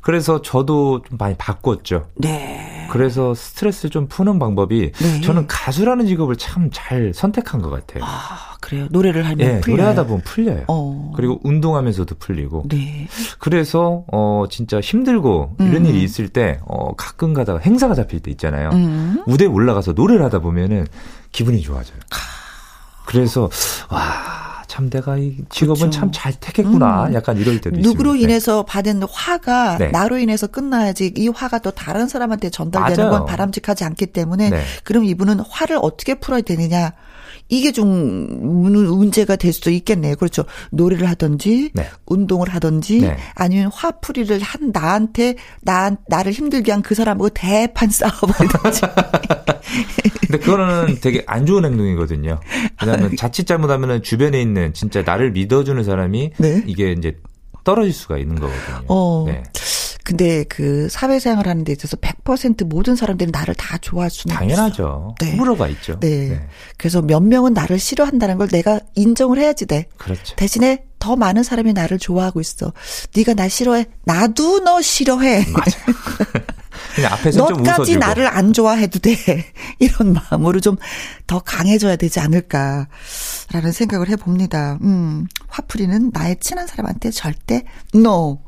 그래서 0.05 0.43
저도 0.43 1.03
좀 1.09 1.17
많이 1.19 1.37
바꿨죠. 1.37 2.09
네. 2.17 2.89
그래서 2.91 3.35
스트레스를 3.35 3.91
좀 3.91 4.09
푸는 4.09 4.39
방법이 4.39 4.91
네. 4.93 5.21
저는 5.21 5.47
가수라는 5.47 6.07
직업을 6.07 6.37
참 6.37 6.71
잘 6.73 7.13
선택한 7.15 7.63
것 7.63 7.71
같아요. 7.71 8.03
아, 8.05 8.57
그래요? 8.61 8.89
노래를 8.91 9.23
하면 9.25 9.37
네, 9.39 9.61
풀려요? 9.61 9.77
노래하다 9.77 10.07
보면 10.07 10.23
풀려요. 10.25 10.65
어. 10.69 11.13
그리고 11.15 11.39
운동하면서도 11.45 12.17
풀리고. 12.17 12.65
네. 12.69 13.07
그래서 13.39 14.05
어 14.13 14.45
진짜 14.51 14.81
힘들고 14.81 15.57
이런 15.61 15.77
음. 15.77 15.87
일이 15.87 16.03
있을 16.03 16.29
때어 16.29 16.95
가끔 16.97 17.33
가다가 17.33 17.61
행사가 17.61 17.95
잡힐 17.95 18.21
때 18.21 18.31
있잖아요. 18.33 18.71
음. 18.73 19.23
무대에 19.27 19.47
올라가서 19.47 19.93
노래를 19.93 20.25
하다 20.25 20.41
보면은 20.41 20.87
기분이 21.31 21.61
좋아져요. 21.63 21.99
그래서 23.07 23.49
와 23.91 24.42
참 24.73 24.89
내가 24.89 25.19
이 25.19 25.37
직업은 25.51 25.81
그렇죠. 25.81 25.91
참잘 25.91 26.33
택했구나. 26.41 27.09
음. 27.09 27.15
약간 27.15 27.37
이럴 27.37 27.61
때도 27.61 27.77
있습니다. 27.77 27.87
누구로 27.87 28.15
네. 28.15 28.21
인해서 28.21 28.63
받은 28.63 29.03
화가 29.03 29.77
네. 29.77 29.89
나로 29.91 30.17
인해서 30.17 30.47
끝나야지 30.47 31.13
이 31.15 31.29
화가 31.29 31.59
또 31.59 31.73
다른 31.73 32.09
사람한테 32.09 32.49
전달되는 32.49 33.05
맞아요. 33.05 33.19
건 33.19 33.27
바람직하지 33.27 33.85
않기 33.85 34.07
때문에 34.07 34.49
네. 34.49 34.63
그럼 34.83 35.05
이분은 35.05 35.41
화를 35.41 35.79
어떻게 35.83 36.15
풀어야 36.15 36.41
되느냐. 36.41 36.95
이게 37.53 37.71
좀 37.71 37.87
문제가 38.41 39.37
될 39.37 39.53
수도 39.53 39.71
있겠네요. 39.71 40.17
그렇죠. 40.17 40.45
노래를 40.71 41.07
하든지 41.11 41.73
네. 41.75 41.87
운동을 42.07 42.49
하든지 42.49 43.01
네. 43.03 43.17
아니면 43.35 43.71
화풀이를 43.73 44.41
한 44.41 44.71
나한테 44.73 45.35
나 45.61 45.95
나를 46.09 46.33
힘들게 46.33 46.73
한 46.73 46.83
그 46.83 46.95
사람하고 46.95 47.29
대판 47.31 47.89
싸워버리든지. 47.93 48.81
근데 50.27 50.39
그거는 50.39 50.99
되게 51.01 51.23
안 51.27 51.47
좋은 51.47 51.65
행동이거든요. 51.65 52.41
왜냐하면 52.83 53.17
자칫 53.17 53.47
잘못하면 53.47 54.03
주변에 54.03 54.41
있는 54.41 54.73
진짜 54.73 55.03
나를 55.03 55.31
믿어주는 55.33 55.85
사람이 55.85 56.33
네? 56.39 56.63
이게 56.67 56.93
이제 56.93 57.19
떨어질 57.65 57.93
수가 57.93 58.19
있는 58.19 58.37
거거든요. 58.37 58.85
어. 58.89 59.25
네. 59.29 59.43
근데 60.05 60.45
그 60.45 60.89
사회생활 60.89 61.47
하는 61.49 61.65
데 61.65 61.73
있어서 61.73 61.97
100% 61.97 62.67
모든 62.67 62.97
사람들이 62.97 63.31
나를 63.31 63.55
다 63.55 63.79
좋아할 63.79 64.11
수는 64.11 64.35
당연하죠. 64.35 65.15
네. 65.21 65.33
호불호가 65.33 65.69
있죠. 65.69 65.99
네. 66.01 66.29
네. 66.29 66.49
그래서 66.77 67.03
몇 67.03 67.21
명은 67.21 67.55
나를 67.55 67.79
싫어한다는 67.79 68.39
걸 68.39 68.49
내가 68.49 68.81
인정을 68.95 69.39
해야지 69.39 69.67
돼. 69.67 69.87
그렇죠. 69.99 70.35
대신에 70.37 70.85
더 70.99 71.17
많은 71.17 71.43
사람이 71.43 71.73
나를 71.73 71.99
좋아하고 71.99 72.41
있어. 72.41 72.73
네가 73.17 73.35
나 73.35 73.49
싫어해. 73.49 73.87
나도 74.05 74.61
너 74.61 74.81
싫어해. 74.81 75.47
맞아. 75.53 75.79
그냥 76.95 77.13
앞에서 77.15 77.47
좀 77.49 77.63
너까지 77.63 77.97
나를 77.97 78.27
안 78.27 78.53
좋아해도 78.53 78.99
돼. 78.99 79.17
이런 79.81 80.13
마음으로 80.13 80.61
좀 80.61 80.77
더 81.33 81.41
강해져야 81.41 81.97
되지 81.97 82.21
않을까라는 82.21 83.73
생각을 83.73 84.11
해봅니다. 84.11 84.79
음, 84.83 85.27
화풀이는 85.49 86.11
나의 86.13 86.37
친한 86.41 86.67
사람한테 86.67 87.11
절대 87.11 87.65
no. 87.95 88.39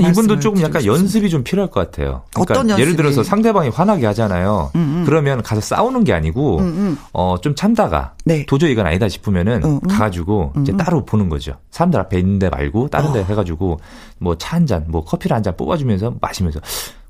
이분도 0.00 0.38
조금 0.40 0.62
약간 0.62 0.84
연습이 0.84 1.28
좀 1.28 1.42
필요할 1.44 1.70
것 1.70 1.80
같아요. 1.80 2.22
그러니까 2.32 2.54
어떤 2.54 2.70
연습이? 2.70 2.82
예를 2.82 2.96
들어서 2.96 3.22
상대방이 3.22 3.68
화나게 3.68 4.06
하잖아요. 4.06 4.70
음, 4.74 4.80
음. 4.80 5.02
그러면 5.04 5.42
가서 5.42 5.60
싸우는 5.60 6.04
게 6.04 6.12
아니고 6.12 6.58
음, 6.58 6.64
음. 6.64 6.98
어좀 7.12 7.54
참다가 7.54 8.14
네. 8.24 8.44
도저히 8.46 8.72
이건 8.72 8.86
아니다 8.86 9.08
싶으면은 9.08 9.62
음, 9.64 9.80
음. 9.82 9.88
가가지고 9.88 10.54
이제 10.62 10.72
따로 10.76 11.04
보는 11.04 11.28
거죠. 11.28 11.56
사람들 11.70 12.00
앞에 12.00 12.18
있는데 12.18 12.48
말고 12.48 12.88
다른 12.88 13.12
데 13.12 13.20
어. 13.20 13.24
해가지고 13.24 13.80
뭐 14.18 14.34
차 14.36 14.56
한 14.56 14.66
잔, 14.66 14.84
뭐 14.88 15.04
커피를 15.04 15.34
한 15.36 15.42
잔 15.42 15.54
뽑아주면서 15.56 16.14
마시면서 16.20 16.60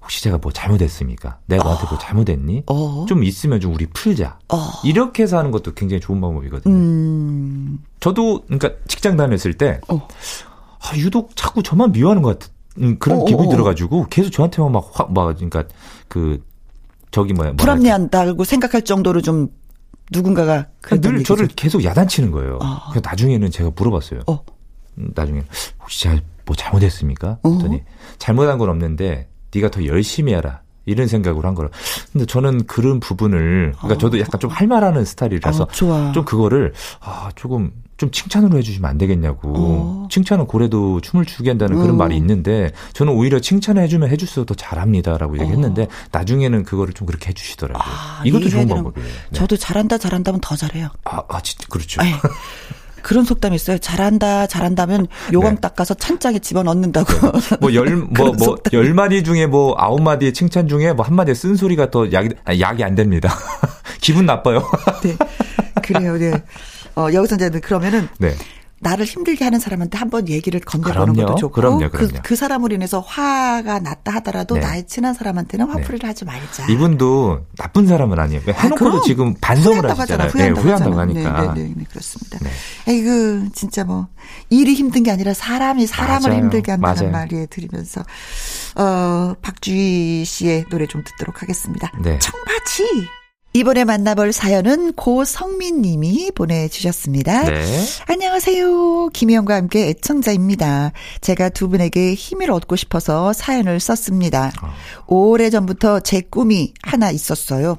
혹시 0.03 0.23
제가 0.23 0.39
뭐 0.39 0.53
잘못했습니까? 0.53 1.39
내가 1.47 1.63
어. 1.65 1.67
너한테 1.67 1.87
뭐 1.89 1.99
잘못했니? 1.99 2.63
어. 2.67 3.07
좀 3.09 3.23
있으면 3.25 3.61
좀 3.61 3.75
우리 3.75 3.87
풀자. 3.87 4.39
어. 4.49 4.57
이렇게 4.85 5.23
해서 5.25 5.39
하는 5.39 5.51
것도 5.51 5.75
굉장히 5.75 6.01
좋은 6.01 6.21
방법이거든요. 6.21 6.73
음. 6.75 7.79
저도 8.01 8.43
그러니까 8.47 8.71
직장 8.89 9.17
다녔을 9.17 9.55
때 9.55 9.81
어. 9.89 10.07
아, 10.81 10.97
유독 10.97 11.35
자꾸 11.35 11.63
저만 11.63 11.91
미워하는 11.93 12.23
것 12.23 12.39
같은 12.39 12.53
음, 12.79 12.99
그런 12.99 13.21
어, 13.21 13.25
기분이 13.25 13.49
들어가지고 13.49 14.07
계속 14.11 14.31
저한테만 14.31 14.73
막 14.73 14.91
화, 14.93 15.05
막 15.09 15.35
그러니까 15.35 15.65
그 16.09 16.43
저기 17.11 17.33
뭐야 17.33 17.53
불합리한다고 17.55 18.45
생각할 18.45 18.83
정도로 18.83 19.23
좀 19.23 19.49
누군가가 20.13 20.67
늘 21.01 21.25
저를 21.25 21.49
계속 21.49 21.83
야단치는 21.85 22.31
거예요. 22.31 22.59
어. 22.63 22.91
그래서 22.91 23.01
나중에는 23.09 23.51
제가 23.51 23.71
물어봤어요. 23.75 24.21
어. 24.27 24.41
음, 24.99 25.11
나중에 25.15 25.43
혹시 25.81 26.03
제가 26.03 26.21
뭐 26.45 26.55
잘못했습니까? 26.55 27.39
그랬더니 27.43 27.83
잘못한 28.19 28.59
건 28.59 28.69
없는데 28.71 29.29
네가 29.55 29.71
더 29.71 29.85
열심히 29.85 30.33
해라. 30.35 30.61
이런 30.89 31.09
생각으로 31.09 31.49
한 31.49 31.57
거라. 31.57 31.69
근데 32.13 32.27
저는 32.27 32.65
그런 32.67 33.01
부분을 33.01 33.73
그러니까 33.77 33.95
어. 33.95 33.99
저도 33.99 34.21
약간 34.21 34.39
좀 34.41 34.51
할 34.53 34.69
말하는 34.69 35.05
스타일이라서 35.05 35.65
어, 35.65 36.13
좀 36.13 36.25
그거를 36.25 36.73
아 37.01 37.29
조금 37.35 37.73
좀 37.97 38.11
칭찬으로 38.11 38.59
해주시면 38.59 38.91
안 38.91 38.99
되겠냐고. 38.99 39.53
어. 39.57 40.09
칭찬은 40.11 40.47
고래도 40.47 41.01
춤을 41.01 41.25
추게 41.25 41.51
한다는 41.51 41.77
그런 41.77 41.91
어. 41.91 41.95
말이 41.95 42.17
있는데 42.17 42.73
저는 42.93 43.13
오히려 43.13 43.41
칭찬을 43.41 43.83
해주면 43.83 44.11
해줄수록 44.11 44.47
더 44.47 44.55
잘합니다라고 44.55 45.39
얘기했는데 45.39 45.83
어. 45.85 45.89
나중에는 46.13 46.65
그거를 46.65 46.93
좀 46.93 47.07
그렇게 47.07 47.31
해주시더라고요. 47.31 47.83
아, 47.83 48.23
이것도 48.25 48.49
좋은 48.49 48.69
방법이에요. 48.69 49.09
네. 49.09 49.13
저도 49.33 49.57
잘한다 49.57 49.99
잘한다면 49.99 50.41
더 50.41 50.57
잘해요. 50.57 50.89
아, 51.05 51.23
아 51.29 51.41
진짜 51.41 51.67
그렇죠. 51.71 52.03
네. 52.03 52.13
그런 53.03 53.25
속담이 53.25 53.55
있어요. 53.55 53.79
잘한다, 53.79 54.49
잘한다면 54.49 55.07
요강 55.33 55.55
네. 55.55 55.61
닦아서 55.61 55.95
찬장에 55.95 56.41
집어 56.41 56.65
넣는다고. 56.65 57.13
네. 57.13 57.57
뭐 57.61 57.73
열, 57.73 57.97
뭐, 58.11 58.33
뭐, 58.33 58.57
열 58.73 58.95
마디 58.95 59.23
중에 59.23 59.47
뭐 59.47 59.77
아홉 59.79 60.03
마디의 60.03 60.35
칭찬 60.35 60.67
중에 60.67 60.93
뭐 60.93 61.07
한 61.07 61.15
마디의 61.15 61.37
쓴소리가 61.37 61.93
더 61.93 62.11
약이, 62.11 62.31
약이 62.59 62.83
안 62.83 62.97
됩니다. 62.97 63.33
기분 64.01 64.27
나빠요. 64.27 64.69
네. 65.05 65.17
그래요, 65.83 66.19
네. 66.19 66.33
어, 66.97 67.09
여기서 67.13 67.37
이제 67.37 67.51
그러면은. 67.51 68.09
네. 68.19 68.35
나를 68.79 69.07
힘들게 69.07 69.43
하는 69.43 69.59
사람한테 69.59 69.97
한번 69.97 70.29
얘기를 70.29 70.61
건네보는 70.61 71.15
것도 71.15 71.37
좋고 71.37 71.55
그럼요, 71.55 71.89
그럼요. 71.89 72.13
그, 72.13 72.21
그 72.23 72.37
사람으로 72.37 72.75
인해서 72.75 73.01
화가 73.01 73.79
났다 73.81 74.13
하더라도 74.17 74.57
네. 74.57 74.61
나의 74.61 74.87
친한 74.87 75.15
사람한테는 75.15 75.67
화풀이를 75.67 76.01
네. 76.01 76.07
하지 76.09 76.27
말자. 76.27 76.67
이분도 76.69 77.47
나쁜 77.57 77.87
사람은 77.87 78.19
아니에요. 78.19 78.43
해놓고도 78.47 78.99
아, 78.99 79.03
지금 79.07 79.35
반성을 79.41 79.83
하시잖아요. 79.91 80.29
후회한다고, 80.29 80.61
네, 80.61 80.63
후회한다고 80.63 81.01
하니까. 81.01 81.55
네, 81.55 81.63
네, 81.63 81.75
네, 81.75 81.85
그렇습니다. 81.89 82.39
네. 82.41 82.51
에이그 82.93 83.49
진짜 83.55 83.83
뭐 83.83 84.09
일이 84.51 84.75
힘든 84.75 85.05
게 85.05 85.11
아니라 85.11 85.33
사람이 85.33 85.87
사람을 85.87 86.29
맞아요. 86.29 86.43
힘들게 86.43 86.73
한다는. 86.73 87.13
말이 87.13 87.47
들으면서 87.49 88.03
어 88.77 89.35
박주희 89.41 90.27
씨의 90.27 90.67
노래 90.69 90.87
좀 90.87 91.03
듣도록 91.03 91.41
하겠습니다. 91.41 91.91
네. 92.03 92.19
청바지. 92.19 93.09
이번에 93.57 93.85
만나볼 93.85 94.35
사연은 94.35 94.93
고성민 94.93 95.81
님이 95.81 96.31
보내주셨습니다. 96.35 97.45
네. 97.45 97.87
안녕하세요. 98.07 99.09
김희영과 99.15 99.55
함께 99.55 99.89
애청자입니다. 99.89 100.93
제가 101.23 101.49
두 101.49 101.71
분에게 101.71 102.13
힘을 102.13 102.51
얻고 102.51 102.77
싶어서 102.77 103.33
사연을 103.33 103.81
썼습니다. 103.81 104.53
어. 104.63 104.75
오래 105.07 105.49
전부터 105.49 106.01
제 106.01 106.21
꿈이 106.21 106.75
하나 106.83 107.11
있었어요. 107.11 107.79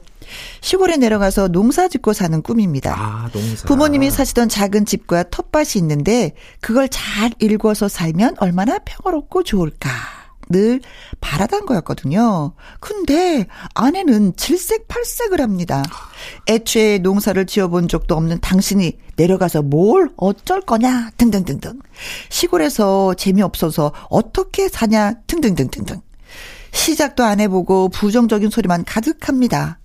시골에 0.62 0.98
내려가서 0.98 1.50
농사 1.50 1.88
짓고 1.88 2.14
사는 2.14 2.42
꿈입니다. 2.42 2.96
아, 2.98 3.30
농사. 3.32 3.68
부모님이 3.68 4.10
사시던 4.10 4.50
작은 4.50 4.88
집과 4.88 5.26
텃밭이 5.30 5.74
있는데 5.76 6.34
그걸 6.60 6.90
잘 6.90 7.30
일궈서 7.38 7.88
살면 7.88 8.38
얼마나 8.40 8.80
평화롭고 8.80 9.44
좋을까. 9.44 10.17
늘 10.50 10.82
바라던 11.22 11.66
거였거든요. 11.66 12.54
근데 12.80 13.48
아내는 13.74 14.36
질색팔색을 14.36 15.42
합니다. 15.42 15.84
애초에 16.48 17.00
농사를 17.00 17.46
지어본 17.46 17.88
적도 17.88 18.16
없는 18.16 18.40
당신이 18.40 18.98
내려가서 19.16 19.62
뭘 19.62 20.10
어쩔 20.18 20.62
거냐 20.62 21.12
등등등등. 21.18 21.80
시골에서 22.30 23.14
재미없어서 23.16 23.94
어떻게 24.10 24.70
사냐 24.70 25.16
등등등등등. 25.28 26.02
시작도 26.72 27.24
안 27.24 27.40
해보고 27.40 27.90
부정적인 27.90 28.50
소리만 28.50 28.86
가득합니다. 28.86 29.80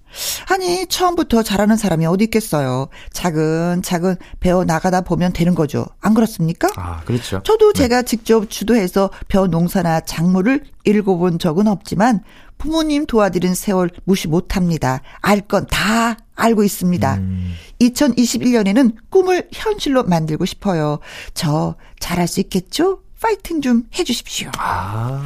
아니, 0.50 0.86
처음부터 0.86 1.42
잘하는 1.42 1.76
사람이 1.76 2.06
어디 2.06 2.24
있겠어요. 2.24 2.88
차근차근 3.12 4.16
배워 4.40 4.64
나가다 4.64 5.00
보면 5.02 5.32
되는 5.32 5.54
거죠. 5.54 5.86
안 6.00 6.14
그렇습니까? 6.14 6.68
아, 6.76 7.00
그렇죠. 7.04 7.40
저도 7.44 7.72
네. 7.72 7.82
제가 7.82 8.02
직접 8.02 8.48
주도해서 8.50 9.10
벼 9.28 9.46
농사나 9.46 10.00
작물을 10.00 10.64
읽어본 10.84 11.38
적은 11.38 11.66
없지만 11.68 12.20
부모님 12.58 13.06
도와드린 13.06 13.54
세월 13.54 13.90
무시 14.04 14.28
못합니다. 14.28 15.00
알 15.20 15.40
건 15.42 15.66
다 15.68 16.16
알고 16.36 16.62
있습니다. 16.64 17.14
음. 17.16 17.54
2021년에는 17.80 18.94
꿈을 19.10 19.48
현실로 19.52 20.04
만들고 20.04 20.44
싶어요. 20.44 20.98
저 21.34 21.74
잘할 21.98 22.28
수 22.28 22.40
있겠죠? 22.40 23.00
파이팅 23.20 23.60
좀 23.60 23.84
해주십시오. 23.96 24.50
아, 24.58 25.24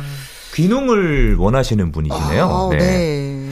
귀농을 0.55 1.37
원하시는 1.37 1.93
분이시네요. 1.93 2.45
아, 2.47 2.69
네. 2.71 2.79
네. 2.79 3.51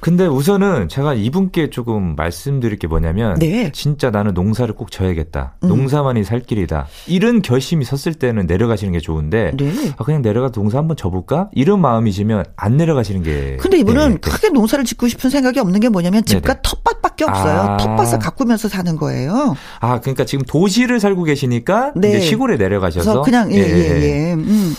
근데 0.00 0.26
우선은 0.26 0.88
제가 0.88 1.14
이분께 1.14 1.70
조금 1.70 2.14
말씀드릴 2.16 2.78
게 2.78 2.86
뭐냐면 2.86 3.38
네. 3.38 3.70
진짜 3.72 4.10
나는 4.10 4.34
농사를 4.34 4.74
꼭 4.74 4.90
져야겠다. 4.90 5.54
음. 5.62 5.68
농사만이 5.68 6.24
살 6.24 6.40
길이다. 6.40 6.86
이런 7.06 7.42
결심이 7.42 7.84
섰을 7.84 8.14
때는 8.14 8.46
내려가시는 8.46 8.92
게 8.92 9.00
좋은데 9.00 9.52
네. 9.56 9.92
아, 9.96 10.04
그냥 10.04 10.22
내려가 10.22 10.50
농사 10.50 10.78
한번 10.78 10.96
져볼까? 10.96 11.50
이런 11.52 11.80
마음이시면 11.80 12.44
안 12.56 12.76
내려가시는 12.76 13.22
게. 13.22 13.56
근데 13.60 13.78
이분은 13.78 14.08
네, 14.08 14.14
네. 14.14 14.20
크게 14.20 14.48
농사를 14.48 14.84
짓고 14.84 15.08
싶은 15.08 15.30
생각이 15.30 15.60
없는 15.60 15.80
게 15.80 15.88
뭐냐면 15.88 16.24
집과 16.24 16.54
네네. 16.54 16.60
텃밭밖에 16.62 17.24
없어요. 17.24 17.60
아. 17.60 17.76
텃밭을 17.76 18.18
가꾸면서 18.18 18.68
사는 18.68 18.96
거예요. 18.96 19.54
아 19.80 20.00
그러니까 20.00 20.24
지금 20.24 20.44
도시를 20.46 21.00
살고 21.00 21.24
계시니까 21.24 21.92
네. 21.96 22.20
시골에 22.20 22.56
내려가셔서 22.56 23.22
그냥 23.22 23.52
예예예. 23.52 23.70
예, 23.70 24.02
예, 24.02 24.28
예. 24.30 24.34
음. 24.34 24.74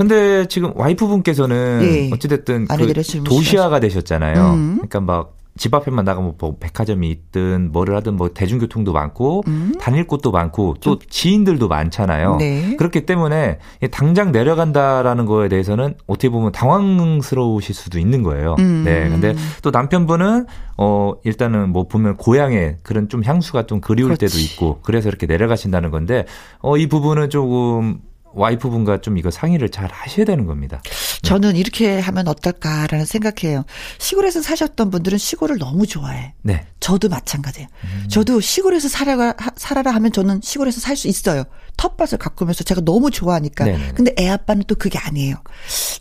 근데 0.00 0.46
지금 0.46 0.72
와이프분께서는 0.76 1.80
예. 1.82 2.10
어찌됐든 2.10 2.68
그 2.68 3.22
도시화가 3.22 3.80
되셨잖아요. 3.80 4.54
음. 4.54 4.74
그러니까 4.76 5.00
막 5.00 5.40
집 5.60 5.74
앞에만 5.74 6.06
나가면 6.06 6.36
뭐 6.38 6.56
백화점이 6.58 7.10
있든 7.10 7.70
뭐를 7.72 7.94
하든 7.96 8.16
뭐 8.16 8.30
대중교통도 8.32 8.94
많고 8.94 9.42
음. 9.46 9.74
다닐 9.78 10.06
곳도 10.06 10.30
많고 10.30 10.76
또 10.80 10.98
지인들도 10.98 11.68
많잖아요. 11.68 12.36
네. 12.36 12.76
그렇기 12.76 13.04
때문에 13.04 13.58
당장 13.90 14.32
내려간다라는 14.32 15.26
거에 15.26 15.48
대해서는 15.48 15.96
어떻게 16.06 16.30
보면 16.30 16.52
당황스러우실 16.52 17.74
수도 17.74 17.98
있는 17.98 18.22
거예요. 18.22 18.56
음. 18.58 18.84
네. 18.86 19.08
근데 19.08 19.34
또 19.60 19.70
남편분은 19.70 20.46
어 20.78 21.12
일단은 21.24 21.70
뭐 21.70 21.86
보면 21.86 22.16
고향에 22.16 22.76
그런 22.82 23.08
좀 23.08 23.22
향수가 23.22 23.66
좀 23.66 23.80
그리울 23.82 24.14
그렇지. 24.14 24.26
때도 24.26 24.38
있고 24.42 24.80
그래서 24.82 25.10
이렇게 25.10 25.26
내려가신다는 25.26 25.90
건데 25.90 26.24
어이 26.60 26.86
부분은 26.86 27.28
조금 27.28 27.98
와이프분과 28.34 29.00
좀 29.00 29.18
이거 29.18 29.30
상의를 29.30 29.70
잘 29.70 29.90
하셔야 29.90 30.24
되는 30.24 30.46
겁니다. 30.46 30.80
네. 30.84 30.90
저는 31.22 31.56
이렇게 31.56 31.98
하면 31.98 32.28
어떨까라는 32.28 33.04
생각해요. 33.04 33.64
시골에서 33.98 34.40
사셨던 34.42 34.90
분들은 34.90 35.18
시골을 35.18 35.58
너무 35.58 35.86
좋아해. 35.86 36.34
네. 36.42 36.66
저도 36.80 37.08
마찬가지예요. 37.08 37.68
음. 37.84 38.08
저도 38.08 38.40
시골에서 38.40 38.88
살아가, 38.88 39.34
살아라 39.56 39.90
하면 39.92 40.12
저는 40.12 40.40
시골에서 40.42 40.80
살 40.80 40.96
수 40.96 41.08
있어요. 41.08 41.44
텃밭을 41.76 42.18
가꾸면서 42.18 42.62
제가 42.64 42.82
너무 42.82 43.10
좋아하니까. 43.10 43.64
네네. 43.64 43.92
근데 43.94 44.14
애 44.18 44.28
아빠는 44.28 44.64
또 44.66 44.74
그게 44.74 44.98
아니에요. 44.98 45.36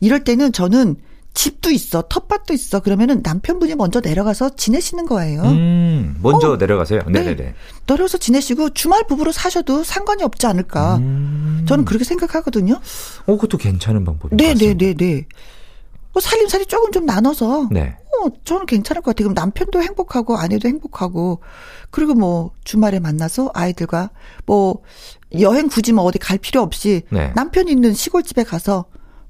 이럴 0.01 0.23
때는 0.23 0.51
저는 0.51 0.97
집도 1.33 1.69
있어, 1.69 2.03
텃밭도 2.09 2.53
있어. 2.53 2.79
그러면은 2.81 3.21
남편분이 3.23 3.75
먼저 3.75 4.01
내려가서 4.01 4.55
지내시는 4.55 5.05
거예요. 5.05 5.43
음, 5.43 6.17
먼저 6.21 6.51
어, 6.51 6.57
내려가세요. 6.57 7.01
네네네. 7.07 7.35
네. 7.35 7.53
내려서 7.87 8.17
지내시고 8.17 8.71
주말 8.71 9.05
부부로 9.07 9.31
사셔도 9.31 9.83
상관이 9.83 10.23
없지 10.23 10.47
않을까. 10.47 10.97
음. 10.97 11.65
저는 11.67 11.85
그렇게 11.85 12.03
생각하거든요. 12.03 12.73
어, 13.25 13.35
그것도 13.35 13.57
괜찮은 13.57 14.03
방법인 14.03 14.37
네네네네. 14.37 14.95
네. 14.95 15.25
뭐 16.11 16.21
살림살이 16.21 16.65
조금 16.65 16.91
좀 16.91 17.05
나눠서. 17.05 17.69
네. 17.71 17.95
어, 18.19 18.29
저는 18.43 18.65
괜찮을 18.65 19.01
것 19.01 19.11
같아요. 19.11 19.29
그럼 19.29 19.35
남편도 19.35 19.81
행복하고 19.81 20.35
아내도 20.37 20.67
행복하고 20.67 21.41
그리고 21.91 22.15
뭐 22.15 22.51
주말에 22.63 22.99
만나서 22.99 23.51
아이들과 23.53 24.09
뭐 24.45 24.81
여행 25.39 25.69
굳이 25.69 25.93
뭐 25.93 26.03
어디 26.03 26.17
갈 26.17 26.37
필요 26.37 26.61
없이 26.61 27.03
네. 27.11 27.31
남편 27.35 27.67
있는 27.67 27.93
시골집에 27.93 28.43
가서 28.43 28.85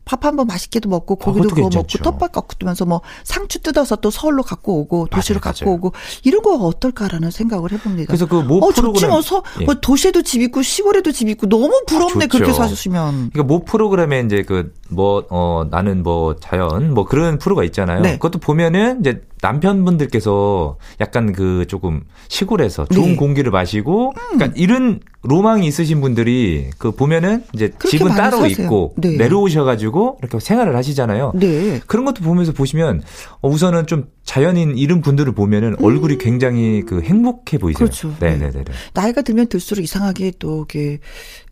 밥 0.09 0.25
한번 0.25 0.47
맛있게도 0.47 0.89
먹고 0.89 1.19
아, 1.21 1.25
고기도 1.25 1.49
구워 1.53 1.69
먹고 1.71 1.87
떡밥 2.01 2.31
갖고 2.31 2.55
뜨면서 2.57 2.85
뭐 2.85 3.01
상추 3.23 3.61
뜯어서 3.61 3.95
또 3.97 4.09
서울로 4.09 4.41
갖고 4.41 4.79
오고 4.79 5.07
도시로 5.11 5.39
맞아요, 5.39 5.53
갖고 5.53 5.65
맞아요. 5.65 5.75
오고 5.75 5.93
이런 6.23 6.41
거 6.41 6.55
어떨까라는 6.55 7.29
생각을 7.29 7.71
해봅니다. 7.73 8.07
그래서 8.07 8.25
그모 8.25 8.57
어, 8.65 8.71
좋지 8.71 9.05
뭐, 9.05 9.21
서, 9.21 9.43
예. 9.61 9.65
뭐 9.65 9.75
도시에도 9.75 10.23
집 10.23 10.41
있고 10.41 10.63
시골에도 10.63 11.11
집 11.11 11.29
있고 11.29 11.47
너무 11.47 11.71
부럽네 11.87 12.25
아, 12.25 12.27
그렇게 12.27 12.51
사주시면. 12.53 13.29
그러니까 13.31 13.43
모 13.43 13.63
프로그램에 13.63 14.21
이제 14.21 14.41
그 14.43 14.73
뭐 14.89 15.23
어 15.29 15.65
나는 15.69 16.01
뭐 16.03 16.35
자연 16.37 16.93
뭐 16.93 17.05
그런 17.05 17.37
프로가 17.37 17.63
있잖아요. 17.65 18.01
네. 18.01 18.13
그것도 18.13 18.39
보면은 18.39 19.01
이제 19.01 19.21
남편분들께서 19.41 20.77
약간 21.01 21.33
그 21.33 21.65
조금 21.67 22.01
시골에서 22.27 22.85
좋은 22.87 23.09
네. 23.11 23.15
공기를 23.15 23.51
마시고 23.51 24.09
음. 24.09 24.37
그러니까 24.37 24.53
이런 24.55 24.99
로망이 25.23 25.67
있으신 25.67 26.01
분들이 26.01 26.69
그 26.77 26.91
보면은 26.91 27.43
이제 27.53 27.71
집은 27.85 28.09
따로 28.09 28.37
사세요. 28.41 28.65
있고 28.65 28.93
네. 28.97 29.17
내려오셔 29.17 29.63
가지고 29.63 30.17
이렇게 30.21 30.39
생활을 30.39 30.75
하시잖아요. 30.75 31.33
네. 31.35 31.79
그런 31.87 32.05
것도 32.05 32.23
보면서 32.23 32.53
보시면 32.53 33.01
어, 33.41 33.49
우선은 33.49 33.87
좀 33.87 34.05
자연인 34.23 34.77
이런 34.77 35.01
분들을 35.01 35.33
보면은 35.33 35.75
음. 35.79 35.83
얼굴이 35.83 36.17
굉장히 36.17 36.83
그 36.85 37.01
행복해 37.01 37.57
보이세요. 37.57 37.77
그렇죠. 37.77 38.15
네 38.19 38.37
네네. 38.37 38.51
네. 38.51 38.63
나이가 38.93 39.21
들면 39.21 39.47
들수록 39.47 39.83
이상하게 39.83 40.33
또 40.39 40.65
이게 40.69 40.99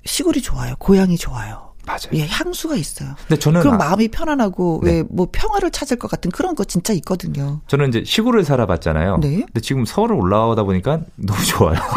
시골이 0.06 0.42
좋아요. 0.42 0.76
고향이 0.80 1.18
좋아요. 1.18 1.67
맞아요. 1.88 2.00
예, 2.14 2.28
향수가 2.28 2.76
있어요. 2.76 3.16
근데 3.28 3.40
저는 3.40 3.62
그럼 3.62 3.76
아, 3.76 3.78
마음이 3.78 4.10
편안하고 4.10 4.82
네. 4.84 5.04
왜뭐 5.10 5.30
평화를 5.32 5.72
찾을 5.72 5.98
것 5.98 6.12
같은 6.12 6.30
그런 6.32 6.54
거 6.54 6.66
진짜 6.66 6.92
있거든요. 6.94 7.62
저는 7.68 7.90
이제 7.90 8.04
시골을 8.06 8.44
살아봤잖아요. 8.44 9.18
네. 9.22 9.38
근데 9.46 9.62
지금 9.62 9.86
서울을 9.86 10.16
올라오다 10.16 10.64
보니까 10.64 11.00
너무 11.16 11.44
좋아요. 11.46 11.80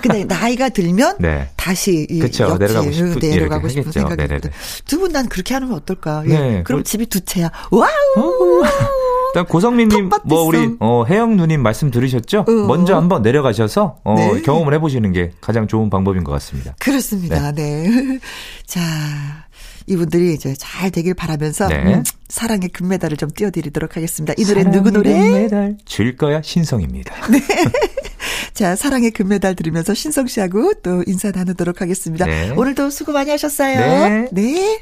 근데 0.00 0.24
나이가 0.24 0.68
들면 0.68 1.16
네. 1.18 1.48
다시 1.56 2.06
그쵸, 2.20 2.56
내려가고 2.58 2.92
싶 2.92 3.18
내려가고 3.18 3.68
싶은 3.68 3.90
생각이 3.90 4.26
듭니다. 4.28 4.50
두 4.86 4.98
분 4.98 5.12
난 5.12 5.28
그렇게 5.28 5.54
하면 5.54 5.72
어떨까? 5.72 6.22
예. 6.26 6.28
네. 6.28 6.62
그럼 6.64 6.82
그, 6.82 6.90
집이 6.90 7.06
두 7.06 7.20
채야. 7.24 7.50
wow. 7.70 8.62
일단 9.34 9.46
고성민님, 9.46 10.10
뭐 10.24 10.42
우리 10.42 10.76
어, 10.78 11.04
혜영 11.08 11.36
누님 11.36 11.60
말씀 11.60 11.90
들으셨죠? 11.90 12.44
어. 12.46 12.50
먼저 12.68 12.94
한번 12.96 13.22
내려가셔서 13.22 13.96
어, 14.04 14.14
네. 14.14 14.42
경험을 14.42 14.72
해보시는 14.74 15.10
게 15.10 15.32
가장 15.40 15.66
좋은 15.66 15.90
방법인 15.90 16.22
것 16.22 16.30
같습니다. 16.32 16.76
그렇습니다. 16.78 17.50
네. 17.50 17.88
네. 17.88 18.18
자. 18.66 18.80
이분들이 19.86 20.32
이제 20.32 20.54
잘 20.56 20.90
되길 20.90 21.12
바라면서 21.12 21.68
네. 21.68 21.76
음, 21.84 22.02
사랑의 22.30 22.70
금메달을 22.70 23.18
좀 23.18 23.28
띄워드리도록 23.30 23.98
하겠습니다. 23.98 24.32
이 24.38 24.44
노래 24.46 24.64
누구 24.64 24.90
노래? 24.90 25.12
금메달 25.12 25.76
줄 25.84 26.16
거야 26.16 26.40
신성입니다. 26.40 27.14
네. 27.30 27.38
자, 28.54 28.76
사랑의 28.76 29.10
금메달 29.10 29.54
들으면서 29.56 29.92
신성 29.92 30.26
씨하고 30.26 30.72
또 30.82 31.04
인사 31.06 31.32
나누도록 31.32 31.82
하겠습니다. 31.82 32.24
네. 32.24 32.54
오늘도 32.56 32.88
수고 32.88 33.12
많이 33.12 33.30
하셨어요. 33.30 33.78
네. 33.78 34.28
네. 34.32 34.80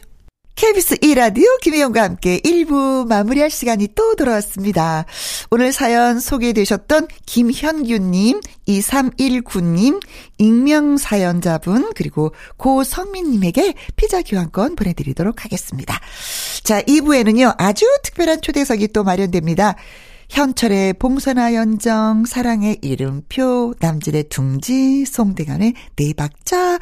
KBS 0.54 0.96
2라디오 0.96 1.60
김혜영과 1.60 2.02
함께 2.02 2.38
1부 2.40 3.06
마무리할 3.08 3.50
시간이 3.50 3.88
또 3.94 4.14
돌아왔습니다. 4.14 5.06
오늘 5.50 5.72
사연 5.72 6.20
소개되셨던 6.20 7.08
김현규님, 7.26 8.40
2319님, 8.68 10.00
익명사연자분, 10.38 11.92
그리고 11.94 12.32
고성민님에게 12.58 13.74
피자 13.96 14.22
교환권 14.22 14.76
보내드리도록 14.76 15.44
하겠습니다. 15.44 15.98
자, 16.62 16.82
2부에는요, 16.82 17.54
아주 17.58 17.86
특별한 18.04 18.42
초대석이 18.42 18.88
또 18.88 19.04
마련됩니다. 19.04 19.76
현철의 20.32 20.94
봉선화 20.94 21.54
연정, 21.54 22.24
사랑의 22.24 22.78
이름표, 22.80 23.74
남진의 23.78 24.30
둥지, 24.30 25.04
송대관의 25.04 25.74
네 25.96 26.14
박자. 26.14 26.78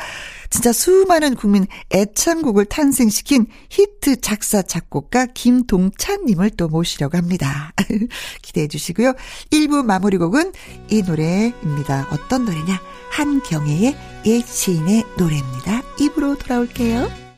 진짜 0.50 0.72
수많은 0.72 1.34
국민 1.34 1.66
애창곡을 1.92 2.66
탄생시킨 2.66 3.46
히트 3.68 4.20
작사, 4.20 4.62
작곡가 4.62 5.26
김동찬님을 5.26 6.50
또 6.50 6.68
모시려고 6.68 7.18
합니다. 7.18 7.72
기대해 8.40 8.68
주시고요. 8.68 9.14
1부 9.50 9.84
마무리 9.84 10.16
곡은 10.16 10.52
이 10.88 11.02
노래입니다. 11.02 12.06
어떤 12.12 12.44
노래냐? 12.44 12.80
한경애의 13.10 13.96
예시인의 14.24 15.04
노래입니다. 15.18 15.82
2부로 15.98 16.38
돌아올게요. 16.38 17.29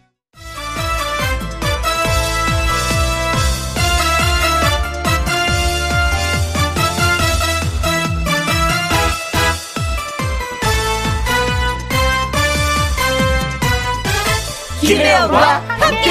김혜영과 14.83 15.61
함께. 15.61 16.11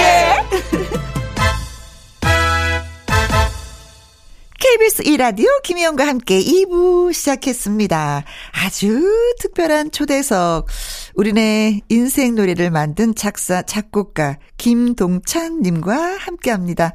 KBS 4.60 5.04
2라디오 5.04 5.62
김혜영과 5.62 6.08
함께 6.08 6.40
2부 6.40 7.12
시작했습니다. 7.12 8.24
아주 8.54 9.36
특별한 9.40 9.92
초대석. 9.92 10.68
우리네 11.16 11.82
인생 11.90 12.36
노래를 12.36 12.72
만든 12.72 13.14
작사, 13.14 13.62
작곡가 13.62 14.38
김동찬님과 14.56 16.16
함께 16.20 16.52
합니다. 16.52 16.94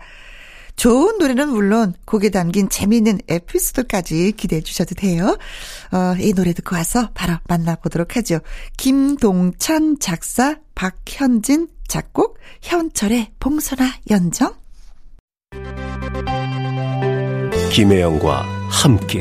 좋은 0.76 1.18
노래는 1.18 1.48
물론 1.48 1.94
곡에 2.04 2.30
담긴 2.30 2.68
재미있는 2.68 3.18
에피소드까지 3.28 4.32
기대해 4.36 4.62
주셔도 4.62 4.94
돼요. 4.94 5.38
어, 5.92 6.14
이 6.20 6.32
노래 6.34 6.52
듣고 6.52 6.76
와서 6.76 7.10
바로 7.14 7.34
만나보도록 7.48 8.16
하죠. 8.16 8.40
김동찬 8.76 9.98
작사, 9.98 10.56
박현진 10.74 11.68
작곡, 11.88 12.38
현철의 12.62 13.32
봉선화 13.40 13.84
연정. 14.10 14.54
김혜영과 17.72 18.42
함께. 18.70 19.20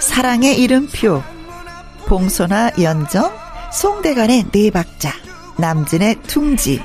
사랑의 0.00 0.60
이름표 0.60 1.22
봉선화 2.06 2.72
연정 2.80 3.30
송대관의 3.72 4.46
네 4.52 4.70
박자 4.70 5.12
남진의 5.58 6.22
둥지 6.26 6.82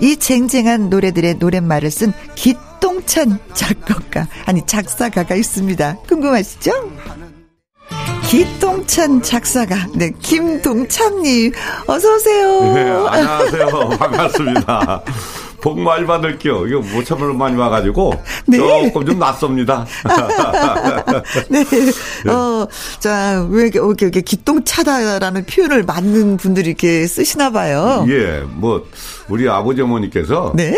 이 0.00 0.16
쟁쟁한 0.16 0.90
노래들의 0.90 1.34
노랫말을 1.34 1.90
쓴 1.90 2.12
기똥찬 2.34 3.38
작곡가 3.54 4.26
아니 4.46 4.64
작사가가 4.66 5.34
있습니다. 5.34 5.96
궁금하시죠? 6.06 6.72
기똥찬 8.28 9.22
작사가 9.22 9.74
네 9.94 10.12
김동찬님 10.22 11.52
어서 11.86 12.14
오세요. 12.14 12.74
네, 12.74 12.80
안녕하세요. 12.82 13.88
반갑습니다. 13.98 15.02
복 15.60 15.80
많이 15.80 16.06
받을게요. 16.06 16.66
이거 16.66 16.80
모처럼 16.80 17.36
많이 17.36 17.56
와가지고 17.56 18.14
네. 18.46 18.56
조금 18.56 19.06
좀 19.06 19.18
낯섭니다. 19.18 19.86
네. 21.48 21.64
네. 22.24 22.30
어, 22.32 22.66
자, 22.98 23.46
왜 23.50 23.68
이렇게, 23.68 24.04
이렇게 24.04 24.20
기똥차다라는 24.20 25.44
표현을 25.46 25.84
맞는 25.84 26.36
분들이 26.36 26.68
이렇게 26.68 27.06
쓰시나 27.06 27.50
봐요. 27.50 28.04
예, 28.08 28.42
뭐 28.46 28.86
우리 29.28 29.48
아버지 29.48 29.82
어머니께서 29.82 30.52
네. 30.54 30.74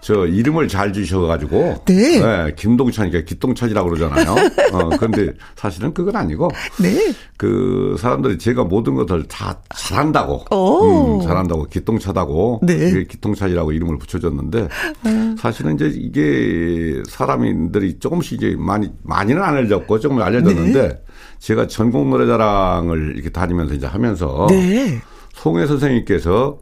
저 0.00 0.26
이름을 0.26 0.68
잘 0.68 0.92
주셔가지고 0.92 1.82
네, 1.86 2.20
네 2.20 2.54
김동찬이니까 2.56 3.24
기똥찬이라고 3.24 3.88
그러잖아요. 3.90 4.30
어 4.72 4.88
그런데 4.90 5.32
사실은 5.56 5.92
그건 5.92 6.16
아니고 6.16 6.50
네. 6.80 7.12
그 7.36 7.96
사람들이 7.98 8.38
제가 8.38 8.64
모든 8.64 8.94
것을 8.94 9.24
다 9.24 9.60
잘한다고, 9.74 10.44
음, 10.52 11.26
잘한다고 11.26 11.64
기똥차다고 11.64 12.60
네. 12.62 13.04
기똥찬이라고 13.04 13.72
이름을 13.72 13.98
붙여줬는데 13.98 14.68
아. 15.04 15.34
사실은 15.38 15.74
이제 15.74 15.90
이게 15.92 17.02
사람들이 17.08 17.98
조금씩 17.98 18.34
이제 18.34 18.56
많이 18.58 18.90
많이는 19.02 19.42
안 19.42 19.56
알려졌고 19.56 19.98
조금 19.98 20.22
알려졌는데 20.22 20.88
네. 20.88 21.02
제가 21.38 21.66
전국 21.66 22.08
노래자랑을 22.08 23.14
이렇게 23.14 23.30
다니면서 23.30 23.74
이제 23.74 23.86
하면서. 23.86 24.46
네. 24.50 25.00
송혜 25.42 25.68
선생님께서 25.68 26.58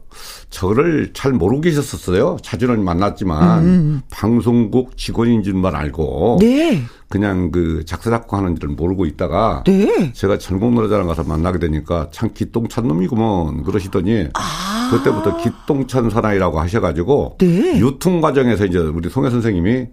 저를 0.51 1.11
잘 1.13 1.33
모르고 1.33 1.61
계셨었어요. 1.61 2.37
자주는 2.43 2.83
만났지만 2.83 3.63
음. 3.63 3.65
음. 3.65 4.01
방송국 4.11 4.97
직원인 4.97 5.41
줄만 5.41 5.75
알고 5.75 6.37
네. 6.39 6.83
그냥 7.09 7.49
그 7.51 7.83
작사 7.85 8.11
작곡 8.11 8.37
하는 8.37 8.55
줄을 8.55 8.75
모르고 8.75 9.05
있다가 9.05 9.63
네. 9.65 10.13
제가 10.13 10.37
전국 10.37 10.73
노래자랑 10.73 11.07
가서 11.07 11.23
만나게 11.23 11.57
되니까 11.57 12.09
참 12.11 12.29
기똥찬 12.33 12.87
놈이구먼 12.87 13.63
그러시더니 13.63 14.27
아. 14.35 14.89
그때부터 14.91 15.37
기똥찬 15.37 16.11
사나이라고 16.11 16.59
하셔가지고 16.59 17.37
네. 17.39 17.79
유통 17.79 18.21
과정에서 18.21 18.65
이제 18.65 18.77
우리 18.77 19.09
송혜 19.09 19.31
선생님이 19.31 19.87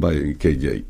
막 0.00 0.14
이렇게 0.14 0.50
이제 0.50 0.84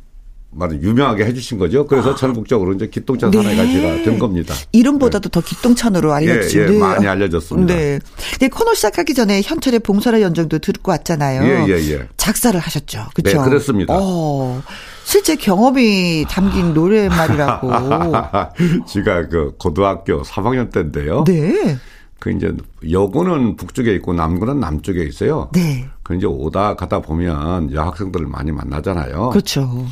말은 0.56 0.82
유명하게 0.82 1.24
해주신 1.26 1.58
거죠. 1.58 1.86
그래서 1.86 2.12
아. 2.12 2.14
전국적으로 2.14 2.72
이제 2.72 2.88
기똥찬 2.88 3.30
네. 3.30 3.38
사나이가 3.38 3.66
제가 3.66 4.02
된 4.04 4.18
겁니다. 4.18 4.54
이름보다도 4.72 5.28
네. 5.28 5.30
더 5.30 5.40
기똥찬으로 5.40 6.12
알려진. 6.12 6.60
예, 6.62 6.74
예, 6.74 6.78
많이 6.78 7.06
알려졌습니다. 7.06 7.74
네. 7.74 7.98
네. 8.38 8.48
코너 8.48 8.74
시작하기 8.74 9.14
전에 9.14 9.42
현철의 9.42 9.80
봉선화 9.80 10.20
연정도 10.20 10.58
듣고 10.58 10.90
왔잖아요. 10.92 11.42
예, 11.42 11.72
예, 11.72 11.92
예. 11.92 12.08
작사를 12.16 12.58
하셨죠. 12.58 13.06
그렇죠. 13.14 13.42
네, 13.42 13.48
그렇습니다. 13.48 13.94
어. 13.96 14.62
실제 15.04 15.36
경험이 15.36 16.24
담긴 16.28 16.72
노래말이라고. 16.72 17.70
제가 18.88 19.28
그 19.28 19.52
고등학교 19.58 20.22
3학년 20.22 20.72
때인데요. 20.72 21.24
네. 21.24 21.76
그 22.18 22.30
이제 22.30 22.54
여고는 22.90 23.56
북쪽에 23.56 23.94
있고 23.96 24.14
남고는 24.14 24.58
남쪽에 24.58 25.04
있어요. 25.04 25.50
네. 25.52 25.86
그 26.02 26.14
이제 26.14 26.26
오다 26.26 26.74
가다 26.74 27.00
보면 27.00 27.72
여학생들을 27.72 28.26
많이 28.26 28.50
만나잖아요. 28.50 29.28
그렇죠. 29.28 29.84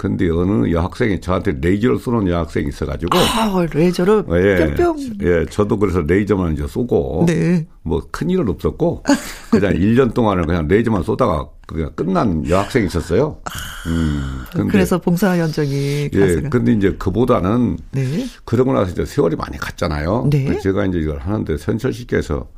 근데 0.00 0.30
어느 0.30 0.72
여학생이 0.72 1.20
저한테 1.20 1.58
레이저를 1.60 1.98
쏘는 1.98 2.26
여학생이 2.26 2.68
있어가지고. 2.68 3.18
아, 3.18 3.66
레이저를 3.70 4.24
예, 4.30 4.74
뿅뿅. 4.74 5.18
예, 5.20 5.44
저도 5.50 5.78
그래서 5.78 6.00
레이저만 6.00 6.54
이제 6.54 6.66
쏘고. 6.66 7.24
네. 7.26 7.66
뭐 7.82 8.00
큰일은 8.10 8.48
없었고. 8.48 9.04
그냥 9.50 9.74
1년 9.74 10.14
동안을 10.14 10.46
그냥 10.46 10.66
레이저만 10.68 11.02
쏘다가 11.02 11.50
그냥 11.66 11.90
끝난 11.94 12.48
여학생이 12.48 12.86
있었어요. 12.86 13.42
음. 13.88 14.40
근데, 14.50 14.72
그래서 14.72 14.96
봉사 14.98 15.38
연정이. 15.38 16.08
예, 16.14 16.40
근데 16.48 16.72
이제 16.72 16.92
그보다는. 16.98 17.76
네. 17.92 18.24
그러고 18.46 18.72
나서 18.72 18.92
이제 18.92 19.04
세월이 19.04 19.36
많이 19.36 19.58
갔잖아요. 19.58 20.28
네. 20.30 20.58
제가 20.60 20.86
이제 20.86 20.98
이걸 20.98 21.18
하는데 21.18 21.58
선철 21.58 21.92
씨께서 21.92 22.48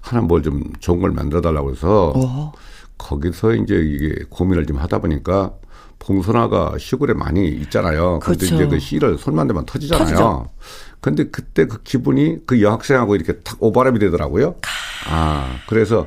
하나 0.00 0.22
뭘 0.22 0.42
좀 0.42 0.62
좋은 0.78 1.00
걸 1.00 1.10
만들어 1.10 1.40
달라고 1.40 1.72
해서. 1.72 2.12
어. 2.14 2.52
거기서 2.98 3.54
이제 3.56 3.74
이게 3.74 4.14
고민을 4.30 4.66
좀 4.66 4.76
하다 4.76 5.00
보니까 5.00 5.54
봉선화가 6.06 6.76
시골에 6.78 7.14
많이 7.14 7.48
있잖아요. 7.48 8.18
그런데 8.22 8.46
그렇죠. 8.46 8.54
이제 8.54 8.66
그 8.66 8.78
씨를 8.78 9.18
손만 9.18 9.46
대면 9.48 9.64
터지잖아요. 9.64 10.04
터지죠. 10.04 10.50
근데 11.00 11.24
그때 11.24 11.66
그 11.66 11.82
기분이 11.82 12.38
그 12.46 12.62
여학생하고 12.62 13.14
이렇게 13.16 13.34
탁 13.40 13.56
오바람이 13.62 13.98
되더라고요. 13.98 14.56
아, 15.08 15.56
그래서 15.68 16.06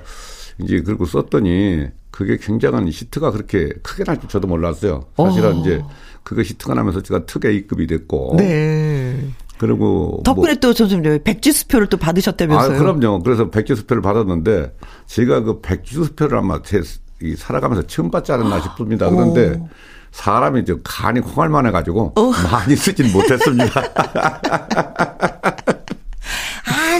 이제 0.60 0.82
그리고 0.82 1.06
썼더니 1.06 1.88
그게 2.12 2.38
굉장한 2.38 2.88
히트가 2.88 3.32
그렇게 3.32 3.70
크게 3.84 4.04
날 4.04 4.20
줄 4.20 4.30
저도 4.30 4.48
몰랐어요. 4.48 5.06
사실은 5.16 5.54
오. 5.54 5.58
어. 5.58 5.62
이제 5.62 5.84
그거 6.24 6.42
히트가 6.42 6.74
나면서 6.74 7.02
제가 7.02 7.26
특A급이 7.26 7.88
됐고. 7.88 8.36
네. 8.38 9.30
그리고 9.60 10.22
덕분에 10.24 10.54
뭐, 10.54 10.60
또 10.60 10.74
점점 10.74 11.02
백지수표를 11.24 11.88
또 11.88 11.98
받으셨다면서요? 11.98 12.76
아, 12.76 12.80
그럼요. 12.80 13.24
그래서 13.24 13.50
백지수표를 13.50 14.02
받았는데 14.04 14.76
제가 15.08 15.42
그 15.42 15.62
백지수표를 15.62 16.38
아마 16.38 16.62
제 16.62 16.82
이 17.22 17.36
살아가면서 17.36 17.88
처음 17.88 18.12
받지 18.12 18.32
않았나 18.32 18.62
싶습니다. 18.62 19.10
그런데 19.10 19.58
오. 19.60 19.70
사람이 20.12 20.66
좀 20.66 20.80
간이 20.84 21.22
콩알만 21.22 21.66
해가지고 21.68 22.14
어. 22.16 22.32
많이 22.52 22.76
쓰진 22.76 23.12
못했습니다. 23.12 23.82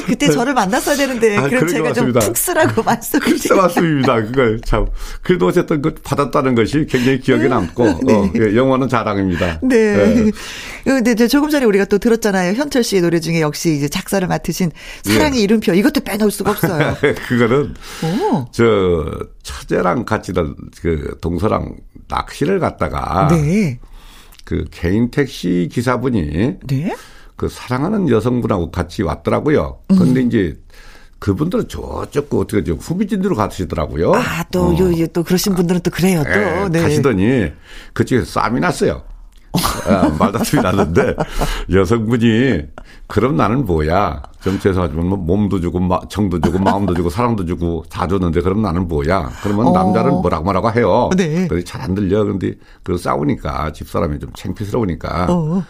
아, 0.08 0.10
그때 0.10 0.30
저를 0.30 0.54
만났어야 0.54 0.96
되는데. 0.96 1.38
아, 1.38 1.48
그럼 1.48 1.68
제가 1.68 1.94
좀푹 1.94 2.38
쓰라고 2.38 2.82
말씀드리죠. 2.84 3.56
맞습니다. 3.56 4.24
그걸 4.24 4.62
참. 4.62 4.88
그래도 5.22 5.48
어쨌든 5.48 5.82
그 5.82 5.94
받았다는 5.96 6.56
것이 6.56 6.86
굉장히 6.90 7.20
기억에 7.20 7.44
네. 7.44 7.50
남고, 7.50 8.00
네. 8.04 8.14
어, 8.14 8.32
예, 8.36 8.56
영원한 8.56 8.88
자랑입니다. 8.88 9.60
네. 9.64 9.96
네. 9.96 10.32
근데 10.84 11.12
이제 11.12 11.28
조금 11.28 11.50
전에 11.50 11.66
우리가 11.66 11.86
또 11.86 11.98
들었잖아요. 11.98 12.54
현철 12.54 12.84
씨의 12.84 13.02
노래 13.02 13.20
중에 13.20 13.42
역시 13.42 13.76
이제 13.76 13.90
작사를 13.90 14.26
맡으신 14.26 14.72
사랑의 15.04 15.32
네. 15.32 15.40
이름표. 15.42 15.74
이것도 15.74 16.02
빼놓을 16.02 16.32
수가 16.32 16.52
없어요. 16.52 16.96
그거는, 17.28 17.74
오. 18.04 18.46
저, 18.52 19.06
처제랑 19.44 20.06
같이 20.06 20.32
그 20.82 21.18
동서랑 21.22 21.76
낚시를 22.08 22.60
갔다가. 22.60 23.28
네. 23.32 23.80
그 24.46 24.64
개인 24.72 25.12
택시 25.12 25.68
기사분이. 25.72 26.58
네. 26.68 26.96
그 27.38 27.48
사랑하는 27.48 28.10
여성분하고 28.10 28.72
같이 28.72 29.04
왔더라고요. 29.04 29.80
그런데 29.88 30.22
음. 30.22 30.28
이제 30.28 30.60
그분들은 31.20 31.68
저쪽 31.68 32.30
그 32.30 32.40
어떻게 32.40 32.64
좀 32.64 32.78
후미진으로 32.78 33.36
가시더라고요. 33.36 34.14
아, 34.14 34.44
또, 34.52 34.68
어. 34.68 34.78
요, 34.78 35.08
또 35.08 35.24
그러신 35.24 35.56
분들은 35.56 35.82
또 35.82 35.92
그래요, 35.92 36.24
또. 36.24 36.30
네. 36.30 36.70
네. 36.70 36.82
가시더니 36.82 37.52
그쪽에서 37.94 38.26
쌈이 38.26 38.60
났어요. 38.60 39.04
아, 39.88 40.16
말다툼이 40.20 40.62
났는데 40.62 41.16
여성분이 41.72 42.62
그럼 43.08 43.38
나는 43.38 43.66
뭐야? 43.66 44.22
좀 44.42 44.60
죄송하지만 44.60 45.08
뭐 45.08 45.18
몸도 45.18 45.62
주고 45.62 45.80
정도 46.10 46.40
주고 46.40 46.60
마음도 46.60 46.94
주고 46.94 47.10
사랑도 47.10 47.46
주고 47.46 47.84
다 47.90 48.08
줬는데 48.08 48.42
그럼 48.42 48.62
나는 48.62 48.88
뭐야? 48.88 49.32
그러면 49.42 49.68
어. 49.68 49.72
남자는 49.72 50.12
뭐라고 50.22 50.44
뭐라고 50.44 50.72
해요. 50.74 51.10
네. 51.16 51.48
그래 51.48 51.64
잘안 51.64 51.96
들려. 51.96 52.24
그런데 52.24 52.54
그 52.84 52.98
싸우니까 52.98 53.72
집사람이 53.72 54.20
좀 54.20 54.32
창피스러우니까 54.36 55.28
어. 55.30 55.64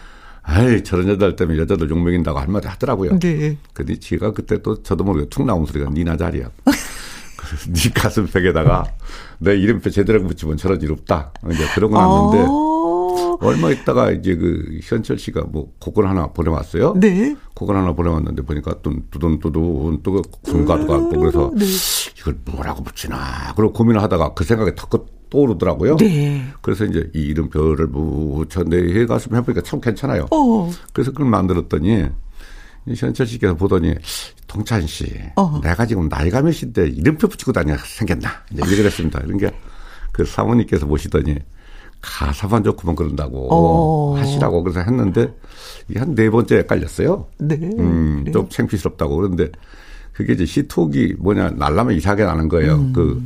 아이, 0.50 0.82
저런 0.82 1.06
여자들 1.08 1.36
때문에 1.36 1.58
여자들 1.58 1.90
욕먹인다고 1.90 2.38
할 2.38 2.48
말이 2.48 2.66
하더라고요. 2.66 3.18
네. 3.18 3.58
근데 3.74 4.00
지가 4.00 4.32
그때 4.32 4.62
또 4.62 4.82
저도 4.82 5.04
모르게 5.04 5.28
툭 5.28 5.44
나온 5.44 5.66
소리가 5.66 5.90
니나 5.90 6.16
자리야. 6.16 6.48
네 7.68 7.90
가슴팩에다가 7.94 8.84
내 9.40 9.56
이름표 9.56 9.90
제대로 9.90 10.26
붙이면 10.26 10.56
저런 10.56 10.80
일 10.80 10.92
없다. 10.92 11.32
이제 11.52 11.66
그러고 11.74 11.96
났는데 11.98 12.46
어. 12.48 12.77
얼마 13.40 13.70
있다가 13.70 14.10
이제 14.12 14.34
그 14.34 14.80
현철 14.82 15.18
씨가 15.18 15.44
뭐 15.50 15.72
곡을 15.80 16.08
하나 16.08 16.28
보내왔어요. 16.28 16.94
네. 16.94 17.36
곡을 17.54 17.76
하나 17.76 17.92
보내왔는데 17.92 18.42
보니까 18.42 18.74
또 18.82 18.92
두둔두둔 19.10 20.02
또 20.02 20.22
군가도가 20.42 21.00
그또 21.04 21.20
그래서 21.20 21.50
네. 21.56 21.64
이걸 22.18 22.38
뭐라고 22.44 22.82
붙이나. 22.82 23.52
그리고 23.56 23.72
고민을 23.72 24.02
하다가 24.02 24.34
그 24.34 24.44
생각에 24.44 24.74
턱 24.74 25.18
떠오르더라고요. 25.30 25.96
네. 25.96 26.42
그래서 26.62 26.84
이제 26.84 27.10
이 27.14 27.20
이름표를 27.20 27.88
붙여 27.88 28.64
내 28.64 29.06
가슴 29.06 29.34
해보니까 29.36 29.62
참 29.62 29.80
괜찮아요. 29.80 30.26
어. 30.30 30.70
그래서 30.92 31.10
그걸 31.10 31.26
만들었더니 31.26 32.06
현철 32.96 33.26
씨께서 33.26 33.54
보더니 33.54 33.94
동찬 34.46 34.86
씨, 34.86 35.20
어. 35.36 35.60
내가 35.62 35.84
지금 35.84 36.08
나이가 36.08 36.40
몇인데 36.40 36.88
이름표 36.88 37.28
붙이고 37.28 37.52
다녀 37.52 37.76
생겼나? 37.76 38.30
이제 38.52 38.76
그랬습니다. 38.76 39.20
이런 39.24 39.36
게그 39.36 40.24
사모님께서 40.24 40.86
보시더니 40.86 41.36
가사만 42.00 42.64
좋고만 42.64 42.96
그런다고 42.96 43.48
어. 43.50 44.16
하시라고 44.18 44.62
그래서 44.62 44.80
했는데 44.80 45.34
한 45.96 46.14
네 46.14 46.30
번째 46.30 46.58
헷갈렸어요. 46.58 47.26
네. 47.38 47.56
음, 47.78 48.22
네. 48.24 48.32
좀 48.32 48.48
창피스럽다고 48.48 49.16
그런데 49.16 49.50
그게 50.12 50.32
이제 50.32 50.44
시톡이 50.44 51.14
뭐냐 51.18 51.50
날라면 51.50 51.94
이상하게 51.96 52.24
나는 52.24 52.48
거예요. 52.48 52.74
음. 52.74 52.92
그 52.92 53.22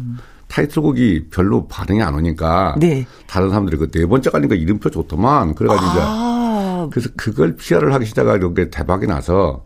타이틀곡이 0.49 1.29
별로 1.31 1.67
반응이 1.67 2.03
안 2.03 2.15
오니까 2.15 2.77
네. 2.79 3.07
다른 3.27 3.49
사람들이 3.49 3.79
그 3.79 3.91
네 3.91 4.07
번째 4.07 4.31
가니까 4.31 4.55
이름표 4.55 4.91
좋더만 4.91 5.55
그래가지고 5.55 5.91
아. 5.95 6.87
이제 6.87 6.91
그래서 6.91 7.09
그걸 7.17 7.57
피아를 7.57 7.93
하기 7.95 8.05
시작하고 8.07 8.53
게 8.55 8.69
대박이 8.71 9.07
나서 9.07 9.65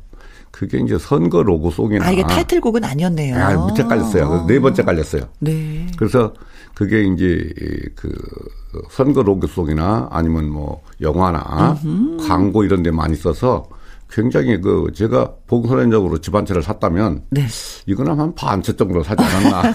그게 0.53 0.79
이제 0.79 0.97
선거 0.99 1.43
로고송이나 1.43 2.07
아 2.07 2.11
이게 2.13 2.23
타이틀곡은 2.23 2.83
아니었네요. 2.85 3.37
아, 3.37 3.67
밑에 3.67 3.83
깔렸어요. 3.83 4.47
네 4.47 4.59
번째 4.61 4.83
깔렸어요. 4.85 5.29
네. 5.41 5.87
그래서 5.99 6.33
그게 6.75 7.03
이제 7.03 7.51
그 7.95 8.13
선거 8.91 9.23
로고송이나 9.23 10.09
아니면 10.11 10.49
뭐 10.49 10.83
영화나 11.01 11.77
음흠. 11.85 12.27
광고 12.27 12.65
이런 12.65 12.83
데 12.83 12.91
많이 12.91 13.15
써서 13.17 13.67
굉장히 14.09 14.61
그 14.61 14.87
제가 14.95 15.33
봉선적으로 15.49 16.19
집 16.19 16.33
한 16.33 16.47
채를 16.47 16.63
샀다면 16.63 17.23
네. 17.31 17.45
이거는 17.87 18.17
한반채 18.19 18.77
정도 18.77 19.03
사지 19.03 19.21
않았나. 19.25 19.73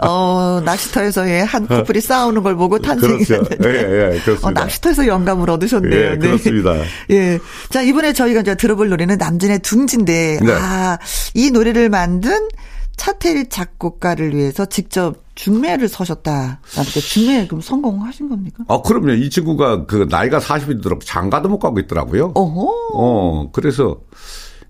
어, 0.06 0.60
낚시터에서의 0.64 1.44
한 1.44 1.66
커플이 1.68 2.00
싸우는 2.00 2.42
걸 2.42 2.56
보고 2.56 2.78
탄생이 2.78 3.24
그렇죠. 3.24 3.44
예, 3.64 3.68
예, 3.68 4.20
그렇습니다. 4.20 4.48
어, 4.48 4.50
낚시터에서 4.50 5.06
영감을 5.06 5.48
얻으셨네요. 5.50 6.00
예, 6.00 6.10
네. 6.10 6.18
그렇습니다. 6.18 6.74
예. 7.10 7.38
자, 7.70 7.82
이번에 7.82 8.12
저희가 8.12 8.40
이제 8.40 8.54
들어볼 8.56 8.88
노래는 8.88 9.18
남진의 9.18 9.60
둥지인데 9.60 10.40
네. 10.42 10.52
아, 10.52 10.98
이 11.34 11.50
노래를 11.50 11.88
만든 11.90 12.48
차태일 12.98 13.48
작곡가를 13.48 14.34
위해서 14.34 14.66
직접 14.66 15.24
중매를 15.34 15.88
서셨다. 15.88 16.60
나한테 16.76 17.00
중매 17.00 17.46
그럼 17.46 17.60
성공하신 17.62 18.28
겁니까? 18.28 18.64
아, 18.68 18.82
그럼요. 18.82 19.12
이 19.12 19.30
친구가 19.30 19.86
그 19.86 20.06
나이가 20.10 20.38
40이 20.38 20.82
들어 20.82 20.98
장가도 20.98 21.48
못 21.48 21.58
가고 21.60 21.78
있더라고요. 21.78 22.32
어허. 22.34 22.90
어, 22.94 23.50
그래서 23.52 24.00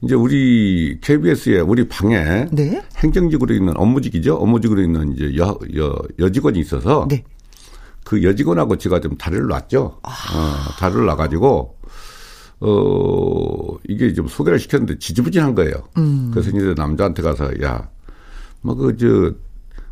이제 0.02 0.14
우리 0.14 0.98
KBS에 1.00 1.60
우리 1.60 1.88
방에 1.88 2.46
네? 2.52 2.82
행정직으로 2.98 3.54
있는 3.54 3.76
업무직이죠. 3.76 4.36
업무직으로 4.36 4.82
있는 4.82 5.14
이제 5.14 5.36
여, 5.36 5.58
여, 5.76 5.96
여직원이 6.18 6.60
있어서 6.60 7.06
네. 7.08 7.24
그 8.04 8.22
여직원하고 8.22 8.76
제가 8.76 9.00
좀 9.00 9.16
다리를 9.16 9.46
놨죠. 9.46 9.98
아. 10.02 10.10
어, 10.10 10.76
다리를 10.78 11.04
놔가지고 11.06 11.76
어, 12.60 13.76
이게 13.88 14.12
좀 14.12 14.28
소개를 14.28 14.58
시켰는데 14.58 14.98
지지부진한 14.98 15.54
거예요. 15.54 15.72
음. 15.96 16.30
그래서 16.32 16.50
이제 16.50 16.74
남자한테 16.76 17.22
가서 17.22 17.50
야, 17.62 17.88
뭐, 18.60 18.74
그, 18.74 18.96
저, 18.96 19.34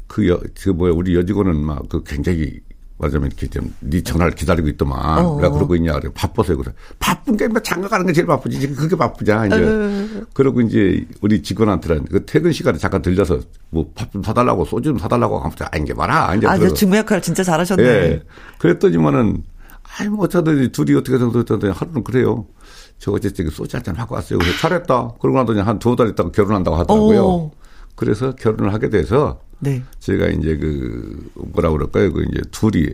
그, 0.07 0.29
여, 0.29 0.41
그, 0.61 0.71
뭐야, 0.71 0.93
우리 0.93 1.15
여직원은 1.17 1.57
막, 1.65 1.89
그 1.89 2.03
굉장히, 2.05 2.61
맞으면 2.99 3.27
이렇게 3.27 3.47
좀, 3.49 3.75
네 3.81 4.03
전화를 4.03 4.35
기다리고 4.35 4.69
있더만. 4.69 5.25
어. 5.25 5.37
내가 5.37 5.51
그러고 5.53 5.77
있냐. 5.77 5.93
그래. 6.01 6.11
바빠서 6.15 6.57
그래. 6.57 6.73
바쁜 6.99 7.37
게, 7.37 7.47
뭐, 7.47 7.61
장가 7.61 7.89
가는 7.89 8.07
게 8.07 8.13
제일 8.13 8.27
바쁘지. 8.27 8.59
지금 8.59 8.75
그게 8.75 8.97
바쁘냐. 8.97 9.47
이제. 9.47 9.57
어. 9.63 10.25
그러고 10.33 10.63
이제, 10.63 11.05
우리 11.21 11.43
직원한테는 11.43 12.07
그 12.07 12.25
퇴근 12.25 12.53
시간에 12.53 12.79
잠깐 12.79 13.03
들려서, 13.03 13.39
뭐, 13.71 13.91
밥 13.95 14.11
좀 14.13 14.23
사달라고, 14.23 14.65
소주 14.65 14.89
좀 14.91 14.99
사달라고 14.99 15.39
하면, 15.39 15.53
아, 15.71 15.77
이게 15.77 15.93
봐라. 15.93 16.35
이제. 16.35 16.47
아, 16.47 16.57
중무 16.73 16.97
역할 16.97 17.21
진짜 17.21 17.43
잘하셨네. 17.45 17.83
예. 17.85 18.23
그랬더니만은, 18.59 19.43
아이, 19.99 20.09
뭐, 20.09 20.25
어쩌더니 20.25 20.71
둘이 20.73 20.95
어떻게 20.95 21.19
생각했더니 21.19 21.73
하루는 21.73 22.03
그래요. 22.03 22.47
저 22.99 23.13
어제 23.13 23.31
저기 23.31 23.51
소주 23.51 23.77
한 23.77 23.85
잔 23.85 23.95
하고 23.97 24.15
왔어요. 24.15 24.39
그래서 24.39 24.57
잘했다. 24.59 25.13
그러고 25.21 25.39
나더니 25.39 25.61
한 25.61 25.79
두 25.79 25.95
달 25.97 26.09
있다가 26.09 26.31
결혼한다고 26.31 26.77
하더라고요. 26.79 27.21
오. 27.25 27.53
그래서 27.97 28.35
결혼을 28.37 28.73
하게 28.73 28.89
돼서 28.91 29.41
네. 29.59 29.83
제가 29.99 30.29
이제 30.29 30.57
그 30.57 31.31
뭐라 31.35 31.71
그럴까요? 31.71 32.13
그 32.13 32.23
이제 32.31 32.41
둘이 32.53 32.93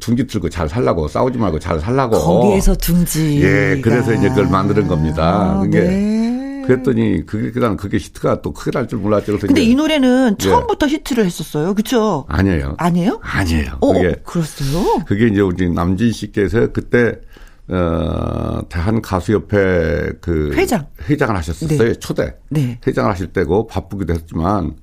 둥지 0.00 0.26
틀고 0.26 0.48
잘 0.48 0.68
살라고 0.68 1.08
싸우지 1.08 1.38
말고 1.38 1.58
잘 1.58 1.78
살라고 1.78 2.18
거기에서 2.18 2.74
둥지 2.74 3.42
예 3.42 3.80
그래서 3.82 4.12
이제 4.14 4.28
그걸 4.28 4.48
만드는 4.48 4.88
겁니다. 4.88 5.56
아, 5.56 5.60
그게 5.60 5.80
네. 5.80 6.62
그랬더니 6.66 7.26
그게 7.26 7.50
그다음 7.50 7.76
그게 7.76 7.98
히트가 7.98 8.40
또 8.40 8.52
크게 8.52 8.70
날 8.70 8.88
줄 8.88 8.98
몰랐죠. 8.98 9.26
그래서 9.32 9.46
근데 9.46 9.62
이 9.62 9.74
노래는 9.74 10.36
예. 10.40 10.42
처음부터 10.42 10.86
예. 10.88 10.92
히트를 10.92 11.26
했었어요, 11.26 11.74
그렇죠? 11.74 12.24
아니에요. 12.28 12.74
아니에요? 12.78 13.20
아니에요. 13.22 13.72
어, 13.80 13.92
그게 13.92 14.14
그랬어요? 14.24 15.04
그게 15.06 15.26
이제 15.28 15.42
우리 15.42 15.68
남진 15.70 16.10
씨께서 16.12 16.72
그때 16.72 17.20
어, 17.68 18.60
대한 18.68 19.00
가수협회 19.00 20.12
그 20.20 20.52
회장 20.54 20.86
회장을 21.08 21.34
하셨었어요. 21.36 21.78
네. 21.78 21.94
초대 21.94 22.36
네. 22.50 22.78
회장을 22.86 23.10
하실 23.10 23.28
때고 23.28 23.66
바쁘기도 23.66 24.12
했지만 24.12 24.76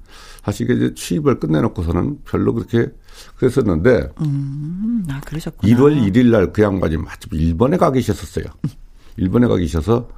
사실 0.43 0.69
이제 0.71 0.93
취입을 0.95 1.39
끝내놓고서는 1.39 2.19
별로 2.25 2.53
그렇게 2.53 2.87
그랬었는데 3.37 4.09
음, 4.21 5.05
아 5.09 5.21
그러셨구나. 5.21 5.71
1월 5.75 6.11
1일 6.11 6.31
날 6.31 6.51
그 6.51 6.63
양반이 6.63 6.97
마침 6.97 7.29
일본에 7.33 7.77
가 7.77 7.91
계셨었어요. 7.91 8.45
일본에 9.17 9.47
가 9.47 9.57
계셔서 9.57 10.09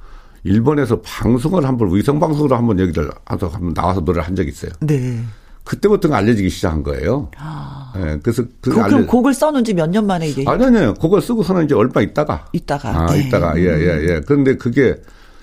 일본에서 0.44 1.00
방송을 1.02 1.64
한번 1.66 1.94
위성 1.94 2.18
방송으로 2.18 2.56
한번 2.56 2.78
여기를 2.78 3.10
한번 3.26 3.74
나와서 3.74 4.00
노래를 4.00 4.22
한 4.26 4.34
적이 4.34 4.48
있어요. 4.50 4.72
네. 4.80 5.22
그때부터 5.64 6.12
알려지기 6.12 6.50
시작한 6.50 6.82
거예요. 6.82 7.30
아. 7.38 7.92
네, 7.96 8.18
그래서 8.22 8.42
그 8.60 8.70
그럼 8.70 8.82
알려... 8.84 9.06
곡을 9.06 9.32
써놓은 9.32 9.64
지 9.64 9.72
몇 9.72 9.88
년 9.88 10.06
만에 10.06 10.28
이게? 10.28 10.44
아니, 10.46 10.64
아니요. 10.64 10.94
곡을 10.94 11.22
쓰고서는 11.22 11.64
이제 11.64 11.74
얼마 11.74 12.02
있다가. 12.02 12.46
있다가. 12.52 12.88
아, 12.90 13.06
네. 13.12 13.20
있다가. 13.26 13.58
예, 13.58 13.62
예, 13.64 14.08
예. 14.08 14.20
그런데 14.26 14.56
그게 14.56 14.94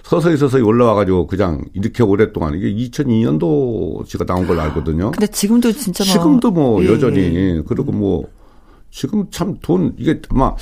서서히 0.03 0.38
서서히 0.38 0.61
올라와가지고 0.61 1.28
그냥 1.28 1.63
이렇게 1.74 2.03
오랫동안 2.03 2.53
이게 2.55 2.72
2002년도 2.72 4.05
제가 4.07 4.26
나온 4.26 4.45
걸로 4.45 4.61
알거든요. 4.61 5.11
근데 5.11 5.26
지금도 5.28 5.72
진짜 5.72 6.03
뭐. 6.03 6.13
지금도 6.13 6.51
뭐 6.51 6.84
예. 6.84 6.89
여전히. 6.89 7.61
그리고 7.67 7.91
뭐 7.91 8.28
지금 8.91 9.26
참 9.32 9.57
돈, 9.61 9.95
이게 9.97 10.22
아마 10.30 10.53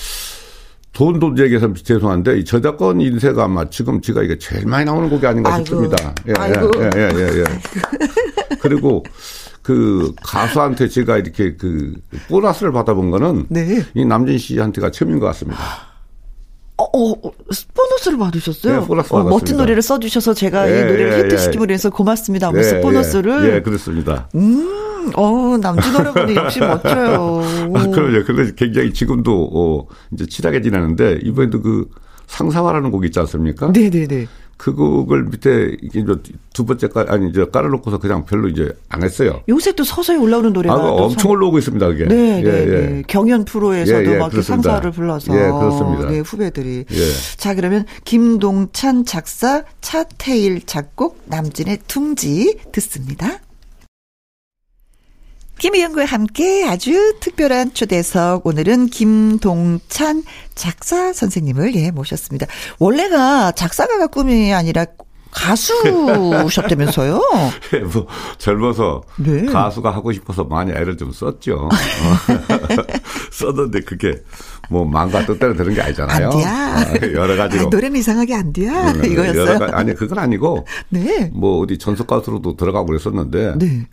돈돈 0.93 1.37
얘기해서 1.39 1.73
죄송한데 1.73 2.39
이 2.39 2.45
저작권 2.45 3.01
인세가 3.01 3.45
아마 3.45 3.67
지금 3.69 3.99
제가 4.01 4.21
이게 4.23 4.37
제일 4.37 4.65
많이 4.67 4.85
나오는 4.85 5.09
곡이 5.09 5.25
아닌가 5.25 5.53
아이고. 5.53 5.65
싶습니다. 5.65 6.13
예, 6.27 6.33
예, 6.39 6.99
예, 6.99 7.09
예, 7.15 7.39
예. 7.39 7.43
그리고 8.61 9.03
그 9.69 10.11
가수한테 10.23 10.87
제가 10.87 11.17
이렇게 11.17 11.55
그 11.55 11.93
보너스를 12.27 12.71
받아본 12.71 13.11
거는 13.11 13.45
네. 13.49 13.83
이 13.93 14.03
남진 14.03 14.39
씨한테가 14.39 14.89
처음인 14.89 15.19
것 15.19 15.27
같습니다. 15.27 15.59
어, 16.75 16.85
어, 16.85 17.15
보너스를 17.75 18.17
받으셨어요? 18.17 18.79
네, 18.79 18.87
보너스 18.87 19.13
어, 19.13 19.23
멋진 19.25 19.57
노래를 19.57 19.83
써주셔서 19.83 20.33
제가 20.33 20.65
네, 20.65 20.71
이 20.71 20.83
노래를 20.85 21.13
예, 21.13 21.23
히트시키기 21.25 21.65
위해서 21.67 21.91
고맙습니다. 21.91 22.49
무슨 22.51 22.77
네, 22.77 22.81
보너스를. 22.81 23.53
예, 23.53 23.61
그렇습니다. 23.61 24.27
음, 24.33 25.11
어, 25.15 25.55
남진 25.61 25.93
여러분이 25.93 26.35
역시 26.35 26.61
멋져요. 26.61 27.43
아, 27.75 27.87
그럼요. 27.87 28.23
그래서 28.25 28.51
굉장히 28.55 28.91
지금도, 28.91 29.51
어, 29.53 29.87
이제 30.13 30.25
친하게 30.25 30.63
지내는데, 30.63 31.19
이번에도 31.21 31.61
그 31.61 31.87
상사화라는 32.25 32.89
곡 32.89 33.05
있지 33.05 33.19
않습니까? 33.19 33.71
네네네. 33.71 34.25
그 34.59 34.73
곡을 34.75 35.23
밑에 35.23 35.77
이제 35.81 36.05
두 36.53 36.65
번째 36.65 36.89
깔 36.89 37.09
아니 37.09 37.29
이제 37.29 37.45
깔아놓고서 37.45 37.97
그냥 37.97 38.25
별로 38.25 38.49
이제 38.49 38.69
안 38.89 39.01
했어요. 39.03 39.41
요새 39.47 39.71
또 39.71 39.85
서서히 39.85 40.17
올라오는 40.17 40.51
노래가 40.51 40.75
아, 40.75 40.77
엄청 40.77 41.31
올라오고 41.31 41.59
있습니다. 41.59 41.87
그게. 41.87 42.05
네, 42.07 42.39
예, 42.39 42.43
네, 42.43 42.59
예. 42.59 42.65
네. 42.65 43.03
경연 43.07 43.45
프로에서도 43.45 44.05
예, 44.05 44.15
예, 44.15 44.17
막 44.17 44.33
상사를 44.33 44.91
불러서 44.91 45.33
예, 45.33 45.49
그렇습니다. 45.49 46.09
네, 46.09 46.19
후배들이. 46.19 46.83
예. 46.91 47.11
자, 47.37 47.55
그러면 47.55 47.85
김동찬 48.03 49.05
작사, 49.05 49.63
차태일 49.79 50.65
작곡, 50.65 51.21
남진의 51.27 51.79
둥지 51.87 52.57
듣습니다. 52.73 53.39
김희영과 55.59 56.05
함께 56.05 56.65
아주 56.65 57.15
특별한 57.19 57.73
초대석 57.73 58.47
오늘은 58.47 58.87
김동찬 58.87 60.23
작사 60.55 61.11
선생님을 61.11 61.75
예 61.75 61.91
모셨습니다. 61.91 62.47
원래가 62.79 63.51
작사가가 63.51 64.07
꿈이 64.07 64.53
아니라 64.53 64.85
가수셨다면서요? 65.31 67.21
예, 67.75 67.79
뭐 67.79 68.07
젊어서 68.37 69.03
네. 69.17 69.45
가수가 69.45 69.91
하고 69.91 70.13
싶어서 70.13 70.45
많이 70.45 70.71
애를 70.71 70.95
좀 70.95 71.11
썼죠. 71.11 71.67
썼는데 73.31 73.81
그게 73.81 74.15
뭐 74.69 74.85
마음과 74.85 75.25
뜻대로 75.25 75.55
되는 75.57 75.73
게 75.73 75.81
아니잖아요. 75.81 76.29
안 76.29 76.93
돼. 76.93 77.13
여러 77.13 77.35
가지로 77.35 77.65
아, 77.65 77.69
노래는 77.69 77.99
이상하게 77.99 78.33
안 78.33 78.53
돼. 78.53 78.69
음, 78.69 79.05
이거였어요. 79.05 79.59
가, 79.59 79.77
아니 79.77 79.93
그건 79.93 80.19
아니고. 80.19 80.65
네. 80.87 81.29
뭐 81.33 81.59
어디 81.59 81.77
전속 81.77 82.07
가수로도 82.07 82.55
들어가고 82.55 82.87
그랬었는데. 82.87 83.55
네. 83.57 83.85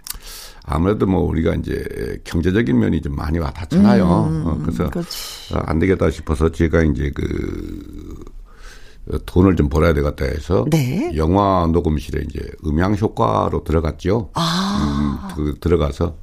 아무래도 0.67 1.07
뭐 1.07 1.23
우리가 1.23 1.55
이제 1.55 2.21
경제적인 2.25 2.77
면이 2.79 3.01
좀 3.01 3.15
많이 3.15 3.39
와 3.39 3.51
닿잖아요. 3.53 4.05
음, 4.05 4.43
어, 4.47 4.59
그래서 4.63 4.91
그렇지. 4.91 5.55
안 5.55 5.79
되겠다 5.79 6.11
싶어서 6.11 6.51
제가 6.51 6.83
이제 6.83 7.13
그 7.15 8.25
돈을 9.25 9.55
좀 9.55 9.69
벌어야 9.69 9.95
되겠다 9.95 10.25
해서 10.25 10.67
네. 10.69 11.13
영화 11.17 11.69
녹음실에 11.73 12.25
이제 12.29 12.41
음향 12.67 12.97
효과로 12.97 13.63
들어갔죠. 13.63 14.31
아. 14.35 15.31
음, 15.31 15.37
그 15.37 15.59
들어가서 15.61 16.17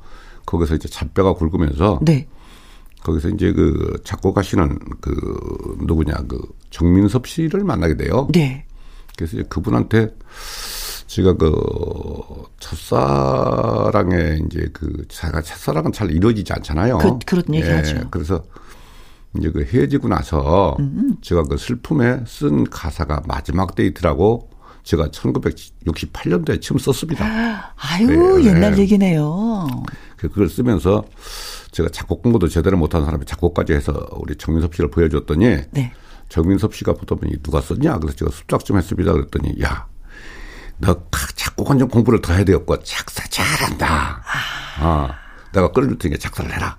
거기서 0.46 0.76
이제 0.76 0.90
잔뼈가 0.90 1.34
굵으면서 1.34 2.00
네. 2.02 2.28
거기서 3.02 3.30
이제 3.30 3.54
그 3.54 3.98
작곡하시는 4.04 4.80
그 5.00 5.78
누구냐 5.86 6.16
그 6.28 6.42
정민섭 6.70 7.28
씨를 7.28 7.64
만나게 7.64 7.96
돼요. 7.96 8.28
네. 8.34 8.66
그래서 9.16 9.38
이제 9.38 9.46
그분한테 9.48 10.14
제가 11.14 11.34
그 11.34 11.54
첫사랑에 12.60 14.40
이제 14.48 14.68
그 14.74 15.06
제가 15.10 15.44
첫사랑은 15.44 15.92
잘 15.92 16.10
이루어지지 16.10 16.52
않잖아요. 16.54 16.98
그, 16.98 17.20
그런 17.24 17.44
얘기하죠. 17.54 17.98
예, 17.98 18.04
그래서 18.10 18.44
이제 19.38 19.52
그 19.52 19.64
헤어지고 19.64 20.08
나서 20.08 20.76
음. 20.80 21.16
제가 21.22 21.44
그 21.44 21.58
슬픔에 21.58 22.24
쓴 22.26 22.64
가사가 22.64 23.22
마지막 23.28 23.76
데이트라고 23.76 24.50
제가 24.82 25.10
1968년도에 25.10 26.60
처음 26.60 26.80
썼습니다. 26.80 27.76
아유 27.78 28.08
네, 28.08 28.46
옛날 28.46 28.74
네. 28.74 28.82
얘기네요. 28.82 29.68
그, 30.18 30.30
그걸 30.30 30.50
쓰면서 30.50 31.04
제가 31.70 31.90
작곡 31.90 32.24
공부도 32.24 32.48
제대로 32.48 32.76
못하는 32.76 33.06
사람이 33.06 33.26
작곡까지 33.26 33.74
해서 33.74 33.94
우리 34.14 34.36
정민섭 34.36 34.74
씨를 34.74 34.90
보여줬더니 34.90 35.58
네. 35.70 35.94
정민섭 36.30 36.74
씨가 36.74 36.94
보더니 36.94 37.38
누가 37.44 37.62
썼냐 37.62 38.00
그래서 38.00 38.18
제가 38.18 38.32
습작 38.32 38.66
좀 38.66 38.80
했습니다 38.80 39.14
그랬더니 39.14 39.62
야. 39.62 39.93
너 40.84 41.02
작곡은 41.36 41.80
좀 41.80 41.88
공부를 41.88 42.22
더 42.22 42.34
해야 42.34 42.44
되겠고 42.44 42.84
작사 42.84 43.24
잘한다. 43.28 44.22
아. 44.26 44.86
어, 44.86 45.10
내가 45.54 45.72
끌어줄 45.72 45.98
테니까 45.98 46.20
작사를 46.20 46.52
해라. 46.54 46.78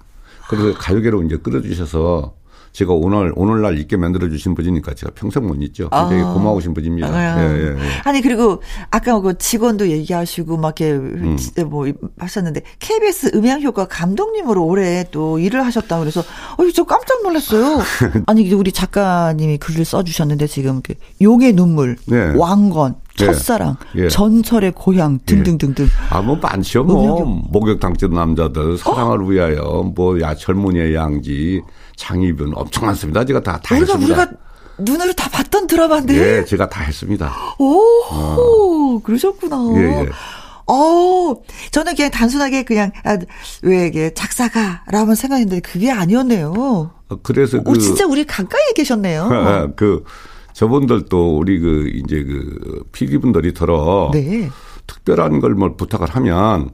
그래서 0.48 0.78
가요계로 0.78 1.22
이제 1.22 1.36
끌어주셔서 1.36 2.34
제가 2.74 2.92
오늘 2.92 3.32
오늘날 3.36 3.78
있게 3.78 3.96
만들어 3.96 4.28
주신 4.28 4.56
분이니까 4.56 4.94
제가 4.94 5.12
평생 5.14 5.46
못 5.46 5.54
잊죠. 5.62 5.88
굉장히 5.90 6.22
아. 6.22 6.32
고마우신 6.34 6.74
분입니다. 6.74 7.08
아. 7.08 7.40
예, 7.40 7.56
예, 7.56 7.66
예. 7.68 7.76
아니 8.02 8.20
그리고 8.20 8.60
아까 8.90 9.20
그 9.20 9.38
직원도 9.38 9.88
얘기하시고 9.88 10.56
막 10.56 10.78
이렇게 10.80 10.92
음. 10.92 11.36
뭐 11.68 11.86
하셨는데 12.18 12.62
KBS 12.80 13.30
음향 13.36 13.62
효과 13.62 13.86
감독님으로 13.86 14.64
올해 14.64 15.04
또 15.12 15.38
일을 15.38 15.64
하셨다 15.64 16.00
그래서 16.00 16.20
어, 16.20 16.70
저 16.74 16.82
깜짝 16.82 17.22
놀랐어요. 17.22 17.80
아니 18.26 18.52
우리 18.52 18.72
작가님이 18.72 19.58
글을 19.58 19.84
써 19.84 20.02
주셨는데 20.02 20.48
지금 20.48 20.82
그 20.82 20.94
용의 21.22 21.52
눈물, 21.52 21.96
네. 22.06 22.32
왕건, 22.36 22.96
예. 23.20 23.26
첫사랑, 23.26 23.76
예. 23.94 24.08
전설의 24.08 24.72
고향 24.72 25.20
등등등등. 25.24 25.84
예. 25.84 25.88
아, 26.10 26.20
뭐 26.20 26.34
많죠. 26.36 26.82
뭐 26.82 27.24
목욕탕집 27.50 28.12
남자들, 28.12 28.78
사랑을 28.78 29.22
어? 29.22 29.26
위하여, 29.26 29.92
뭐 29.94 30.20
야, 30.20 30.34
젊은이의 30.34 30.94
양지, 30.96 31.62
장희빈 31.96 32.52
엄청 32.54 32.86
많습니다. 32.86 33.24
제가 33.24 33.40
다, 33.40 33.60
다 33.62 33.74
우리가, 33.74 33.94
했습니다. 33.94 34.22
우리가 34.22 34.32
눈으로 34.78 35.12
다 35.12 35.28
봤던 35.30 35.66
드라마인데. 35.66 36.14
예, 36.38 36.44
제가 36.44 36.68
다 36.68 36.82
했습니다. 36.82 37.32
오, 37.58 37.80
어. 38.10 39.00
그러셨구나. 39.02 39.56
예, 39.76 39.82
예. 40.02 40.08
어, 40.66 41.36
저는 41.70 41.94
그냥 41.94 42.10
단순하게 42.10 42.64
그냥, 42.64 42.90
아, 43.04 43.18
왜, 43.62 43.86
이게 43.86 44.12
작사가라고 44.14 45.14
생각했는데 45.14 45.60
그게 45.60 45.90
아니었네요. 45.90 46.52
어, 46.56 47.16
그래서 47.22 47.62
그. 47.62 47.70
오, 47.70 47.76
진짜 47.76 48.06
우리 48.06 48.24
가까이 48.24 48.72
계셨네요. 48.74 49.74
그, 49.76 50.04
저분들도 50.54 51.36
우리 51.36 51.58
그, 51.60 51.90
이제 51.94 52.24
그, 52.24 52.84
PD분들이 52.92 53.52
더러. 53.52 54.10
네. 54.12 54.48
특별한 54.86 55.40
걸뭐 55.40 55.76
부탁을 55.76 56.08
하면, 56.10 56.70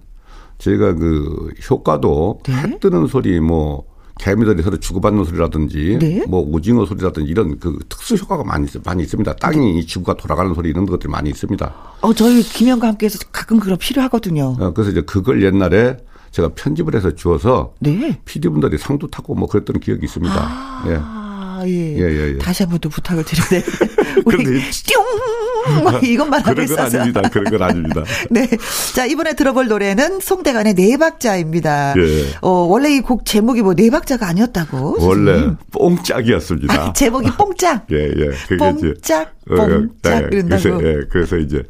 저희가 0.58 0.94
그, 0.94 1.52
효과도 1.68 2.40
네? 2.46 2.54
해 2.54 2.78
뜨는 2.78 3.08
소리 3.08 3.40
뭐, 3.40 3.89
개미들이 4.20 4.62
서로 4.62 4.76
주고받는 4.78 5.24
소리라든지 5.24 5.98
네? 5.98 6.24
뭐 6.28 6.40
오징어 6.42 6.84
소리라든지 6.84 7.30
이런 7.30 7.58
그 7.58 7.78
특수 7.88 8.14
효과가 8.16 8.44
많이 8.44 8.68
많이 8.84 9.02
있습니다. 9.02 9.36
땅이 9.36 9.78
이 9.78 9.86
지구가 9.86 10.14
돌아가는 10.14 10.52
소리 10.54 10.68
이런 10.68 10.84
것들이 10.84 11.10
많이 11.10 11.30
있습니다. 11.30 11.74
어 12.02 12.12
저희 12.12 12.42
김영과 12.42 12.88
함께해서 12.88 13.18
가끔 13.32 13.58
그런 13.58 13.78
필요하거든요. 13.78 14.56
어, 14.60 14.72
그래서 14.74 14.90
이제 14.90 15.00
그걸 15.00 15.42
옛날에 15.42 15.96
제가 16.32 16.50
편집을 16.54 16.94
해서 16.94 17.14
주어서 17.14 17.72
네. 17.80 18.20
PD분들이 18.26 18.76
상도 18.76 19.08
타고 19.08 19.34
뭐 19.34 19.48
그랬던 19.48 19.80
기억이 19.80 20.04
있습니다. 20.04 20.34
아. 20.36 20.84
예. 20.88 21.19
예. 21.66 21.96
예, 21.98 22.00
예, 22.02 22.34
예. 22.34 22.38
다시 22.38 22.62
한번더 22.62 22.88
부탁을 22.88 23.24
드리네. 23.24 23.64
우리 24.24 24.44
뿅! 24.44 26.00
이것만 26.02 26.40
하고 26.42 26.62
있어서. 26.62 26.88
그런 26.88 26.90
건 26.90 27.00
아닙니다. 27.00 27.28
그런 27.30 27.44
건 27.44 27.62
아닙니다. 27.62 28.04
네. 28.30 28.48
자, 28.94 29.06
이번에 29.06 29.34
들어볼 29.34 29.68
노래는 29.68 30.20
송대관의 30.20 30.74
네 30.74 30.96
박자입니다. 30.96 31.94
예. 31.98 32.26
어, 32.40 32.50
원래 32.50 32.90
이 32.94 33.00
곡 33.00 33.24
제목이 33.24 33.62
뭐 33.62 33.74
네 33.74 33.90
박자가 33.90 34.26
아니었다고? 34.28 34.96
원래 35.00 35.32
선생님. 35.32 35.56
뽕짝이었습니다. 35.72 36.74
아, 36.74 36.92
제목이 36.92 37.30
뽕짝? 37.36 37.86
예, 37.92 37.96
예. 38.08 38.30
그게 38.48 38.56
뽕짝, 38.56 39.34
어, 39.50 39.54
뽕짝, 39.56 39.90
네, 40.02 40.28
이런다고. 40.32 40.62
그래서, 40.62 40.82
예, 40.86 41.00
그래서 41.11 41.36
이제 41.38 41.62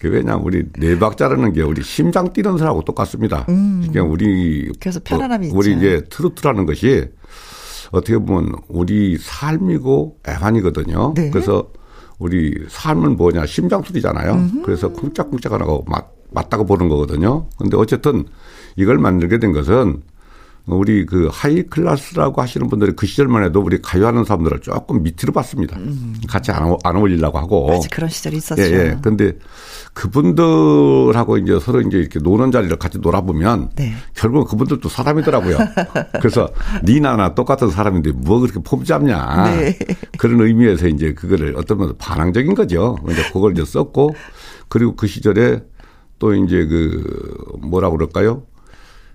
그 0.00 0.08
왜냐하면 0.08 0.44
우리 0.44 0.64
네 0.78 0.96
박자라는 0.98 1.52
게 1.52 1.62
우리 1.62 1.82
심장 1.82 2.32
뛰는 2.32 2.52
소리하고 2.52 2.82
똑같습니다. 2.84 3.46
음. 3.48 3.80
그러니까 3.90 4.04
우리 4.12 4.70
그래서 4.78 5.00
편안함이 5.02 5.48
어, 5.48 5.50
우리 5.54 5.74
이제 5.74 6.02
트로트라는 6.08 6.66
것이 6.66 7.08
어떻게 7.90 8.18
보면 8.18 8.52
우리 8.68 9.16
삶이고 9.18 10.18
애환이거든요. 10.28 11.14
네. 11.14 11.30
그래서 11.30 11.68
우리 12.18 12.54
삶은 12.68 13.16
뭐냐 13.16 13.46
심장 13.46 13.82
소리잖아요. 13.82 14.32
음흠. 14.32 14.62
그래서 14.62 14.88
쿵짝쿵짝 14.88 15.52
하고 15.52 15.84
맞, 15.86 16.06
맞다고 16.30 16.64
보는 16.66 16.88
거거든요. 16.88 17.46
근데 17.58 17.76
어쨌든 17.76 18.24
이걸 18.76 18.98
만들게 18.98 19.38
된 19.38 19.52
것은 19.52 20.02
우리 20.76 21.06
그 21.06 21.28
high 21.32 21.62
class라고 21.62 22.42
하시는 22.42 22.68
분들이 22.68 22.92
그 22.92 23.06
시절만 23.06 23.44
해도 23.44 23.60
우리 23.60 23.80
가요하는 23.80 24.24
사람들을 24.24 24.60
조금 24.60 25.02
밑으로 25.02 25.32
봤습니다. 25.32 25.76
음. 25.76 26.14
같이 26.28 26.50
안, 26.50 26.76
안 26.84 26.96
어울리려고 26.96 27.38
하고. 27.38 27.68
맞아, 27.68 27.88
그런 27.90 28.10
시절이 28.10 28.36
있었죠. 28.36 28.62
예, 28.62 28.66
예. 28.66 28.98
근데 29.02 29.32
그분들하고 29.94 31.38
이제 31.38 31.58
서로 31.60 31.80
이제 31.80 31.98
이렇게 31.98 32.18
노는 32.18 32.50
자리를 32.50 32.76
같이 32.78 32.98
놀아보면 32.98 33.70
네. 33.76 33.92
결국은 34.14 34.46
그분들도 34.46 34.88
사람이더라고요. 34.88 35.58
그래서 36.20 36.48
니나나 36.84 37.34
똑같은 37.34 37.70
사람인데 37.70 38.12
뭐 38.12 38.40
그렇게 38.40 38.60
폼 38.62 38.84
잡냐. 38.84 39.50
네. 39.50 39.78
그런 40.18 40.40
의미에서 40.40 40.88
이제 40.88 41.14
그거를 41.14 41.54
어떤 41.56 41.78
면에서 41.78 41.96
반항적인 41.98 42.54
거죠. 42.54 42.96
이제 43.10 43.22
그걸 43.32 43.52
이제 43.52 43.64
썼고 43.64 44.14
그리고 44.68 44.94
그 44.94 45.06
시절에 45.06 45.62
또 46.18 46.34
이제 46.34 46.66
그 46.66 47.04
뭐라 47.62 47.90
그럴까요? 47.90 48.42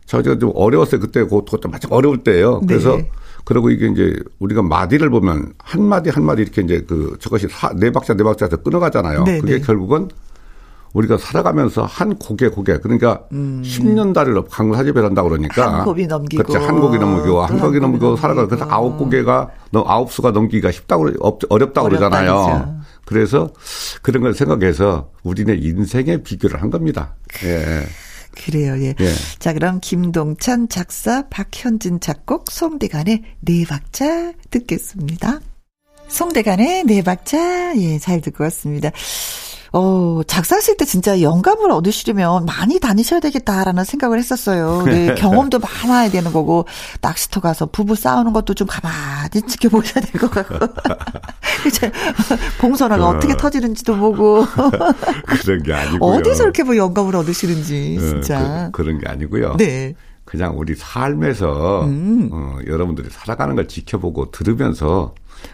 저희가 0.06 0.38
좀 0.40 0.52
어려웠어요. 0.56 1.00
그때 1.00 1.24
그것도 1.24 1.70
마치 1.70 1.88
어려울 1.90 2.24
때예요. 2.24 2.62
그래서 2.62 2.98
네. 2.98 3.10
그리고 3.46 3.70
이게 3.70 3.88
이제 3.88 4.16
우리가 4.40 4.62
마디를 4.62 5.10
보면 5.10 5.54
한 5.58 5.84
마디 5.84 6.10
한 6.10 6.24
마디 6.24 6.42
이렇게 6.42 6.62
이제 6.62 6.84
그 6.88 7.18
저것이 7.20 7.48
네 7.76 7.92
박자 7.92 8.14
네 8.14 8.24
박자에서 8.24 8.58
끊어가잖아요. 8.58 9.24
네, 9.24 9.40
그게 9.40 9.60
네. 9.60 9.60
결국은 9.60 10.10
우리가 10.94 11.18
살아가면서 11.18 11.84
한 11.84 12.16
곡에 12.16 12.50
곡에 12.50 12.78
그러니까 12.78 13.24
음. 13.32 13.64
10년 13.66 14.14
달을 14.14 14.40
강사집을 14.44 15.04
한다 15.04 15.24
그러니까 15.24 15.80
한 15.80 15.86
곡이 15.86 16.06
넘기고 16.06 16.44
그렇지 16.44 16.66
한 16.66 16.80
곡이 16.80 17.00
넘기고 17.00 17.42
한 17.42 17.60
곡이 17.60 17.80
넘기고 17.80 18.16
살아가 18.16 18.46
그래서 18.46 18.66
아홉 18.70 18.98
곡에가 18.98 19.50
아홉 19.74 20.12
수가 20.12 20.32
넘기기가 20.32 20.72
쉽다고 20.72 21.10
어렵다 21.50 21.82
고 21.82 21.90
그러잖아요. 21.90 22.82
그래서 23.06 23.50
그런 24.02 24.22
걸 24.24 24.34
생각해서 24.34 25.10
우리네 25.24 25.56
인생의 25.56 26.24
비교를 26.24 26.62
한 26.62 26.70
겁니다. 26.70 27.16
예. 27.44 27.84
그래요, 28.36 28.78
예. 28.82 28.96
예. 29.00 29.14
자, 29.40 29.54
그럼 29.54 29.80
김동찬 29.82 30.70
작사, 30.70 31.28
박현진 31.30 32.00
작곡, 32.00 32.52
송대간의 32.52 33.24
네 33.42 33.66
박자 33.66 34.34
듣겠습니다. 34.50 35.40
송대간의 36.08 36.84
네 36.86 37.02
박자, 37.02 37.78
예, 37.78 38.00
잘 38.00 38.22
듣고 38.22 38.44
왔습니다. 38.46 38.92
어, 39.76 40.22
작사하실 40.28 40.78
때 40.78 40.86
진짜 40.86 41.20
영감을 41.22 41.72
얻으시려면 41.72 42.46
많이 42.46 42.80
다니셔야 42.80 43.20
되겠다라는 43.20 43.84
생각을 43.84 44.20
했었어요. 44.20 44.84
네, 44.86 45.16
경험도 45.16 45.60
많아야 45.60 46.10
되는 46.12 46.32
거고, 46.32 46.66
낚시터 47.02 47.42
가서 47.42 47.66
부부 47.66 47.96
싸우는 47.96 48.34
것도 48.34 48.54
좀 48.54 48.68
가만히 48.68 49.42
지켜보셔야 49.48 50.04
될 50.06 50.22
것 50.22 50.30
같고. 50.30 50.68
이제 51.68 51.92
공선화가 52.62 53.08
어. 53.08 53.20
떻게 53.20 53.36
터지는지도 53.36 53.98
보고. 53.98 54.46
그런 55.42 55.64
게 55.64 55.74
아니고요. 55.74 56.12
어디서 56.12 56.44
이렇게 56.44 56.62
뭐 56.64 56.78
영감을 56.78 57.16
얻으시는지, 57.16 57.98
어, 58.00 58.02
진짜. 58.02 58.40
어, 58.40 58.70
그, 58.72 58.84
런게 58.84 59.10
아니고요. 59.10 59.56
네. 59.58 59.96
그냥 60.24 60.58
우리 60.58 60.76
삶에서 60.76 61.84
음. 61.86 62.30
어, 62.32 62.58
여러분들이 62.68 63.10
살아가는 63.12 63.56
걸 63.56 63.68
지켜보고 63.68 64.32
들으면서 64.32 65.14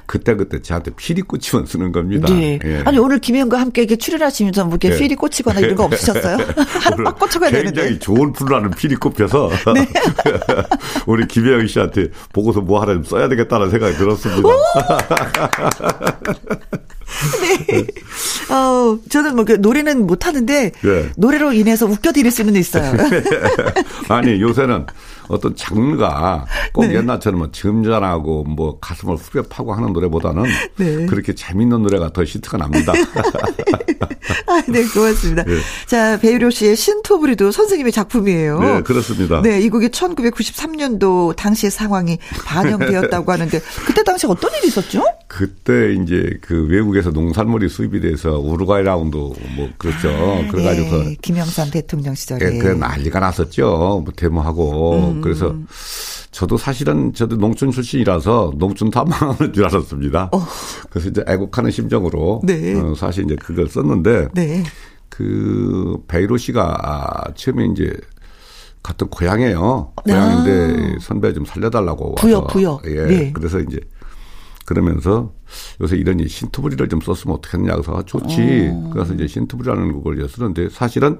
그때그때 0.10 0.60
저한테 0.64 0.90
필이 0.96 1.22
꽂히면 1.22 1.68
쓰는 1.68 1.92
겁니다. 1.92 2.34
네. 2.34 2.58
예. 2.66 2.82
아니, 2.84 2.98
오늘 2.98 3.20
김혜영과 3.20 3.60
함께 3.60 3.84
이렇게 3.84 3.96
출연하시면서 3.96 4.66
뭐 4.66 4.72
이렇게 4.72 4.90
네. 4.90 4.98
필이 4.98 5.16
꽂히거나 5.16 5.60
이런 5.60 5.76
거 5.76 5.84
없으셨어요? 5.84 6.38
하루만 6.82 7.14
꽂혀가야 7.14 7.52
되는데. 7.52 7.80
굉장히 7.80 8.00
좋은 8.00 8.34
프로라는 8.34 8.72
필이 8.72 8.96
꼽혀서. 8.96 9.52
네. 9.76 9.88
우리 11.06 11.28
김혜영 11.28 11.68
씨한테 11.68 12.08
보고서 12.34 12.60
뭐 12.62 12.82
하나 12.82 12.94
좀 12.94 13.04
써야 13.04 13.30
되겠다는 13.30 13.70
생각이 13.70 13.98
들었습니다. 13.98 14.50
네. 17.68 17.86
어, 18.54 18.98
저는 19.10 19.36
뭐 19.36 19.46
그 19.46 19.54
노래는 19.54 20.06
못 20.08 20.26
하는데 20.28 20.72
네. 20.72 21.10
노래로 21.18 21.54
인해서 21.54 21.86
웃겨드릴 21.86 22.32
수는 22.32 22.56
있어요. 22.56 22.94
아니 24.10 24.42
요새는 24.42 24.86
어떤 25.30 25.56
장르가 25.56 26.46
꼭 26.74 26.86
네. 26.86 26.96
옛날처럼 26.96 27.40
뭐 27.40 27.52
점잖하고 27.52 28.44
뭐 28.44 28.80
가슴을 28.80 29.16
후벼 29.16 29.44
파고 29.44 29.74
하는 29.74 29.94
노래보다는 30.00 30.44
네. 30.78 31.06
그렇게 31.06 31.36
재밌는 31.36 31.84
노래가 31.84 32.12
더 32.12 32.24
히트가 32.24 32.58
납니다. 32.58 32.94
아, 34.48 34.62
네, 34.68 34.84
고맙습니다. 34.86 35.44
네. 35.44 35.58
자, 35.86 36.20
베이로 36.20 36.50
씨의 36.50 36.76
신토부리도 36.76 37.52
선생님의 37.52 37.92
작품이에요. 37.92 38.60
네, 38.60 38.82
그렇습니다. 38.82 39.42
네, 39.42 39.60
이 39.60 39.70
곡이 39.70 39.90
1993년도 39.90 41.36
당시의 41.36 41.72
상황이 41.72 42.18
반영되었다고 42.46 43.32
하는데 43.32 43.60
그때 43.86 44.04
당시 44.04 44.26
어떤 44.28 44.52
일이 44.56 44.68
있었죠? 44.68 45.04
그때 45.28 45.94
이제 45.94 46.38
그 46.42 46.68
외국에서 46.68 47.12
농산물이 47.12 47.70
수입이 47.70 48.02
돼서 48.02 48.40
우루과이 48.40 48.84
라운드 48.84 49.18
뭐 49.18 49.70
그렇죠. 49.78 50.10
아, 50.10 50.52
그래가지고 50.52 51.04
네. 51.04 51.16
김영삼 51.22 51.72
대통령 51.72 52.16
시절에 52.16 52.56
예, 52.56 52.58
그 52.58 52.68
난리가 52.68 53.20
났었죠. 53.20 54.02
뭐 54.04 54.14
데모하고 54.16 55.12
음. 55.14 55.22
그래서 55.22 55.56
저도 56.32 56.58
사실은 56.58 57.14
저도 57.14 57.38
농촌 57.38 57.72
출신이라서 57.72 58.54
농촌 58.58 58.92
다 58.92 59.04
망하는 59.04 59.52
줄 59.52 59.66
알았습니다. 59.66 60.30
어. 60.32 60.46
그래서 60.90 61.10
이제 61.10 61.24
애국하는 61.28 61.72
심정으로 61.72 62.42
네. 62.44 62.80
어, 62.80 62.94
사실 62.96 63.26
이제 63.26 63.36
그걸 63.36 63.68
썼는데 63.68 64.30
네. 64.34 64.64
그 65.10 65.98
베이로 66.08 66.38
씨가 66.38 67.34
처음에 67.36 67.66
이제 67.74 67.92
같은 68.84 69.08
고향이에요. 69.08 69.94
고향인데 69.96 70.96
아. 70.96 71.00
선배 71.02 71.34
좀 71.34 71.46
살려달라고 71.46 72.16
부여 72.16 72.40
와서 72.40 72.48
부여. 72.48 72.80
예. 72.86 73.06
네. 73.06 73.34
그래서 73.34 73.60
이제 73.60 73.80
그러면서 74.66 75.34
요새 75.82 75.98
이런 75.98 76.26
신투브리를 76.26 76.88
좀 76.90 77.02
썼으면 77.02 77.38
어떻겠냐 77.38 77.74
그래서 77.74 78.04
좋지. 78.04 78.70
어. 78.72 78.90
그래서 78.94 79.16
이제 79.16 79.26
신투브리라는 79.28 80.04
걸 80.04 80.30
쓰는데 80.30 80.70
사실은 80.70 81.20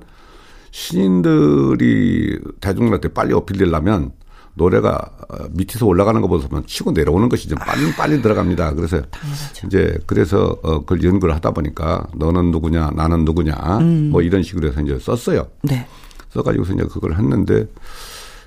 신인들이 0.72 2.40
대중들한테 2.62 3.10
빨리 3.10 3.34
어필되려면 3.34 4.12
노래가 4.56 5.12
밑에서 5.52 5.86
올라가는 5.86 6.20
것보다는 6.22 6.66
치고 6.66 6.92
내려오는 6.92 7.30
것이 7.30 7.48
좀 7.48 7.58
빨리 7.60 7.92
빨리 7.94 8.22
들어갑니다. 8.22 8.74
그래서 8.74 9.02
당연하죠. 9.02 9.68
이제 9.68 9.98
그래서 10.06 10.58
어 10.64 10.80
그걸 10.80 11.04
연구를 11.04 11.34
하다 11.36 11.52
보니까 11.52 12.08
너는 12.16 12.52
누구냐 12.52 12.92
나는 12.96 13.26
누구냐 13.26 13.54
음. 13.80 14.10
뭐 14.12 14.22
이런 14.22 14.44
식으로 14.44 14.70
해서 14.70 14.82
이제 14.82 14.98
썼어요. 15.00 15.48
네. 15.64 15.88
써가지고서 16.30 16.74
이제 16.74 16.84
그걸 16.84 17.16
했는데 17.18 17.66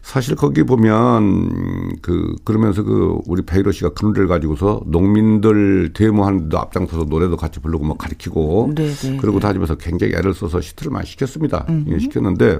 사실 0.02 0.34
거기 0.34 0.64
보면 0.64 2.00
그 2.02 2.34
그러면서 2.44 2.82
그 2.82 3.18
우리 3.26 3.42
베이로 3.42 3.70
씨가 3.70 3.90
그 3.90 4.04
노래를 4.04 4.26
가지고서 4.28 4.82
농민들 4.86 5.92
데모하는데도 5.92 6.58
앞장서서 6.58 7.04
노래도 7.04 7.36
같이 7.36 7.60
부르고 7.60 7.84
뭐 7.84 7.96
가르치고 7.96 8.72
네네. 8.74 8.92
네, 8.92 9.16
그러고 9.18 9.38
네. 9.38 9.46
다니면서 9.46 9.76
굉장히 9.76 10.14
애를 10.14 10.34
써서 10.34 10.60
시트를 10.60 10.90
많이 10.90 11.06
시켰습니다. 11.06 11.66
예, 11.88 11.98
시켰는데 12.00 12.58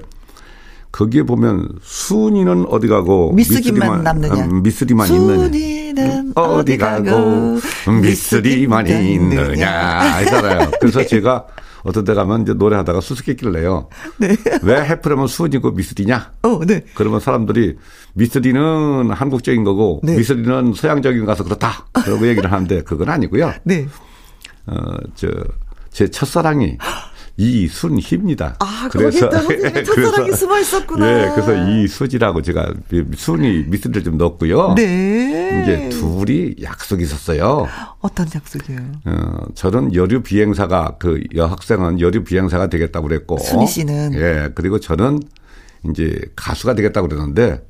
거기에 0.92 1.22
보면 1.22 1.68
순이는 1.80 2.66
어디 2.68 2.86
가고 2.86 3.32
미쓰기만 3.32 4.02
남느냐 4.04 4.44
음, 4.44 4.62
미쓰리만 4.62 5.08
있느냐 5.08 5.36
순이는 5.36 6.32
어디 6.34 6.76
가고 6.76 7.58
미쓰리만 8.02 8.86
있느냐 8.86 9.70
하잖아요. 9.70 10.70
그래서 10.80 11.04
제가 11.04 11.46
어떤 11.84 12.04
데 12.04 12.14
가면 12.14 12.42
이제 12.42 12.52
노래하다가 12.52 13.00
수수께끼를 13.00 13.52
내요. 13.52 13.88
네. 14.18 14.36
왜 14.62 14.84
해프라면 14.84 15.26
수은이고 15.26 15.72
미스리냐? 15.72 16.32
어, 16.42 16.60
네. 16.64 16.84
그러면 16.94 17.18
사람들이 17.20 17.76
미스리는 18.14 19.10
한국적인 19.10 19.64
거고 19.64 20.00
네. 20.04 20.16
미스리는 20.16 20.74
서양적인 20.74 21.24
거라서 21.24 21.42
그렇다. 21.42 21.86
그러고 22.04 22.28
얘기를 22.28 22.52
하는데 22.52 22.82
그건 22.82 23.08
아니고요. 23.08 23.52
네. 23.64 23.88
어, 24.66 24.74
저, 25.16 25.28
제 25.90 26.08
첫사랑이 26.08 26.76
이순희입니다. 27.36 28.56
아, 28.58 28.88
그래서 28.92 29.28
첫사랑이 29.30 30.32
숨어 30.32 30.58
있었구나. 30.60 31.08
예, 31.08 31.30
그래서 31.30 31.54
이수지라고 31.54 32.42
제가 32.42 32.72
순이 33.16 33.64
미스를 33.68 34.04
좀 34.04 34.18
넣었고요. 34.18 34.74
네. 34.74 35.62
이제 35.62 35.88
둘이 35.88 36.54
약속이 36.62 37.02
있었어요. 37.04 37.66
어떤 38.00 38.26
약속이요? 38.34 38.78
어, 39.06 39.46
저는 39.54 39.94
여류 39.94 40.22
비행사가 40.22 40.96
그 40.98 41.20
여학생은 41.34 42.00
여류 42.00 42.24
비행사가 42.24 42.68
되겠다고 42.68 43.08
그랬고 43.08 43.38
순희 43.38 43.66
씨는 43.66 44.14
예, 44.14 44.50
그리고 44.54 44.78
저는 44.78 45.20
이제 45.90 46.18
가수가 46.36 46.74
되겠다고 46.74 47.08
그랬는데 47.08 47.62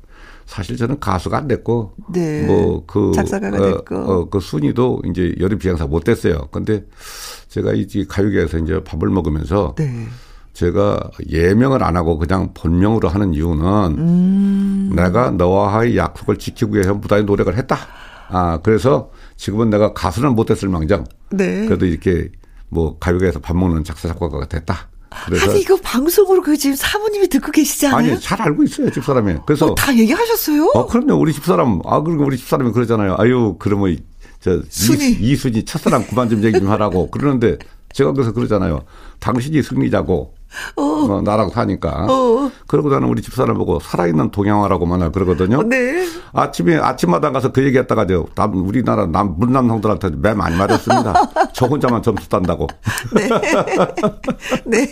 사실 0.45 0.77
저는 0.77 0.99
가수가 0.99 1.37
안 1.37 1.47
됐고 1.47 1.93
네. 2.11 2.45
뭐그 2.45 3.11
작사가가 3.15 3.57
어, 3.57 3.65
됐고 3.65 3.95
어, 3.95 4.29
그 4.29 4.39
순위도 4.39 5.01
이제 5.09 5.33
여류 5.39 5.57
비행사 5.57 5.85
못 5.85 6.03
됐어요. 6.03 6.47
근데 6.51 6.85
제가 7.47 7.73
이 7.73 7.87
가요계에서 8.07 8.59
이제 8.59 8.83
밥을 8.83 9.09
먹으면서 9.09 9.75
네. 9.77 10.07
제가 10.53 10.99
예명을 11.29 11.83
안 11.83 11.97
하고 11.97 12.17
그냥 12.17 12.53
본명으로 12.53 13.09
하는 13.09 13.33
이유는 13.33 13.65
음. 13.97 14.93
내가 14.95 15.31
너와의 15.31 15.97
약속을 15.97 16.37
지키기 16.37 16.73
위해서 16.73 16.93
무단히 16.93 17.23
노력을 17.23 17.55
했다. 17.55 17.77
아 18.29 18.59
그래서 18.61 19.11
지금은 19.35 19.69
내가 19.69 19.93
가수는 19.93 20.35
못했을 20.35 20.69
망정. 20.69 21.05
네. 21.31 21.65
그래도 21.65 21.85
이렇게 21.85 22.29
뭐 22.69 22.97
가요계에서 22.99 23.39
밥 23.39 23.55
먹는 23.55 23.83
작사 23.83 24.07
작곡가가 24.07 24.45
됐다. 24.45 24.89
그래서 25.25 25.51
아니 25.51 25.61
이거 25.61 25.77
방송으로 25.77 26.41
그 26.41 26.57
지금 26.57 26.75
사모님이 26.75 27.27
듣고 27.27 27.51
계시잖아요. 27.51 27.97
아니 27.97 28.19
잘 28.19 28.41
알고 28.41 28.63
있어요 28.63 28.91
집사람이. 28.91 29.35
그래서 29.45 29.67
어, 29.67 29.75
다 29.75 29.95
얘기하셨어요? 29.95 30.71
어 30.73 30.87
그럼요 30.87 31.15
우리 31.15 31.33
집사람 31.33 31.79
아 31.85 32.01
그리고 32.01 32.25
우리 32.25 32.37
집사람이 32.37 32.71
그러잖아요. 32.71 33.15
아유 33.19 33.55
그러면 33.59 33.97
저 34.39 34.61
순위 34.69 35.11
이, 35.11 35.35
순위 35.35 35.63
첫사람 35.63 36.05
그만 36.05 36.29
좀 36.29 36.43
얘기 36.43 36.59
좀 36.59 36.69
하라고 36.69 37.09
그러는데 37.09 37.57
제가 37.93 38.11
그래서 38.11 38.33
그러잖아요. 38.33 38.83
당신이 39.19 39.63
승리자고 39.63 40.33
어. 40.75 40.81
어, 40.81 41.21
나라고 41.21 41.51
사니까. 41.51 42.07
어. 42.09 42.51
그러고 42.67 42.89
나는 42.89 43.07
우리 43.07 43.21
집사람 43.21 43.57
보고 43.57 43.79
살아있는 43.79 44.31
동양화라고 44.31 44.85
만날 44.85 45.11
그러거든요. 45.11 45.59
어, 45.59 45.63
네. 45.63 46.07
아침에 46.33 46.77
아침마당 46.77 47.33
가서 47.33 47.51
그 47.51 47.63
얘기했다가 47.63 48.07
저 48.07 48.25
우리나라 48.53 49.05
남 49.05 49.35
문남 49.37 49.69
형들한테 49.69 50.11
매 50.17 50.33
많이 50.33 50.55
맞았습니다. 50.55 51.13
저 51.53 51.65
혼자만 51.65 52.01
점수 52.01 52.27
딴다고. 52.29 52.67
네. 53.13 53.29
네. 54.65 54.87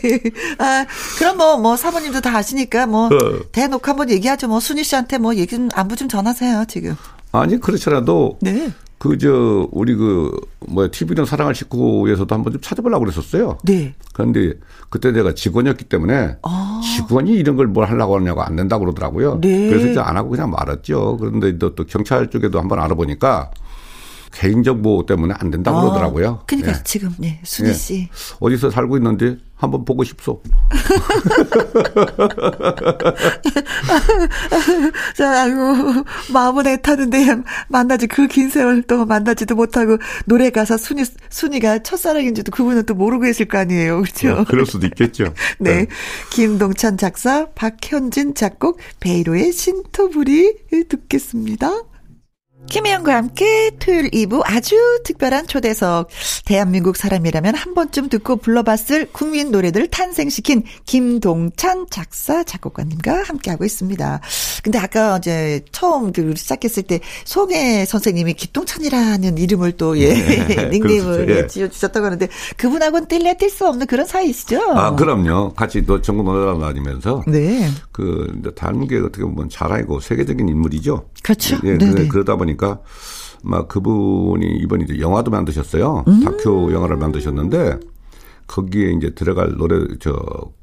아 0.59 0.86
그럼 1.18 1.38
뭐뭐 1.38 1.57
뭐 1.57 1.76
사모님도 1.76 2.22
다 2.22 2.36
아시니까 2.38 2.86
뭐 2.86 3.07
어. 3.07 3.09
대놓고 3.51 3.89
한번 3.89 4.09
얘기하죠. 4.09 4.47
뭐 4.47 4.59
순희 4.59 4.84
씨한테 4.84 5.18
뭐 5.18 5.36
얘기 5.36 5.55
좀 5.55 5.70
안부 5.74 5.95
좀 5.95 6.07
전하세요 6.07 6.66
지금. 6.68 6.95
아니 7.32 7.59
그렇더라도 7.59 8.38
네. 8.41 8.72
그 9.02 9.18
저 9.18 9.68
우리 9.72 9.95
그 9.95 10.30
뭐야 10.68 10.89
TV는 10.91 11.26
사랑할 11.26 11.56
식구에서도 11.56 12.36
한번 12.36 12.54
좀 12.54 12.62
찾아보려고 12.62 13.04
그랬었어요. 13.04 13.58
네. 13.64 13.95
그런데 14.14 14.54
그때 14.91 15.12
내가 15.12 15.34
직원이었기 15.34 15.86
때문에 15.86 16.38
아. 16.43 16.82
직원이 16.84 17.32
이런 17.32 17.56
걸 17.56 17.66
뭘 17.66 17.89
하려고 17.89 18.16
하냐고 18.18 18.43
안 18.43 18.56
된다고 18.56 18.86
그러더라고요. 18.86 19.39
네. 19.41 19.70
그래서 19.70 19.88
이제 19.88 19.99
안 19.99 20.18
하고 20.18 20.30
그냥 20.30 20.52
말았죠. 20.52 21.18
그런데 21.20 21.58
또, 21.58 21.74
또 21.74 21.84
경찰 21.86 22.30
쪽에도 22.30 22.60
한번 22.60 22.78
알아보니까 22.80 23.49
개인정보 24.32 25.06
때문에 25.06 25.36
안 25.38 25.52
된다고 25.52 25.78
아, 25.78 25.82
그러더라고요. 25.82 26.44
그러니까 26.48 26.72
예. 26.72 26.76
지금 26.84 27.14
네, 27.20 27.40
순희 27.44 27.74
씨 27.74 27.96
예. 27.96 28.10
어디서 28.40 28.72
살고 28.72 28.98
있는데 28.98 29.38
한번 29.56 29.86
보고 29.86 30.04
싶소. 30.04 30.42
자, 35.16 35.44
아이고 35.44 36.04
마음은 36.34 36.66
애타는데 36.66 37.28
만나지 37.70 38.08
그 38.08 38.28
긴 38.32 38.50
세월 38.50 38.82
동안 38.84 39.08
만나지도 39.08 39.56
못하고 39.56 39.98
노래 40.26 40.50
가사 40.50 40.78
순이 40.78 41.04
순이가 41.30 41.80
첫사랑인지도 41.80 42.52
그분은 42.52 42.86
또 42.86 42.96
모르고 42.96 43.28
있을 43.28 43.46
거 43.48 43.58
아니에요, 43.58 44.02
그렇죠? 44.02 44.32
어, 44.32 44.44
그럴 44.46 44.66
수도 44.66 44.88
있겠죠. 44.88 45.34
네. 45.60 45.82
네, 45.82 45.88
김동찬 46.32 46.98
작사, 46.98 47.48
박현진 47.54 48.36
작곡, 48.36 48.80
베이로의 49.02 49.52
신토부리 49.52 50.56
듣겠습니다. 50.88 51.82
김혜영과 52.70 53.16
함께 53.16 53.72
토요일 53.80 54.09
2부 54.12 54.41
아주 54.45 54.76
특별한 55.03 55.47
초대석. 55.47 56.07
대한민국 56.45 56.95
사람이라면 56.95 57.55
한 57.55 57.74
번쯤 57.74 58.07
듣고 58.09 58.38
불러봤을 58.38 59.09
국민 59.12 59.51
노래들 59.51 59.88
탄생시킨 59.88 60.64
김동찬 60.86 61.88
작사, 61.89 62.43
작곡가님과 62.43 63.24
함께하고 63.24 63.66
있습니다. 63.66 64.22
근데 64.64 64.80
아까 64.80 65.18
이제 65.18 65.62
처음 65.72 66.14
그 66.14 66.34
시작했을 66.36 66.84
때 66.84 67.01
송혜 67.26 67.86
선생님이 67.86 68.36
김동찬이라는 68.36 69.38
이름을 69.38 69.74
또 69.74 69.97
예, 69.99 70.14
네, 70.14 70.70
닉네임을 70.72 71.30
예. 71.30 71.47
지어주셨다고 71.47 72.05
하는데 72.05 72.28
그분하고는 72.57 73.07
뗄래 73.07 73.36
뗄 73.38 73.49
수 73.49 73.68
없는 73.68 73.86
그런 73.88 74.05
사이시죠? 74.05 74.62
아, 74.72 74.95
그럼요. 74.95 75.53
같이 75.55 75.82
또 75.86 76.01
전국 76.01 76.24
노래방 76.24 76.62
다니면서. 76.62 77.24
네. 77.28 77.70
그, 77.91 78.41
대한민국에 78.55 78.99
어떻게 78.99 79.24
보면 79.24 79.49
잘 79.49 79.74
알고 79.74 79.99
세계적인 79.99 80.47
인물이죠. 80.47 81.09
그렇죠. 81.22 81.57
예, 81.66 81.78
네 81.78 82.07
그러다 82.07 82.38
보니까 82.38 82.51
보니까 82.52 82.80
막 83.43 83.68
그분이 83.68 84.45
이번에 84.58 84.86
이제 84.86 84.99
영화도 84.99 85.32
만드셨어요. 85.32 86.04
음. 86.08 86.24
다큐 86.24 86.70
영화를 86.72 86.97
만드셨는데 86.97 87.80
거기에 88.47 88.91
이제 88.91 89.12
들어갈 89.12 89.56
노래 89.58 89.86
저 89.99 90.14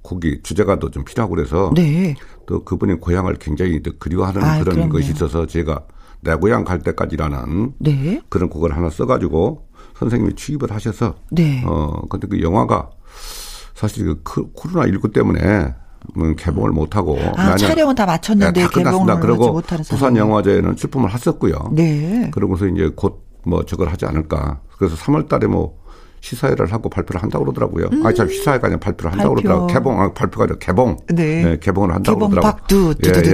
곡이 0.03 0.43
주제가도 0.43 0.91
좀 0.91 1.05
필요하고 1.05 1.34
그래서 1.34 1.72
네. 1.74 2.14
또 2.47 2.64
그분의 2.64 3.01
고향을 3.01 3.36
굉장히 3.36 3.82
또 3.82 3.93
그리워하는 3.99 4.43
아, 4.43 4.59
그런 4.61 4.76
그럼요. 4.76 4.93
것이 4.93 5.12
있어서 5.12 5.47
제가 5.47 5.84
내 6.20 6.34
고향 6.34 6.64
갈 6.64 6.80
때까지라는 6.80 7.74
네. 7.78 8.20
그런 8.28 8.49
곡을 8.51 8.76
하나 8.76 8.91
써가지고 8.91 9.66
선생님이 9.97 10.34
취입을 10.34 10.70
하셔서 10.70 11.14
네. 11.30 11.62
어 11.64 12.03
근데 12.09 12.26
그 12.26 12.43
영화가 12.43 12.91
사실 13.74 14.14
그 14.22 14.51
코로나 14.53 14.86
19 14.86 15.12
때문에 15.12 15.41
뭐 15.41 15.88
개봉을 16.36 16.70
못하고. 16.70 17.18
아, 17.36 17.57
촬영은 17.57 17.94
다 17.94 18.07
마쳤는데 18.07 18.61
네, 18.61 18.66
다 18.66 18.70
개봉을 18.70 19.20
그리고 19.20 19.53
못하는 19.53 19.84
부산 19.84 20.16
영화제는 20.16 20.76
출품을 20.76 21.12
했었고요. 21.12 21.70
네. 21.72 22.30
그러고서 22.32 22.66
이제 22.66 22.90
곧 22.94 23.28
뭐 23.49 23.64
저걸 23.64 23.88
하지 23.88 24.05
않을까. 24.05 24.61
그래서 24.76 24.94
3월 24.96 25.28
달에 25.28 25.46
뭐 25.46 25.78
시사회를 26.21 26.73
하고 26.73 26.89
발표를 26.89 27.23
한다고 27.23 27.45
그러더라고요. 27.45 27.91
음. 27.93 28.07
아니, 28.07 28.16
참 28.16 28.29
시사회가 28.29 28.66
아니라 28.66 28.81
발표를 28.81 29.12
한다고 29.12 29.35
발표. 29.35 29.49
그러더라고요. 29.49 29.75
개봉, 29.75 30.01
아, 30.01 30.12
발표가 30.12 30.45
아니라 30.45 30.59
개봉. 30.59 30.97
네. 31.09 31.45
네 31.45 31.59
개봉을 31.59 31.95
한다고 31.95 32.19
개봉 32.19 32.31
그러더라고요. 32.31 32.61
박두. 32.61 32.95
예, 33.05 33.09
예, 33.09 33.12
예. 33.21 33.25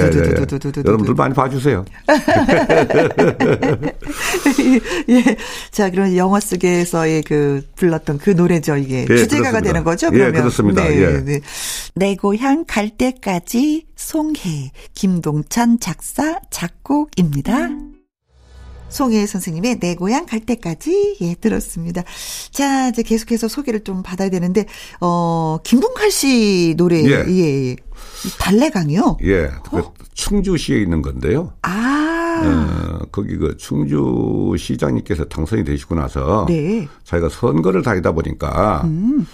여러분들 0.85 1.15
많이 1.15 1.33
봐주세요. 1.35 1.85
예. 5.09 5.37
자, 5.71 5.91
그럼 5.91 6.17
영화 6.17 6.41
속에서의 6.41 7.23
그 7.23 7.63
불렀던 7.77 8.19
그 8.19 8.31
노래죠, 8.31 8.77
이게. 8.77 9.07
예, 9.09 9.17
주제가가 9.17 9.61
되는 9.61 9.85
거죠, 9.85 10.11
그러면. 10.11 10.35
예, 10.35 10.39
그렇습니다. 10.39 10.83
네, 10.85 11.01
예. 11.01 11.25
네. 11.25 11.41
내 11.95 12.17
고향 12.17 12.65
갈 12.67 12.91
때까지 12.91 13.87
송해. 13.97 14.73
김동찬 14.95 15.79
작사, 15.81 16.41
작곡입니다. 16.51 17.94
송혜 18.95 19.27
선생님의 19.27 19.81
내 19.81 19.97
고향 19.97 20.25
갈 20.25 20.39
때까지 20.39 21.17
예 21.21 21.35
들었습니다. 21.35 22.05
자 22.53 22.91
이제 22.91 23.03
계속해서 23.03 23.49
소개를 23.49 23.83
좀 23.83 24.05
받아야 24.05 24.31
되는데 24.31 24.67
어 25.01 25.59
김bun칼 25.65 26.13
씨 26.13 26.75
노래 26.77 27.03
예, 27.05 27.25
예. 27.29 27.77
달래강이요? 28.39 29.19
예, 29.25 29.51
그 29.69 29.79
어? 29.79 29.93
충주시에 30.15 30.81
있는 30.81 31.03
건데요. 31.03 31.53
아, 31.63 32.41
어, 32.45 33.07
거기 33.11 33.37
그 33.37 33.57
충주 33.57 34.55
시장님께서 34.57 35.25
당선이 35.25 35.65
되시고 35.65 35.97
나서 35.97 36.47
네. 36.49 36.87
자기가 37.03 37.29
선거를 37.31 37.83
다니다 37.83 38.13
보니까 38.13 38.83
음. 38.85 39.27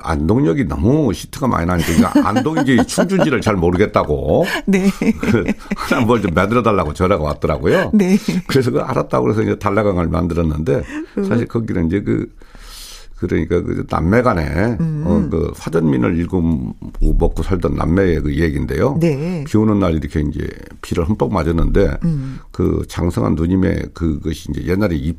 안동역이 0.00 0.64
너무 0.64 1.12
시트가 1.12 1.46
많이 1.48 1.66
나니까 1.66 2.12
안동인지 2.26 2.86
충주인지를 2.86 3.40
잘 3.42 3.56
모르겠다고. 3.56 4.44
네. 4.66 4.88
그 5.20 5.44
하나 5.76 6.04
뭘 6.04 6.22
좀 6.22 6.32
만들어 6.34 6.62
달라고 6.62 6.94
전화가 6.94 7.22
왔더라고요. 7.22 7.90
네. 7.92 8.16
그래서 8.46 8.70
그 8.70 8.80
알았다고 8.80 9.24
그래서 9.24 9.42
이제 9.42 9.58
달라강을 9.58 10.08
만들었는데 10.08 10.82
사실 11.28 11.46
거기는 11.46 11.86
이제 11.88 12.00
그 12.00 12.26
그러니까 13.16 13.62
그 13.62 13.86
남매 13.88 14.20
간에 14.22 14.76
음. 14.80 15.02
어, 15.06 15.26
그 15.30 15.50
화전민을 15.56 16.16
일구 16.18 16.74
먹고 17.00 17.42
살던 17.42 17.74
남매의 17.74 18.20
그 18.22 18.34
얘기인데요. 18.36 18.96
네. 19.00 19.44
비 19.46 19.56
오는 19.56 19.78
날 19.78 19.94
이렇게 19.94 20.20
이제 20.20 20.46
비를 20.82 21.04
흠뻑 21.08 21.32
맞았는데 21.32 21.98
음. 22.04 22.38
그 22.50 22.82
장성한 22.88 23.34
누님의 23.34 23.90
그것이 23.94 24.48
이제 24.50 24.66
옛날에 24.66 24.96
입 24.96 25.18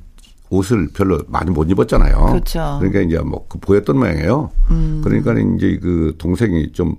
옷을 0.50 0.90
별로 0.94 1.20
많이 1.28 1.52
못 1.52 1.70
입었잖아요. 1.70 2.26
그렇죠. 2.28 2.78
그러니까 2.80 3.02
이제 3.02 3.18
뭐그 3.20 3.60
보였던 3.60 3.98
모양이에요. 3.98 4.50
음. 4.72 5.02
그러니까 5.04 5.34
이제 5.34 5.80
그 5.82 6.16
동생이 6.18 6.72
좀 6.72 6.96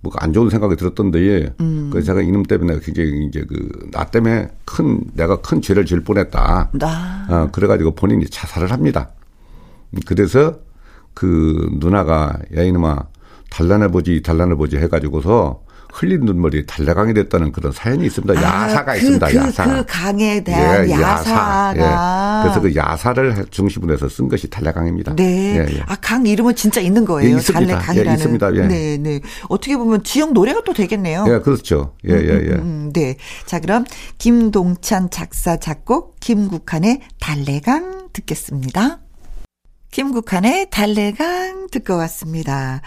뭐 0.00 0.12
안 0.20 0.32
좋은 0.32 0.48
생각이 0.48 0.76
들었던데, 0.76 1.54
음. 1.60 1.88
그래서 1.90 2.06
제가 2.06 2.22
이놈 2.22 2.44
때문에 2.44 2.78
굉장히 2.80 3.26
이제 3.26 3.42
그 3.42 3.90
나 3.90 4.04
때문에 4.04 4.48
큰 4.64 5.02
내가 5.14 5.40
큰 5.40 5.60
죄를 5.60 5.84
질 5.86 6.04
뻔했다. 6.04 6.70
아. 6.82 7.26
어, 7.28 7.48
그래가지고 7.50 7.94
본인이 7.94 8.26
자살을 8.26 8.70
합니다. 8.70 9.10
그래서 10.06 10.58
그 11.14 11.68
누나가 11.80 12.38
야 12.56 12.62
이놈아 12.62 13.06
단란해 13.50 13.88
보지 13.88 14.22
단란해 14.22 14.54
보지 14.54 14.76
해가지고서 14.76 15.62
흘린 15.92 16.20
눈물이 16.20 16.66
달래강이 16.66 17.14
됐다는 17.14 17.52
그런 17.52 17.72
사연이 17.72 18.06
있습니다. 18.06 18.40
아, 18.40 18.64
야사가 18.64 18.92
그, 18.92 18.98
있습니다. 18.98 19.26
그, 19.28 19.36
야사. 19.36 19.64
그 19.64 19.84
강에 19.86 20.44
대한 20.44 20.88
예, 20.88 20.92
야사가. 20.92 21.74
야사. 21.76 22.42
예. 22.42 22.42
그래서 22.42 22.60
그 22.60 22.74
야사를 22.74 23.46
중심으로 23.50 23.94
해서 23.94 24.08
쓴 24.08 24.28
것이 24.28 24.48
달래강입니다. 24.48 25.16
네. 25.16 25.56
예, 25.56 25.76
예. 25.76 25.80
아강 25.86 26.26
이름은 26.26 26.54
진짜 26.54 26.80
있는 26.80 27.04
거예요. 27.04 27.36
예, 27.36 27.40
달래강이라는. 27.40 28.10
예, 28.10 28.14
있습니다. 28.14 28.54
예. 28.56 28.66
네, 28.66 28.96
네. 28.98 29.20
어떻게 29.48 29.76
보면 29.76 30.04
지역 30.04 30.32
노래가 30.32 30.62
또 30.64 30.72
되겠네요. 30.72 31.24
예, 31.28 31.38
그렇죠. 31.40 31.94
예, 32.08 32.14
예, 32.14 32.28
예. 32.28 32.52
음, 32.54 32.60
음, 32.60 32.88
음, 32.88 32.92
네. 32.92 33.16
자, 33.46 33.60
그럼 33.60 33.84
김동찬 34.18 35.10
작사 35.10 35.56
작곡 35.56 36.16
김국한의 36.20 37.00
달래강 37.20 38.08
듣겠습니다. 38.12 39.00
김국한의 39.90 40.68
달래강 40.70 41.68
듣고 41.70 41.96
왔습니다. 41.96 42.82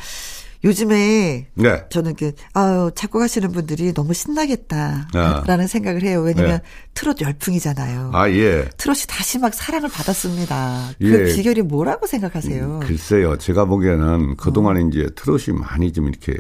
요즘에 0.64 1.48
네. 1.54 1.86
저는 1.90 2.16
그 2.16 2.34
아유 2.54 2.92
작곡 2.94 3.22
하시는 3.22 3.52
분들이 3.52 3.94
너무 3.94 4.14
신나겠다라는 4.14 5.64
아. 5.64 5.68
생각을 5.68 6.04
해요. 6.04 6.22
왜냐면 6.22 6.60
네. 6.62 6.62
트롯 6.94 7.22
열풍이잖아요. 7.22 8.12
아 8.14 8.30
예. 8.30 8.70
트롯이 8.78 9.02
다시 9.08 9.40
막 9.40 9.54
사랑을 9.54 9.90
받았습니다. 9.90 10.92
그 11.00 11.30
예. 11.30 11.34
비결이 11.34 11.64
뭐라고 11.64 12.06
생각하세요? 12.06 12.64
음, 12.64 12.80
글쎄요. 12.80 13.38
제가 13.38 13.66
보기에는 13.66 14.38
그동안 14.38 14.78
어. 14.78 14.80
이제 14.80 15.10
트롯이 15.16 15.58
많이 15.58 15.92
좀 15.92 16.08
이렇게 16.08 16.34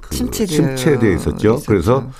그 0.00 0.14
침체되어 0.14 1.12
있었죠. 1.14 1.14
있었죠. 1.14 1.62
그래서 1.66 2.10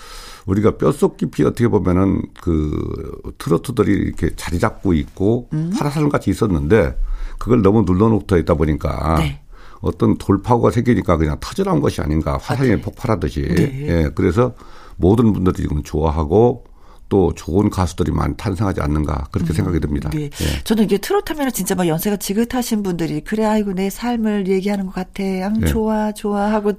우리가 0.47 0.77
뼛속 0.77 1.17
깊이 1.17 1.43
어떻게 1.45 1.69
보면은 1.69 2.23
그 2.41 3.33
트로트들이 3.39 3.93
이렇게 3.93 4.31
자리 4.37 4.59
잡고 4.59 4.93
있고 4.95 5.49
음. 5.53 5.71
파라살 5.77 6.09
같이 6.09 6.31
있었는데 6.31 6.97
그걸 7.39 7.63
너무 7.63 7.83
눌러놓고 7.87 8.37
있다 8.37 8.55
보니까 8.55 9.17
네. 9.19 9.41
어떤 9.85 10.17
돌파구가 10.17 10.71
생기니까 10.71 11.17
그냥 11.17 11.37
터져나온 11.41 11.81
것이 11.81 12.01
아닌가 12.01 12.39
화산이 12.41 12.73
아, 12.73 12.77
네. 12.77 12.81
폭발하듯이 12.81 13.43
네. 13.43 13.87
예 13.89 14.11
그래서 14.15 14.55
모든 14.97 15.33
분들이 15.33 15.63
지금 15.63 15.83
좋아하고 15.83 16.65
또 17.09 17.33
좋은 17.35 17.71
가수들이 17.71 18.13
많이 18.13 18.35
탄생하지 18.37 18.81
않는가 18.81 19.29
그렇게 19.31 19.53
음, 19.53 19.55
생각이 19.55 19.81
듭니다. 19.81 20.11
네. 20.11 20.25
예. 20.25 20.65
저는 20.65 20.85
이게 20.85 20.99
트로트 20.99 21.33
하면 21.33 21.53
진짜 21.53 21.75
막 21.75 21.87
연세가 21.87 22.17
지긋하신 22.17 22.83
분들이 22.83 23.21
그래 23.23 23.45
아이고 23.45 23.73
내 23.73 23.91
삶을 23.91 24.49
얘기하는 24.49 24.87
것 24.87 24.95
같아. 24.95 25.23
앙 25.23 25.61
예. 25.63 25.67
좋아 25.67 26.13
좋아 26.13 26.53
하고 26.53 26.73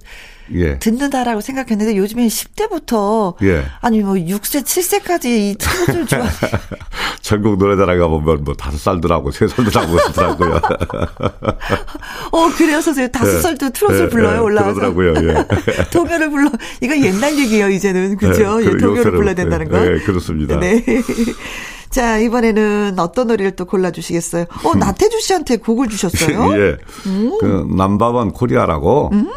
예. 0.54 0.78
듣는다라고 0.80 1.42
생각했는데 1.42 1.96
요즘에 1.98 2.28
10대부터 2.28 3.36
예. 3.44 3.66
아니 3.82 4.02
뭐 4.02 4.14
6세 4.16 4.64
7세까지 4.64 5.26
이 5.26 5.56
트로트를 5.58 6.06
좋아. 6.08 6.26
전국 7.22 7.58
노래자랑 7.58 7.98
가보면 7.98 8.44
뭐 8.44 8.54
다섯 8.56 8.78
살들하고 8.78 9.32
세 9.32 9.48
살들하고 9.48 9.98
있더라고요. 10.10 10.62
어 12.32 12.50
그래요 12.56 12.82
선생님 12.82 13.12
다섯 13.12 13.38
예. 13.38 13.42
살도 13.42 13.70
트로트를 13.72 14.06
예, 14.06 14.10
불러요 14.10 14.44
올라와서. 14.44 14.92
그러더라고요. 14.92 15.30
예. 15.30 15.46
동요를 15.92 16.30
불러 16.30 16.52
이거 16.82 16.96
옛날 17.00 17.38
얘기예요 17.38 17.70
이제는 17.70 18.18
그죠? 18.18 18.62
예, 18.64 18.78
동요를 18.78 19.12
불러야 19.12 19.34
된다는 19.34 19.70
거. 19.70 19.80
네 19.80 20.00
그렇습니다. 20.20 20.59
네. 20.59 20.84
자, 21.89 22.18
이번에는 22.18 22.95
어떤 22.99 23.28
노래를 23.28 23.55
또 23.55 23.66
골라주시겠어요? 23.66 24.45
어, 24.66 24.76
나태주 24.76 25.20
씨한테 25.22 25.57
곡을 25.57 25.88
주셨어요? 25.89 26.51
예. 26.59 26.78
음. 27.07 27.38
그, 27.39 27.68
남바원 27.76 28.32
코리아라고. 28.32 29.09
음. 29.13 29.30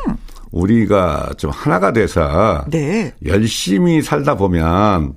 우리가 0.51 1.31
좀 1.37 1.51
하나가 1.51 1.93
돼서. 1.93 2.65
네. 2.69 3.13
열심히 3.27 4.01
살다 4.03 4.37
보면 4.37 5.13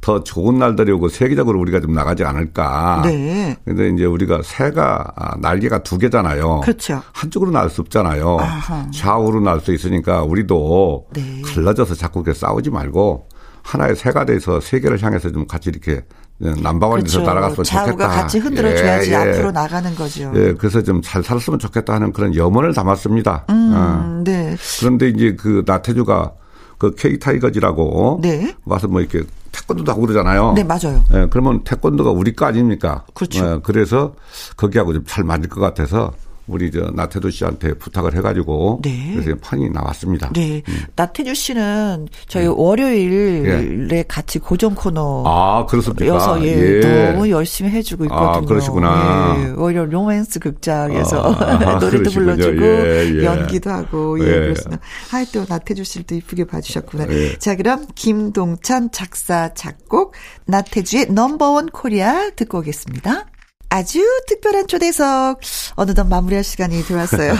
더 0.00 0.24
좋은 0.24 0.58
날들이 0.58 0.90
오고 0.90 1.08
세계적으로 1.08 1.60
우리가 1.60 1.80
좀 1.80 1.94
나가지 1.94 2.24
않을까. 2.24 3.02
네. 3.04 3.56
근데 3.64 3.88
이제 3.90 4.04
우리가 4.04 4.40
새가 4.42 5.12
아, 5.14 5.36
날개가 5.38 5.84
두 5.84 5.96
개잖아요. 5.98 6.60
그렇죠. 6.64 7.00
한쪽으로 7.12 7.52
날 7.52 7.70
수 7.70 7.80
없잖아요. 7.82 8.38
아하. 8.40 8.90
좌우로 8.92 9.40
날 9.40 9.60
수 9.60 9.72
있으니까 9.72 10.24
우리도 10.24 11.06
네. 11.14 11.42
갈라져서 11.46 11.94
자꾸 11.94 12.24
그렇게 12.24 12.36
싸우지 12.36 12.70
말고 12.70 13.28
하나의 13.62 13.96
새가 13.96 14.24
돼서 14.24 14.60
세계를 14.60 15.02
향해서 15.02 15.30
좀 15.32 15.46
같이 15.46 15.70
이렇게 15.70 16.02
남바원에서 16.38 17.18
그렇죠. 17.18 17.22
날아갔으면 17.22 17.64
좋겠다. 17.64 18.08
같이 18.08 18.38
흔들어줘야지 18.38 19.10
예, 19.10 19.12
예. 19.12 19.16
앞으로 19.16 19.52
나가는 19.52 19.94
거죠. 19.94 20.32
예, 20.34 20.54
그래서 20.54 20.82
좀 20.82 21.00
잘 21.02 21.22
살았으면 21.22 21.58
좋겠다 21.58 21.94
하는 21.94 22.12
그런 22.12 22.34
염원을 22.34 22.74
담았습니다. 22.74 23.46
음, 23.50 23.72
어. 23.74 24.22
네. 24.24 24.56
그런데 24.80 25.08
이제 25.08 25.36
그 25.38 25.62
나태주가 25.66 26.32
그 26.78 26.94
K 26.96 27.18
타이거즈라고 27.20 28.18
네. 28.22 28.54
와서 28.64 28.88
뭐 28.88 29.00
이렇게 29.00 29.22
태권도도 29.52 29.92
하고 29.92 30.00
그러잖아요. 30.02 30.54
네, 30.56 30.64
맞아요. 30.64 31.04
예, 31.14 31.28
그러면 31.30 31.62
태권도가 31.62 32.10
우리 32.10 32.34
거 32.34 32.46
아닙니까? 32.46 33.04
그렇죠. 33.14 33.44
예, 33.46 33.60
그래서 33.62 34.14
거기하고 34.56 34.92
좀 34.94 35.04
잘 35.06 35.22
맞을 35.24 35.48
것 35.48 35.60
같아서 35.60 36.12
우리 36.46 36.70
저 36.70 36.90
나태주 36.94 37.30
씨한테 37.30 37.74
부탁을 37.74 38.16
해가지고 38.16 38.80
네. 38.82 39.12
그래서 39.14 39.36
판이 39.40 39.70
나왔습니다. 39.70 40.30
네, 40.34 40.62
음. 40.68 40.80
나태주 40.96 41.34
씨는 41.34 42.08
저희 42.26 42.46
음. 42.46 42.58
월요일에 42.58 43.98
예. 43.98 44.04
같이 44.08 44.38
고정 44.38 44.74
코너 44.74 45.24
아 45.26 45.66
그렇습니까? 45.66 46.06
여서 46.06 46.42
예, 46.44 46.80
예. 46.82 47.12
너무 47.12 47.30
열심히 47.30 47.70
해주고 47.70 48.04
있거든요. 48.04 48.28
아 48.28 48.40
그러시구나. 48.40 49.36
예, 49.38 49.50
월요 49.50 49.86
로맨스 49.86 50.40
극장에서 50.40 51.32
아, 51.32 51.78
노래도 51.80 52.10
불러주고 52.10 52.64
예, 52.64 53.20
예. 53.20 53.24
연기도 53.24 53.70
하고 53.70 54.18
예, 54.20 54.24
그렇습니다. 54.24 54.82
하여튼 55.10 55.46
나태주 55.48 55.84
씨를 55.84 56.06
또 56.06 56.14
이쁘게 56.16 56.44
봐주셨구나. 56.44 57.06
자 57.38 57.54
그럼 57.54 57.86
김동찬 57.94 58.90
작사 58.90 59.54
작곡 59.54 60.14
나태주의 60.46 61.06
넘버원 61.06 61.68
코리아 61.68 62.30
듣고 62.30 62.58
오겠습니다. 62.58 63.26
아주 63.72 64.00
특별한 64.28 64.68
초대석 64.68 65.40
어느덧 65.76 66.04
마무리할 66.04 66.44
시간이 66.44 66.82
들어왔어요. 66.82 67.32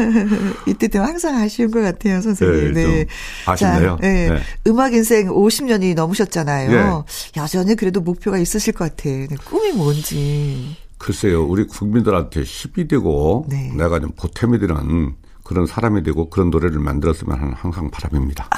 이때 0.66 0.88
되면 0.88 1.06
항상 1.06 1.36
아쉬운 1.36 1.70
것 1.70 1.82
같아요, 1.82 2.22
선생님. 2.22 2.72
네. 2.72 2.86
네. 2.86 3.06
아쉽네요. 3.44 3.98
자, 4.00 4.08
네. 4.08 4.30
네. 4.30 4.40
음악 4.66 4.94
인생 4.94 5.28
50년이 5.28 5.94
넘으셨잖아요. 5.94 6.70
네. 6.70 7.40
여전히 7.40 7.76
그래도 7.76 8.00
목표가 8.00 8.38
있으실 8.38 8.72
것 8.72 8.88
같아. 8.88 9.10
네. 9.10 9.28
꿈이 9.44 9.72
뭔지. 9.72 10.76
글쎄요, 10.96 11.44
우리 11.44 11.66
국민들한테 11.66 12.42
힘이 12.42 12.88
되고 12.88 13.44
네. 13.46 13.70
내가 13.76 14.00
좀 14.00 14.12
보탬이 14.16 14.58
되는 14.58 15.14
그런 15.44 15.66
사람이 15.66 16.04
되고 16.04 16.30
그런 16.30 16.48
노래를 16.48 16.78
만들었으면 16.78 17.38
하는 17.38 17.52
항상 17.52 17.90
바람입니다. 17.90 18.48
아. 18.50 18.56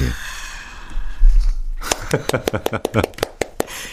예. 0.00 0.06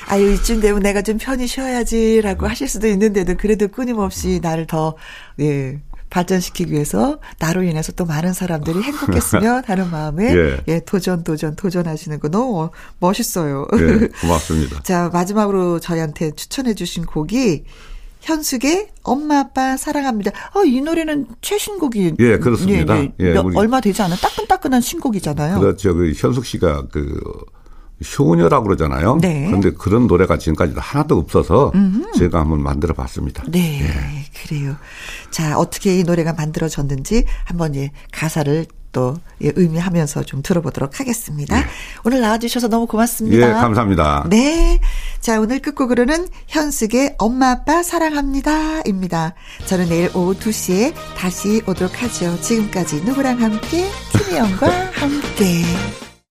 아유, 0.07 0.33
이쯤 0.33 0.59
되면 0.59 0.81
내가 0.81 1.01
좀 1.01 1.17
편히 1.17 1.47
쉬어야지라고 1.47 2.47
하실 2.47 2.67
수도 2.67 2.87
있는데도 2.87 3.35
그래도 3.37 3.67
끊임없이 3.67 4.39
나를 4.41 4.67
더, 4.67 4.95
예, 5.39 5.79
발전시키기 6.09 6.71
위해서 6.71 7.19
나로 7.39 7.63
인해서 7.63 7.91
또 7.91 8.05
많은 8.05 8.33
사람들이 8.33 8.81
행복했으면 8.81 9.63
하는 9.67 9.91
마음에 9.91 10.33
예. 10.33 10.57
예. 10.67 10.79
도전 10.79 11.23
도전 11.23 11.55
도전하시는 11.55 12.19
거 12.19 12.29
너무 12.29 12.69
멋있어요. 12.99 13.67
예, 13.73 14.07
고맙습니다. 14.21 14.81
자 14.83 15.09
마지막으로 15.11 15.79
저희한테 15.79 16.31
추천해 16.31 16.73
주신 16.73 17.05
곡이 17.05 17.65
현숙의 18.21 18.89
엄마 19.03 19.39
아빠 19.39 19.77
사랑합니다. 19.77 20.31
어, 20.53 20.63
이 20.63 20.81
노래는 20.81 21.27
최신곡이 21.41 22.15
예 22.19 22.37
그렇습니다. 22.37 22.97
예, 22.97 23.11
예. 23.19 23.25
예 23.35 23.37
얼마 23.55 23.79
되지 23.79 24.01
않은 24.01 24.17
따끈따끈한 24.17 24.81
신곡이잖아요. 24.81 25.59
그렇죠. 25.59 25.93
그 25.95 26.11
현숙 26.15 26.45
씨가 26.45 26.87
그 26.91 27.19
효녀라고 28.17 28.65
그러잖아요. 28.65 29.17
네. 29.21 29.45
그런데 29.47 29.71
그런 29.71 30.07
노래가 30.07 30.37
지금까지 30.37 30.73
하나도 30.77 31.17
없어서 31.17 31.71
음흠. 31.73 32.11
제가 32.17 32.39
한번 32.39 32.61
만들어 32.61 32.93
봤습니다. 32.93 33.43
네, 33.47 33.81
예. 33.81 34.47
그래요. 34.47 34.75
자, 35.31 35.57
어떻게 35.57 35.97
이 35.97 36.03
노래가 36.03 36.33
만들어졌는지 36.33 37.25
한번 37.45 37.75
예, 37.75 37.91
가사를 38.11 38.67
또 38.91 39.15
예, 39.43 39.51
의미하면서 39.55 40.23
좀 40.23 40.41
들어보도록 40.41 40.99
하겠습니다. 40.99 41.59
예. 41.59 41.65
오늘 42.03 42.21
나와주셔서 42.21 42.67
너무 42.67 42.87
고맙습니다. 42.87 43.47
예, 43.47 43.51
감사합니다. 43.51 44.25
네. 44.29 44.79
자, 45.19 45.39
오늘 45.39 45.59
끝곡으로는 45.59 46.27
현숙의 46.47 47.15
엄마 47.17 47.51
아빠 47.51 47.83
사랑합니다. 47.83 48.81
입니다. 48.85 49.33
저는 49.65 49.89
내일 49.89 50.09
오후 50.15 50.33
2시에 50.35 50.93
다시 51.15 51.61
오도록 51.67 52.01
하죠. 52.03 52.39
지금까지 52.41 53.03
누구랑 53.03 53.41
함께, 53.41 53.89
김혜영과 54.13 54.67
함께. 54.93 55.63